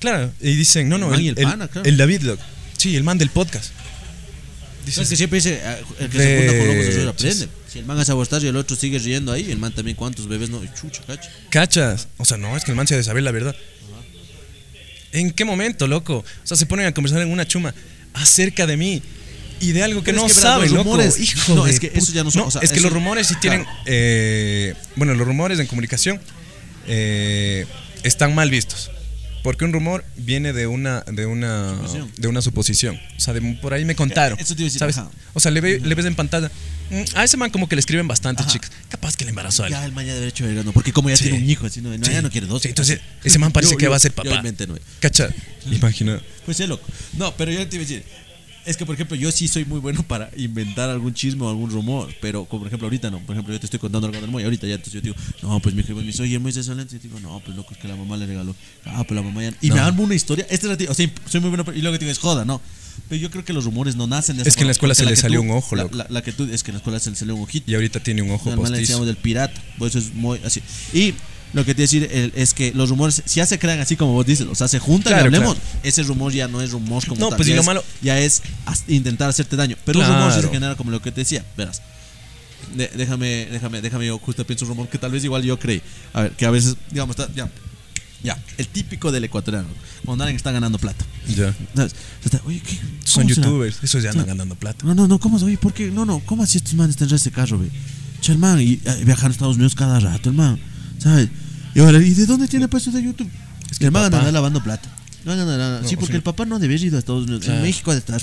[0.00, 1.88] Claro, y dicen, no, no, el, el el- pana, claro.
[1.88, 2.42] el David, loco.
[2.76, 3.72] Sí, el man del podcast.
[4.86, 6.26] Es que siempre dice, ah, el que Ves.
[6.26, 7.48] se junta con lobos de suelo aprende.
[7.70, 10.26] Si el man hace apostar y el otro sigue riendo ahí, el man también cuántos
[10.28, 11.30] bebés no, chucha, cacha.
[11.50, 12.08] ¿Cachas?
[12.16, 13.54] O sea, no, es que el man se ha de saber la verdad.
[15.12, 16.18] ¿En qué momento, loco?
[16.18, 17.74] O sea, se ponen a conversar en una chuma
[18.14, 19.02] acerca de mí
[19.60, 20.40] y de algo que Pero no es que,
[20.70, 20.84] loco.
[20.96, 22.84] rumores- Hijo no, de es que eso ya no son- o sea, es que eso-
[22.84, 23.64] los rumores sí tienen.
[23.64, 23.78] claro.
[23.86, 26.20] eh, bueno, los rumores en comunicación
[26.86, 27.66] eh,
[28.04, 28.90] están mal vistos.
[29.48, 32.12] Porque un rumor viene de una de una Suposición.
[32.18, 33.00] de una suposición.
[33.16, 34.38] O sea, de- por ahí me contaron.
[34.38, 34.98] Eso te iba a decir, ¿sabes?
[34.98, 35.10] ajá.
[35.32, 36.50] O sea, le, ve- le ves en pantalla.
[36.90, 38.52] "Mm, A ese man como que le escriben bastantes Ajá.
[38.52, 38.70] chicas.
[38.90, 39.80] Capaz que le embarazó a alguien.
[39.80, 41.24] Ya el man ya debe hecho verga, no, porque como ya Sí.
[41.24, 42.12] tiene un hijo, así no, no, Sí.
[42.12, 42.60] ya no quiere dos.
[42.60, 44.36] Sí, entonces, ese man parece Yo- que yo- va a ser yo papá.
[44.36, 44.76] inventé, no.
[45.00, 45.30] Cacha.
[45.72, 46.20] Imagina.
[46.44, 46.86] Pues sí, loco.
[47.14, 48.04] No, pero yo te iba a decir.
[48.68, 51.70] Es que, por ejemplo, yo sí soy muy bueno para inventar algún chisme o algún
[51.70, 53.18] rumor, pero, como por ejemplo, ahorita no.
[53.20, 55.58] Por ejemplo, yo te estoy contando algo del Moy, ahorita ya, entonces yo digo, no,
[55.60, 56.68] pues mi hijo me dice, oye, Moy es.
[56.68, 58.54] Y te digo, no, pues loco, es que la mamá le regaló.
[58.84, 59.54] Ah, pues la mamá ya.
[59.62, 60.46] Y me armo una historia.
[60.50, 62.60] Este es la o sea, soy muy bueno, y luego te digo, es joda, no.
[63.08, 64.94] Pero yo creo que los rumores no nacen de esa Es que en la escuela
[64.94, 65.96] se la le salió tú- un ojo, la, loco.
[65.96, 67.70] la- la que tú, es que en la escuela se le salió un ojito.
[67.70, 68.80] Y ahorita tiene un ojo le postizo.
[68.80, 69.62] decíamos del pirata.
[69.78, 70.60] Por eso es muy así.
[70.92, 71.14] Y
[71.54, 74.26] Lo que te decir es que los rumores, si ya se crean así como vos
[74.26, 77.20] dices, o sea, se juntan Claro, y hablemos, ese rumor ya no es rumor como
[77.20, 78.42] No, tal, pues, y ya es- malo- Ya es
[78.86, 79.76] intentar hacerte daño.
[79.84, 80.52] Pero un rumor sí se Claro.
[80.52, 81.80] genera como lo que te decía, verás.
[82.76, 85.80] De- déjame, déjame, déjame, yo justo pienso un rumor que tal vez igual yo creí.
[86.12, 87.48] A ver, que a veces, digamos, está, ya,
[88.22, 89.68] ya, el típico del ecuatoriano,
[90.04, 91.06] cuando alguien está ganando plata.
[91.34, 91.54] Ya.
[91.74, 91.94] ¿sabes?
[92.22, 92.78] Está, Oye, ¿qué?
[93.04, 94.84] Son youtubers, esos ya andan ganando plata.
[94.84, 95.38] No, no, no, ¿cómo?
[95.38, 95.90] Oye, ¿por qué?
[95.90, 97.70] No, no, ¿cómo así estos manes tendrán ese carro, ve?
[98.20, 100.58] Che, el man, y eh, viajar a Estados Unidos cada rato, el man,
[100.98, 101.28] ¿sabes?
[101.74, 103.30] Y ahora, ¿y de dónde tiene puesto de YouTube?
[103.70, 104.88] Es que el man anda lavando plata.
[105.24, 106.96] No, no, no, no, No, sí, o porque sea- el papá no debe haber ido
[106.96, 107.42] a Estados Unidos.
[107.42, 107.62] En Claro.
[107.62, 108.22] México ha de estar.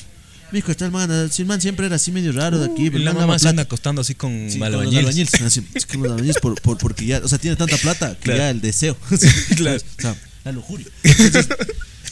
[0.52, 3.00] México está el man, el man siempre era así medio raro de aquí, y pero
[3.00, 5.18] el la mamá se anda acostando así con Sí, albañiles.
[5.76, 8.40] es que los albañiles por, por- porque ya, o sea, tiene tanta plata que Claro.
[8.40, 8.98] ya el deseo.
[9.56, 9.78] Claro.
[9.98, 10.86] O sea, la lujuria.
[11.04, 11.48] Entonces,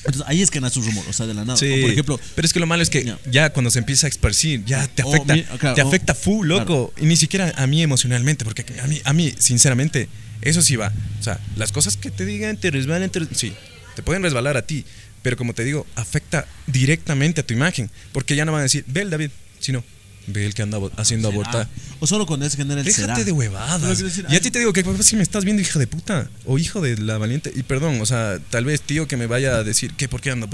[0.06, 1.58] entonces, ahí es que nace un rumor, o sea, de la nada.
[1.58, 3.18] Sí, O por ejemplo, pero es que lo malo es que Ya.
[3.32, 6.14] ya, cuando se empieza a esparcir, ya te O afecta, mi- claro, te o- afecta
[6.14, 6.94] full, loco.
[7.00, 10.10] Y ni siquiera a mí emocionalmente, porque a mí, a mí, sinceramente,
[10.50, 10.92] eso sí va.
[11.20, 13.54] O sea, las cosas que te digan te resbalan, te sí,
[13.96, 14.86] te pueden resbalar a ti,
[15.22, 18.84] pero como te digo, afecta directamente a tu imagen, porque ya no van a decir,
[18.88, 19.30] ve el David,
[19.60, 19.84] sino,
[20.28, 21.68] ve el que anda haciendo abortar.
[22.00, 23.24] O solo cuando se genera el Déjate será.
[23.24, 24.00] de huevadas.
[24.00, 26.58] Decir, y a ti te digo que si me estás viendo hija de puta o
[26.58, 27.52] hijo de la valiente.
[27.56, 30.32] Y perdón, o sea, tal vez tío que me vaya a decir que por qué
[30.32, 30.50] ando.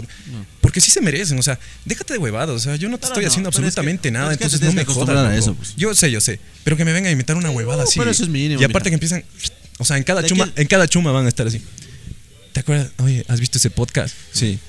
[0.61, 2.55] Porque sí se merecen, o sea, déjate de huevadas.
[2.55, 4.61] O sea, yo no te Pero estoy no, haciendo pero es que- absolutamente nada, entonces
[4.61, 5.37] no me jodas.
[5.37, 5.75] eso, pues.
[5.75, 6.39] Yo sé, yo sé.
[6.63, 7.97] Pero que me vengan a inventar una huevada así.
[7.99, 9.23] pero eso es mínimo, Y aparte que empiezan.
[9.79, 11.61] O sea, en cada ¿De chuma, en cada chuma van a estar así.
[12.53, 12.89] ¿Te acuerdas?
[12.99, 14.13] Oye, ¿has visto ese podcast?
[14.31, 14.59] Sí.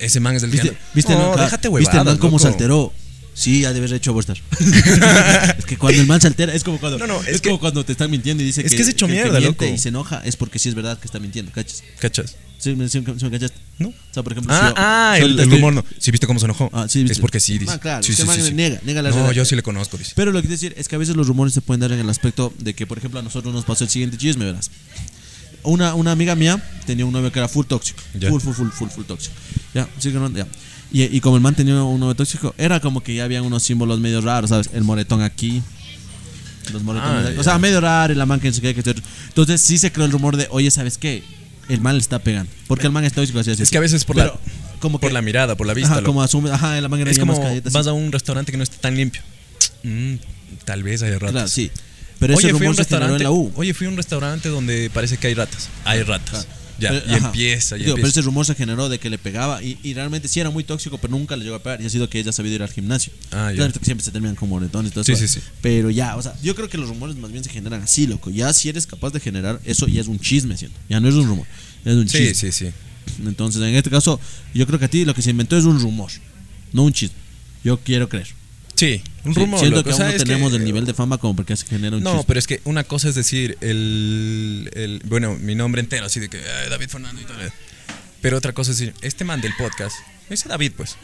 [0.00, 2.38] Ese man es del ¿Viste, que- viste, no, no, déjate ¿Viste el man huevadas, cómo
[2.38, 2.92] se alteró?
[3.38, 4.36] Sí, ha de haber hecho abortar.
[5.58, 7.50] es que cuando el man se altera, es como cuando, No, no, es, es que-
[7.50, 9.74] como cuando te están mintiendo y dice es que, que es hecho mierda, miente loco.
[9.76, 11.84] y se enoja, es porque sí es verdad que está mintiendo, ¿cachas?
[12.00, 12.34] ¿Cachas?
[12.58, 13.56] ¿Sí, me- sí cachaste?
[13.78, 13.90] ¿No?
[13.90, 15.84] O sea, por ejemplo, Ah, si yo- ah, si el, rumor no.
[15.98, 16.68] ¿Sí viste cómo se enojó?
[16.72, 17.12] Ah, sí, viste.
[17.12, 17.70] Es porque sí, dice.
[17.72, 19.34] Ah, claro, sí, sí, man niega- niega la No, realidad.
[19.36, 20.14] yo sí le conozco, dice.
[20.16, 22.00] Pero lo que quiero decir es que a veces los rumores se pueden dar en
[22.00, 24.72] el aspecto de que, por ejemplo, a nosotros nos pasó el siguiente chisme, verás.
[25.62, 28.00] Una, una amiga mía tenía un novio que era full tóxico.
[28.18, 28.28] Ya.
[28.30, 29.34] Full, full, full, full, full tóxico.
[29.74, 30.46] Ya, sí que no, ya.
[30.90, 33.62] Y, y como el man tenía un novio tóxico, era como que ya habían unos
[33.62, 34.70] símbolos medio raros, ¿sabes?
[34.72, 35.62] El moretón aquí.
[36.72, 37.26] Los moretones.
[37.26, 37.40] Ah, ya.
[37.40, 38.82] o sea, medio raro y la man que se cree que...
[39.28, 41.22] Entonces sí se creó el rumor de, oye, ¿sabes qué?
[41.68, 42.50] El man le está pegando.
[42.66, 43.62] Porque el man es tóxico, así así.
[43.62, 45.90] Es que a veces por Pero, la como por que- la mirada, por la vista.
[45.92, 46.10] Ajá, loco.
[46.12, 47.88] como asume, ajá, el man era es como vas así.
[47.88, 49.20] a un restaurante que no esté tan limpio.
[49.82, 50.14] Mm,
[50.64, 51.32] tal vez haya ratas.
[51.32, 51.70] Claro, sí.
[52.18, 53.24] Pero ese Oye, fui a rumor un se generó en restaurante.
[53.24, 53.52] la U.
[53.56, 55.68] Oye, fui a un restaurante donde parece que hay ratas.
[55.84, 56.30] Hay ratas.
[56.30, 56.48] Claro.
[56.78, 57.26] Ya, Pero- y ajá.
[57.26, 58.20] empieza, y Digo, pero empieza.
[58.20, 60.98] ese rumor se generó de que le pegaba y, y realmente sí era muy tóxico,
[60.98, 61.80] pero nunca le llegó a pegar.
[61.82, 63.12] Y ha sido que ella ha sabido ir al gimnasio.
[63.32, 63.50] Ah.
[63.54, 65.26] Claro que siempre se terminan con moretones y todo Sí, eso.
[65.26, 65.40] sí, sí.
[65.60, 68.30] Pero ya, o sea, yo creo que los rumores más bien se generan así, loco.
[68.30, 70.78] Ya si eres capaz de generar eso, ya es un chisme, siento.
[70.88, 71.46] Ya no es un rumor,
[71.84, 72.52] es un Sí, chisme.
[72.52, 72.72] sí, sí.
[73.26, 74.20] Entonces, en este caso,
[74.54, 76.10] yo creo que a ti lo que se inventó es un rumor,
[76.72, 77.16] no un chisme.
[77.64, 78.28] Yo quiero creer.
[78.78, 79.58] Sí, un Sí, rumor.
[79.60, 81.66] siento que O sea, aún no tenemos que- el nivel de fama como porque se
[81.66, 82.24] genera un No, chisme.
[82.28, 86.28] pero es que una cosa es decir el, el- bueno, mi nombre entero, así de
[86.28, 87.52] que "Ay, David Fernando y tal.
[88.20, 89.96] Pero otra cosa es decir, este man del podcast,
[90.30, 90.96] ese David, pues.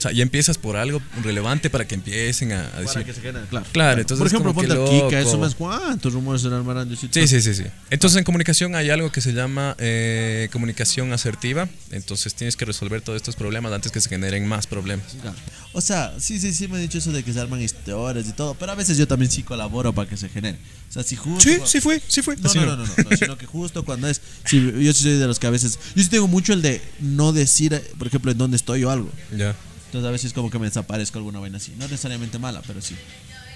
[0.00, 3.04] O sea, ya empiezas por algo relevante para que empiecen a, a Para decir.
[3.04, 3.66] que se genere, claro.
[3.70, 6.88] Claro, entonces Por ejemplo, ponte aquí, que eso más cuántos rumores se armarán.
[6.96, 7.64] Sí, sí, sí, sí.
[7.90, 11.68] Entonces en comunicación hay algo que se llama eh, comunicación asertiva.
[11.90, 15.04] Entonces tienes que resolver todos estos problemas antes que se generen más problemas.
[15.20, 15.36] Claro.
[15.74, 18.32] O sea, sí, sí, sí me han dicho eso de que se arman historias y
[18.32, 20.56] todo, pero a veces yo también sí colaboro para que se genere.
[20.88, 21.42] O sea, si justo...
[21.42, 22.36] Sí, sí fue, sí fue.
[22.38, 24.22] No, no, no, no, no, no, sino que justo cuando es...
[24.50, 25.78] yo sí soy de los que a veces...
[25.94, 29.10] Yo sí tengo mucho el de no decir, por ejemplo, en dónde estoy o algo.
[29.36, 29.54] Ya.
[29.90, 31.72] Entonces a veces como que me desaparezco alguna vaina así.
[31.76, 32.94] No necesariamente mala, pero sí.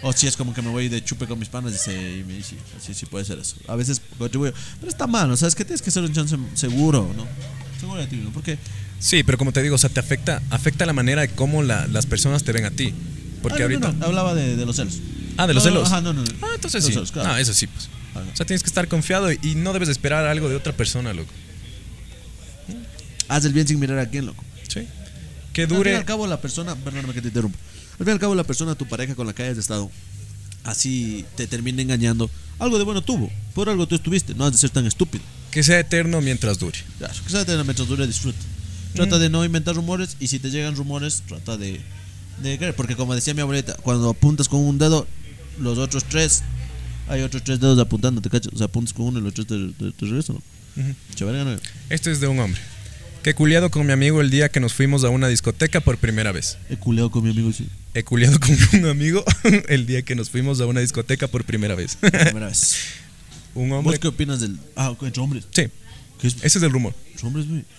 [0.03, 2.25] O si es como que me voy de chupe con mis panas y, se, y
[2.25, 3.57] me dice, sí, sí puede ser eso.
[3.69, 4.53] A veces contribuyo.
[4.81, 7.27] Pero está mal, o sea, es que tienes que ser un chance seguro, ¿no?
[7.79, 8.31] Seguro de ti, ¿no?
[8.31, 8.59] Porque...
[8.99, 11.87] Sí, pero como te digo, o sea, te afecta, afecta la manera de cómo la-
[11.87, 12.93] las personas te ven a ti.
[13.43, 13.99] Porque Ah, no, no, ahorita.
[14.01, 14.99] no, hablaba de, de los celos.
[15.37, 15.93] Ah, de los No, no, celos.
[15.93, 16.31] Ajá, no, no, no.
[16.43, 16.93] Ah, entonces sí.
[16.93, 17.29] celos, claro.
[17.31, 17.89] No, eso sí, pues.
[18.15, 18.25] Ajá.
[18.33, 21.31] O sea, tienes que estar confiado y no debes esperar algo de otra persona, loco.
[23.29, 24.43] Haz el bien sin mirar a quién, loco.
[25.55, 25.97] Que Al fin y dure.
[25.97, 27.57] al cabo, la persona, perdóname que te interrumpo.
[27.93, 29.91] Al fin y al cabo, la persona, tu pareja con la que hayas estado,
[30.65, 32.31] así te termina engañando.
[32.59, 33.31] Algo de bueno tuvo.
[33.55, 34.35] Por algo tú estuviste.
[34.35, 35.25] No has de ser tan estúpido.
[35.51, 36.79] Que sea eterno mientras dure.
[36.99, 38.39] Claro, que sea de mientras dure, disfruta.
[38.95, 41.81] Trata de no inventar rumores y si te llegan rumores, trata de,
[42.43, 42.77] de creer.
[42.77, 45.07] Porque como decía mi abuelita, cuando apuntas con un dedo,
[45.59, 46.43] los otros tres,
[47.09, 48.53] hay otros tres dedos apuntando, ¿te cachas?
[48.53, 50.37] O sea, apuntas con uno y los tres te, te, te regresan.
[51.15, 51.57] Chavarga, ¿no?
[51.91, 52.61] Esto es de un hombre.
[53.25, 56.31] Que culiado con mi amigo el día que nos fuimos a una discoteca por primera
[56.31, 56.59] vez.
[56.69, 57.67] He culeado con mi amigo, sí.
[57.95, 58.51] He culiado con
[58.81, 59.25] un amigo
[59.69, 61.97] el día que nos fuimos a una discoteca por primera vez.
[61.97, 62.77] Primera vez.
[63.55, 63.99] un ¿Vos hombre.
[63.99, 64.59] qué opinas del.
[64.77, 65.45] Ah, entre hombres?
[65.51, 65.69] Sí,
[66.21, 66.37] ¿Qué es?
[66.43, 66.95] ese es el rumor.
[67.23, 67.65] Hombres, güey.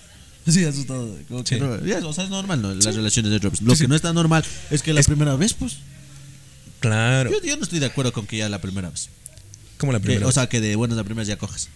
[0.47, 1.15] Sí, asustado.
[1.27, 1.61] Como que Sí.
[1.61, 2.73] no- ya, o sea, es normal, ¿no?
[2.73, 2.91] Las Sí.
[2.91, 3.61] relaciones de hombres.
[3.63, 3.89] Lo Sí, que sí.
[3.89, 5.77] no está normal es que la Es- primera vez, pues.
[6.79, 7.31] Claro.
[7.31, 9.09] Yo, yo no estoy de acuerdo con que ya la primera vez.
[9.77, 10.35] Como la Que- primera o vez.
[10.35, 11.69] sea, que de buenas a primeras ya cojas.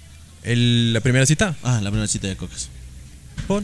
[0.43, 1.55] El- la primera cita.
[1.63, 2.69] Ah, la primera cita de cocas.
[3.47, 3.63] ¿Por?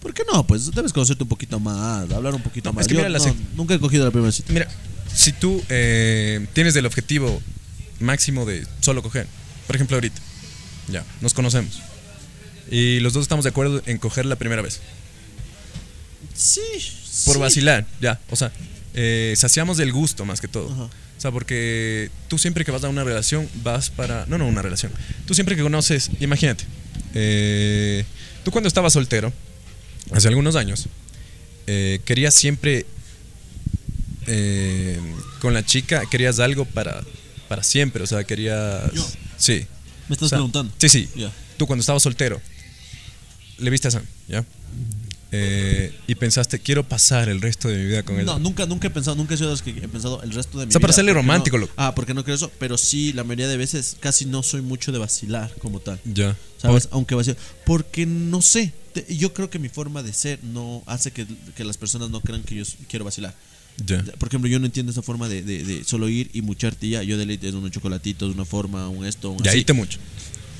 [0.00, 0.44] ¿Por qué no?
[0.46, 2.82] Pues debes conocerte un poquito más, hablar un poquito No, más.
[2.82, 4.52] es que Yo mira la no, nunca he cogido la primera cita.
[4.52, 4.68] Mira,
[5.14, 7.40] si tú eh, tienes el objetivo
[8.00, 9.26] máximo de solo coger,
[9.66, 10.20] por ejemplo ahorita,
[10.88, 11.80] ya, nos conocemos.
[12.70, 14.80] Y los dos estamos de acuerdo en coger la primera vez.
[16.34, 16.60] Sí.
[17.24, 17.40] Por sí.
[17.40, 18.20] vacilar, ya.
[18.30, 18.50] O sea,
[18.94, 20.72] eh, saciamos del gusto más que todo.
[20.72, 20.84] Ajá.
[20.84, 24.26] O sea, porque tú siempre que vas a una relación vas para...
[24.26, 24.90] No, no, una relación.
[25.24, 26.64] Tú siempre que conoces, imagínate,
[27.14, 28.04] eh,
[28.44, 29.32] tú cuando estabas soltero,
[30.12, 30.88] hace algunos años,
[31.66, 32.86] eh, querías siempre,
[34.26, 34.98] eh,
[35.40, 37.02] con la chica, querías algo para,
[37.48, 38.02] para siempre.
[38.02, 38.92] O sea, querías...
[38.92, 39.06] Yo.
[39.36, 39.66] Sí.
[40.08, 40.72] Me estás O sea, preguntando.
[40.78, 41.08] Sí, sí.
[41.56, 42.40] Tú cuando estabas soltero,
[43.58, 44.44] le viste a Sam, ¿ya?
[45.34, 48.26] Eh, y pensaste, quiero pasar el resto de mi vida con él.
[48.26, 50.58] No, nunca, nunca he pensado, nunca he sido de los que he pensado el resto
[50.58, 51.72] de mi O sea, para vida, serle romántico, no- loco.
[51.78, 54.92] Ah, porque no creo eso, pero sí, la mayoría de veces casi no soy mucho
[54.92, 55.98] de vacilar como tal.
[56.04, 56.36] Ya.
[56.58, 56.88] ¿Sabes?
[56.92, 57.38] Aunque vacilar.
[57.64, 58.72] Porque no sé.
[58.92, 61.26] te- Yo creo que mi forma de ser no hace que,
[61.56, 63.34] que las personas no crean que yo quiero vacilar.
[63.86, 64.04] Ya.
[64.18, 66.90] Por ejemplo, yo no entiendo esa forma de, de- de solo ir y mucharte y
[66.90, 67.02] ya.
[67.02, 69.64] Yo deleite unos chocolatitos, una forma, un esto, un Y ahí así.
[69.64, 69.98] te mucho.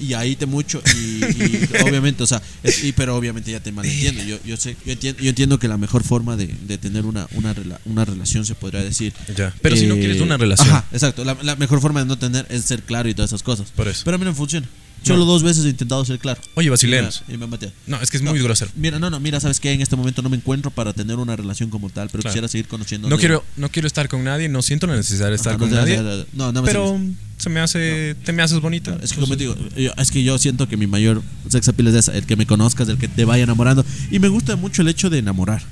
[0.03, 3.73] Y ahí te mucho y, y obviamente o sea es- y, pero obviamente ya te
[3.73, 7.05] malentiendo yo yo sé yo entiendo, yo entiendo que la mejor forma de, de tener
[7.07, 9.55] una una, rela- una relación se podría decir Ya.
[9.63, 10.69] Pero si no eh, quieres una relación.
[10.69, 13.43] ajá exacto la, la mejor forma de no tener es ser claro y todas esas
[13.43, 14.03] cosas Por eso.
[14.05, 14.67] pero a mí no funciona
[15.05, 17.25] solo dos veces he intentado ser claro Oye, vacilemos.
[17.27, 17.75] y me, me bateado.
[17.89, 18.71] No, es que es muy grosero.
[18.77, 21.35] Mira, no, no, mira, sabes que en este momento no me encuentro para tener una
[21.35, 22.31] relación como tal, pero Claro.
[22.33, 23.09] quisiera seguir conociendo.
[23.09, 25.71] No quiero, no quiero estar con nadie, no siento la necesidad de estar Ajá, con
[25.71, 25.97] no, nadie.
[25.97, 27.01] no, no, no, no, nada más pero
[27.43, 28.97] se me hace, te me haces bonita.
[29.03, 31.89] Es que como te digo, yo- es que yo siento que mi mayor sex appeal
[31.89, 33.85] es esa, el que me conozcas, el que te vaya enamorando.
[34.11, 35.63] Y me gusta mucho el hecho de enamorar.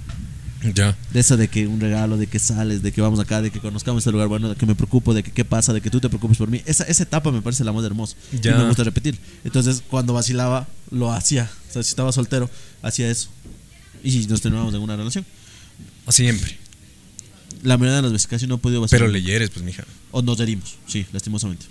[0.75, 0.95] Ya.
[1.13, 3.61] De eso de que un regalo, de que sales, de que vamos acá, de que
[3.61, 6.01] conozcamos este lugar bueno, de que me preocupo, de que qué pasa, de que tú
[6.01, 6.61] te preocupes por mí.
[6.67, 8.15] Esa, esa etapa me parece la más hermosa.
[8.43, 8.51] Ya.
[8.51, 9.17] Y me gusta repetir.
[9.45, 11.49] Entonces, cuando vacilaba, lo hacía.
[11.71, 12.51] O sea, si estaba soltero,
[12.83, 13.31] hacía eso.
[14.05, 15.25] Y nos terminamos en una relación.
[16.09, 16.59] Siempre.
[17.63, 19.01] La mayoría de las veces casi no he podido vacilar.
[19.03, 19.85] Pero le hieres, pues, mija.
[20.13, 21.67] O nos herimos, sí, lastimosamente.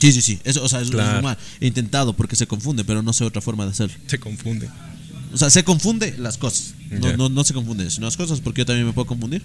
[0.00, 0.38] Sí, sí, sí.
[0.44, 1.08] Eso, o sea, eso Claro.
[1.08, 1.38] es normal.
[1.60, 3.94] He intentado porque se confunde, pero no sé otra forma de hacerlo.
[4.06, 4.68] Se confunde.
[5.32, 6.74] O sea, se confunde las cosas.
[6.90, 7.16] No, Ya.
[7.16, 9.42] no, no se confunden, sino las cosas, porque yo también me puedo confundir.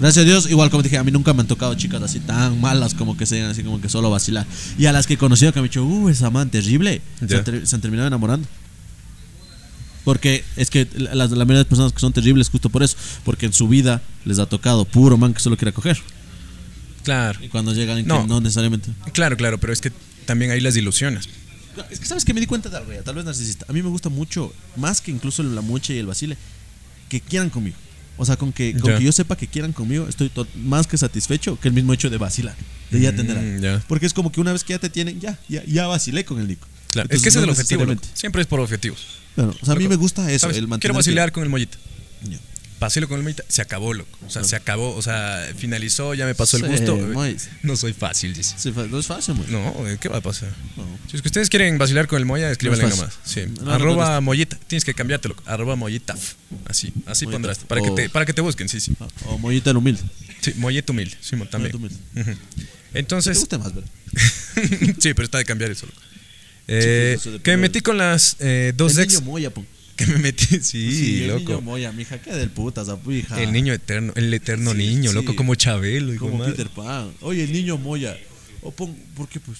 [0.00, 2.60] Gracias a Dios, igual como dije, a mí nunca me han tocado chicas así tan
[2.60, 4.44] malas como que sean así como que solo vacilar.
[4.76, 7.26] Y a las que he conocido que me han dicho, uh, esa man terrible, se
[7.28, 7.38] Ya.
[7.38, 8.46] han, se han terminado enamorando.
[10.04, 13.46] Porque es que la, la mayoría de personas que son terribles justo por eso, porque
[13.46, 15.98] en su vida les ha tocado puro man que solo quiere coger.
[17.02, 17.38] Claro.
[17.42, 18.26] Y cuando llegan, No.
[18.26, 18.90] no necesariamente.
[19.12, 19.92] Claro, claro, pero es que
[20.26, 21.28] también hay las ilusiones.
[21.90, 23.66] Es que sabes que me di cuenta de algo, tal vez narcisista.
[23.68, 26.36] A mí me gusta mucho, más que incluso la mucha y el vacile,
[27.08, 27.76] que quieran conmigo.
[28.16, 30.96] O sea, con que, con que yo sepa que quieran conmigo, estoy to- más que
[30.96, 32.54] satisfecho que el mismo hecho de vacilar,
[32.90, 33.36] de ya tener.
[33.38, 33.82] Mm.
[33.88, 36.38] Porque es como que una vez que ya te tienen, ya, ya, ya vacilé con
[36.40, 36.68] el Nico.
[36.92, 37.06] Claro.
[37.06, 37.84] Entonces, es que ese no es el objetivo.
[37.86, 38.02] loco.
[38.14, 39.00] Siempre es por objetivos.
[39.34, 40.56] Claro, o sea, a mí Loco, me gusta eso, ¿Sabes?
[40.58, 40.80] el mantener.
[40.80, 41.78] Quiero que- vacilar con el mollita.
[42.80, 43.44] Vacilo con el mollita.
[43.48, 44.18] Se acabó, loco.
[44.26, 44.94] O sea, se acabó.
[44.94, 46.98] O sea, finalizó, ya me pasó el gusto.
[47.62, 48.56] No soy fácil, dice.
[48.58, 49.36] Sí, no es fácil.
[49.48, 50.52] No, eh, ¿qué va a pasar?
[50.76, 50.84] No.
[51.08, 53.14] Si es que ustedes quieren vacilar con el Moya, escríbanle No nomás.
[53.24, 53.44] Sí.
[53.62, 54.20] No, arroba.
[54.20, 54.58] Mollita.
[54.66, 55.36] Tienes que cambiártelo.
[55.46, 56.14] Arroba Mollita.
[56.66, 57.30] Así, así Mollita.
[57.32, 57.58] pondrás.
[57.60, 58.94] Para que, te, para que te busquen, sí, sí.
[59.26, 60.02] O Mollita el humilde.
[60.42, 61.16] Sí, Molleta humilde.
[61.20, 61.72] Sí, también.
[61.72, 61.96] Molleta humilde.
[62.16, 62.30] Ujú.
[62.92, 63.88] ¿Te Entonces, gusta más, verdad?
[64.98, 65.86] sí, pero está de cambiar eso.
[65.86, 65.98] loco.
[66.66, 69.14] Eh, que me metí con las eh, dos el ex.
[69.14, 69.52] niño Moya.
[69.96, 71.62] Que me metí, sí, Sí, el niño loco.
[71.62, 73.40] Moya, mija, qué del putas, hija.
[73.40, 76.18] El niño eterno, el eterno Sí, niño, loco, como Chabelo.
[76.18, 76.52] Como madre.
[76.52, 77.12] Peter Pan.
[77.20, 78.18] Oye, el niño Moya.
[78.62, 79.58] O pon, ¿Por qué pues?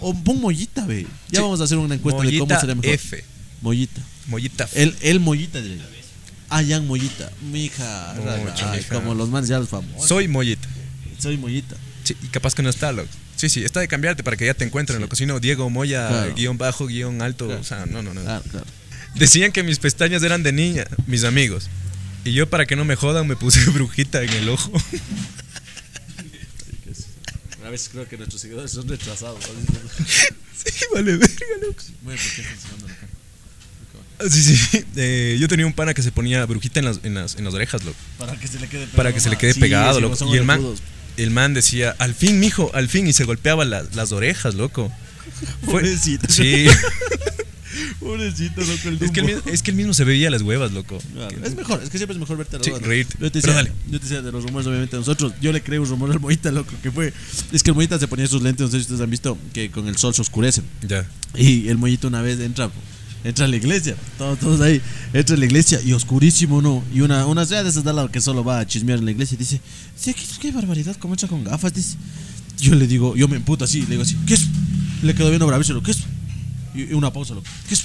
[0.00, 1.04] O pon Mollita, ve.
[1.30, 2.94] Ya vamos a hacer una encuesta de cómo Mollita sería mejor.
[2.94, 3.24] F.
[3.60, 4.02] Mollita.
[4.28, 4.82] Mollita F.
[4.82, 5.80] El, el Mollita, diré.
[6.48, 7.32] Ah, Jan Mollita.
[7.50, 8.14] Mija.
[8.14, 8.94] Mucho, mija.
[8.94, 10.06] como los manes ya los famosos.
[10.06, 10.68] Soy Mollita.
[11.18, 11.76] Soy Mollita.
[12.08, 13.08] Y capaz que no está, loco.
[13.36, 15.14] Sí, sí, está de cambiarte para que ya te encuentren, loco.
[15.14, 16.34] Si no, Diego Moya, Claro.
[16.34, 17.46] guion bajo, guion alto.
[17.46, 17.60] Claro.
[17.60, 18.22] O sea, no, no, no.
[18.22, 18.66] Claro, claro.
[19.14, 21.68] Decían que mis pestañas eran de niña, mis amigos.
[22.24, 24.72] Y yo, para que no me jodan, me puse brujita en el ojo.
[27.64, 29.42] A veces creo que nuestros seguidores son retrasados.
[30.54, 31.82] sí, vale, verga, loco.
[32.02, 34.30] Bueno, ¿por qué acá?
[34.30, 34.84] Sí, sí.
[34.96, 37.52] Eh, yo tenía un pana que se ponía brujita en las, en las, en las
[37.54, 37.98] orejas, loco.
[38.18, 40.16] Para que se le quede Para que se le quede Sí, pegado, sí, loco.
[40.16, 40.62] somos Y el man.
[41.16, 43.06] El man decía, al fin, mijo, al fin.
[43.06, 44.90] Y se golpeaba la- las orejas, loco.
[45.64, 46.26] Fue- Pobrecito.
[46.30, 46.66] Sí.
[48.00, 50.98] Pobrecito, loco, el es, que mismo- es que él mismo se veía las huevas, loco.
[51.12, 53.16] Claro, Es mejor, es que siempre es mejor verte a Sí, los reírte.
[53.20, 53.72] Yo te decía, dale.
[53.90, 55.32] yo te decía de los rumores, obviamente, nosotros.
[55.40, 57.12] Yo le creo un rumor al Moita, loco, que fue.
[57.52, 59.70] Es que el Moita se ponía sus lentes, no sé si ustedes han visto, que
[59.70, 60.64] con el sol se oscurecen.
[60.86, 61.06] Ya.
[61.34, 62.70] Y el Mollito una vez entra,
[63.26, 64.80] entra a la iglesia, todos, todos ahí,
[65.12, 66.84] entra a la iglesia y oscurísimo, ¿no?
[66.94, 69.34] Y una, una de esas da la que solo va a chismear en la iglesia
[69.34, 69.60] y dice,
[69.96, 71.96] sí, qué, qué barbaridad, cómo entra con gafas, dice.
[72.58, 74.46] Yo le digo, yo me emputo así, le digo así, ¿qué es?
[75.02, 75.98] Le quedo viendo bravísimo, ¿qué es?
[76.74, 77.46] Y, y una pausa, loco.
[77.68, 77.84] ¿Qué es?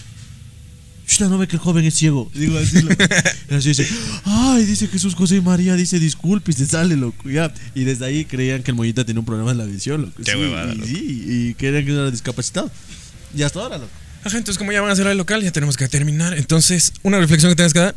[1.08, 2.32] Chuta, no ve que el joven es ciego.
[2.34, 3.04] Digo así, loco.
[3.50, 3.88] Y así dice,
[4.24, 7.30] ay, dice Jesús José María, dice disculpe y se sale, loco.
[7.30, 7.54] Ya.
[7.76, 10.14] Y desde ahí creían que el mollita tenía un problema en la visión, loco.
[10.24, 10.88] Qué sí, huevada, y, loco.
[10.88, 12.72] Sí, y creían que era discapacitado.
[13.36, 13.92] Y hasta ahora, loco.
[14.24, 16.38] Ajá, entonces como ya van a cerrar el local, ya tenemos que terminar.
[16.38, 17.96] Entonces, una reflexión que tienes que dar.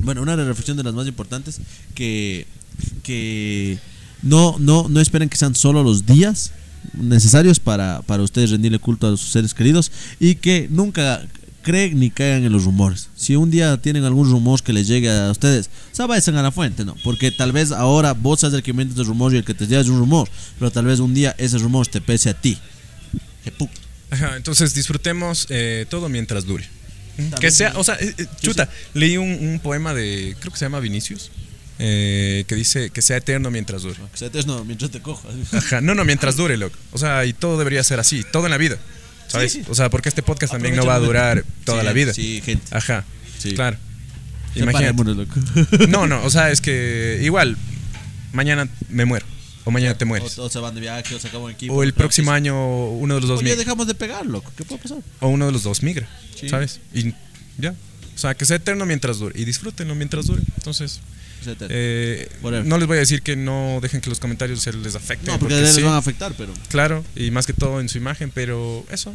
[0.00, 1.60] Bueno, una reflexión de las más importantes
[1.94, 2.46] que,
[3.02, 3.78] que
[4.22, 6.52] no, no, no esperen que sean solo los días
[6.92, 9.90] necesarios para, para ustedes rendirle culto a sus seres queridos
[10.20, 11.22] y que nunca
[11.62, 13.08] creen ni caigan en los rumores.
[13.16, 16.42] Si un día tienen algún rumor que les llegue a ustedes, o sea, vayan a
[16.42, 16.94] la fuente, ¿no?
[17.02, 19.66] Porque tal vez ahora vos seas el que inventas el rumor y el que te
[19.66, 22.58] llevas un rumor, pero tal vez un día ese rumor te pese a ti.
[24.14, 26.64] Ajá, entonces disfrutemos eh, todo mientras dure.
[27.16, 30.58] También Que sea, o sea, eh, eh, chuta, leí un, un poema de, creo que
[30.58, 31.30] se llama Vinicius,
[31.78, 33.96] que dice que sea eterno mientras dure.
[34.12, 35.32] Que sea eterno mientras te cojas.
[35.52, 36.76] Ajá, no, no, mientras dure, loco.
[36.92, 38.76] O sea, y todo debería ser así, todo en la vida.
[39.28, 39.52] ¿Sabes?
[39.52, 39.66] Sí, sí.
[39.70, 42.14] O sea, porque este podcast también no va a durar toda Sí, la vida.
[42.14, 42.64] Sí, gente.
[42.76, 43.04] Ajá,
[43.38, 43.52] Sí.
[43.54, 43.76] claro.
[44.54, 45.02] Imagínate.
[45.04, 45.34] Loco.
[45.88, 47.56] No, no, o sea, es que igual,
[48.32, 49.26] mañana me muero,
[49.64, 50.38] o mañana te mueres.
[50.38, 51.74] O, o se van de viaje, o se un equipo.
[51.74, 53.56] O el próximo año uno de los dos migra.
[53.56, 54.52] dejamos de pegar, loco.
[54.56, 54.98] ¿Qué puede pasar?
[55.20, 56.08] O uno de los dos migra,
[56.38, 56.48] Sí.
[56.48, 56.80] ¿sabes?
[56.92, 57.14] Y
[57.58, 57.74] ya.
[58.14, 59.38] O sea, que sea eterno mientras dure.
[59.40, 60.42] Y disfrútenlo mientras dure.
[60.56, 61.00] Entonces,
[61.68, 62.28] eh,
[62.64, 65.32] no les voy a decir que no dejen que los comentarios se les afecten.
[65.32, 66.52] no, porque, les sí, van a afectar, pero.
[66.68, 69.12] Claro, y más que todo en su imagen, pero eso.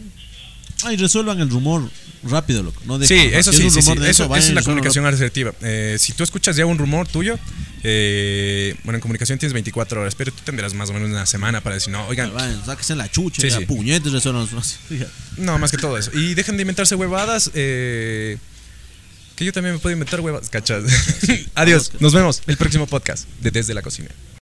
[0.84, 1.90] Ay, resuelvan el rumor
[2.24, 2.82] rápido, loco.
[2.86, 3.90] No Sí, eso sí, un sí, sí.
[3.90, 5.54] rumor de Eso, esa es la comunicación asertiva.
[5.62, 7.38] Eh, si tú escuchas ya un rumor tuyo,
[7.84, 11.62] eh, bueno, en comunicación tienes 24 horas, pero tú tendrás más o menos una semana
[11.62, 12.34] para decir, no, oigan.
[12.34, 14.48] Vayan, sáquense la chucha, Sí, ya, puñetes, resuelvan.
[15.38, 16.12] No, más que todo eso.
[16.14, 17.52] Y dejen de inventarse huevadas.
[17.54, 18.38] eh,
[19.36, 20.84] que yo también me puedo inventar huevadas, cachas.
[21.56, 21.92] Adiós.
[22.02, 24.10] Nos vemos el próximo podcast de Desde la Cocina.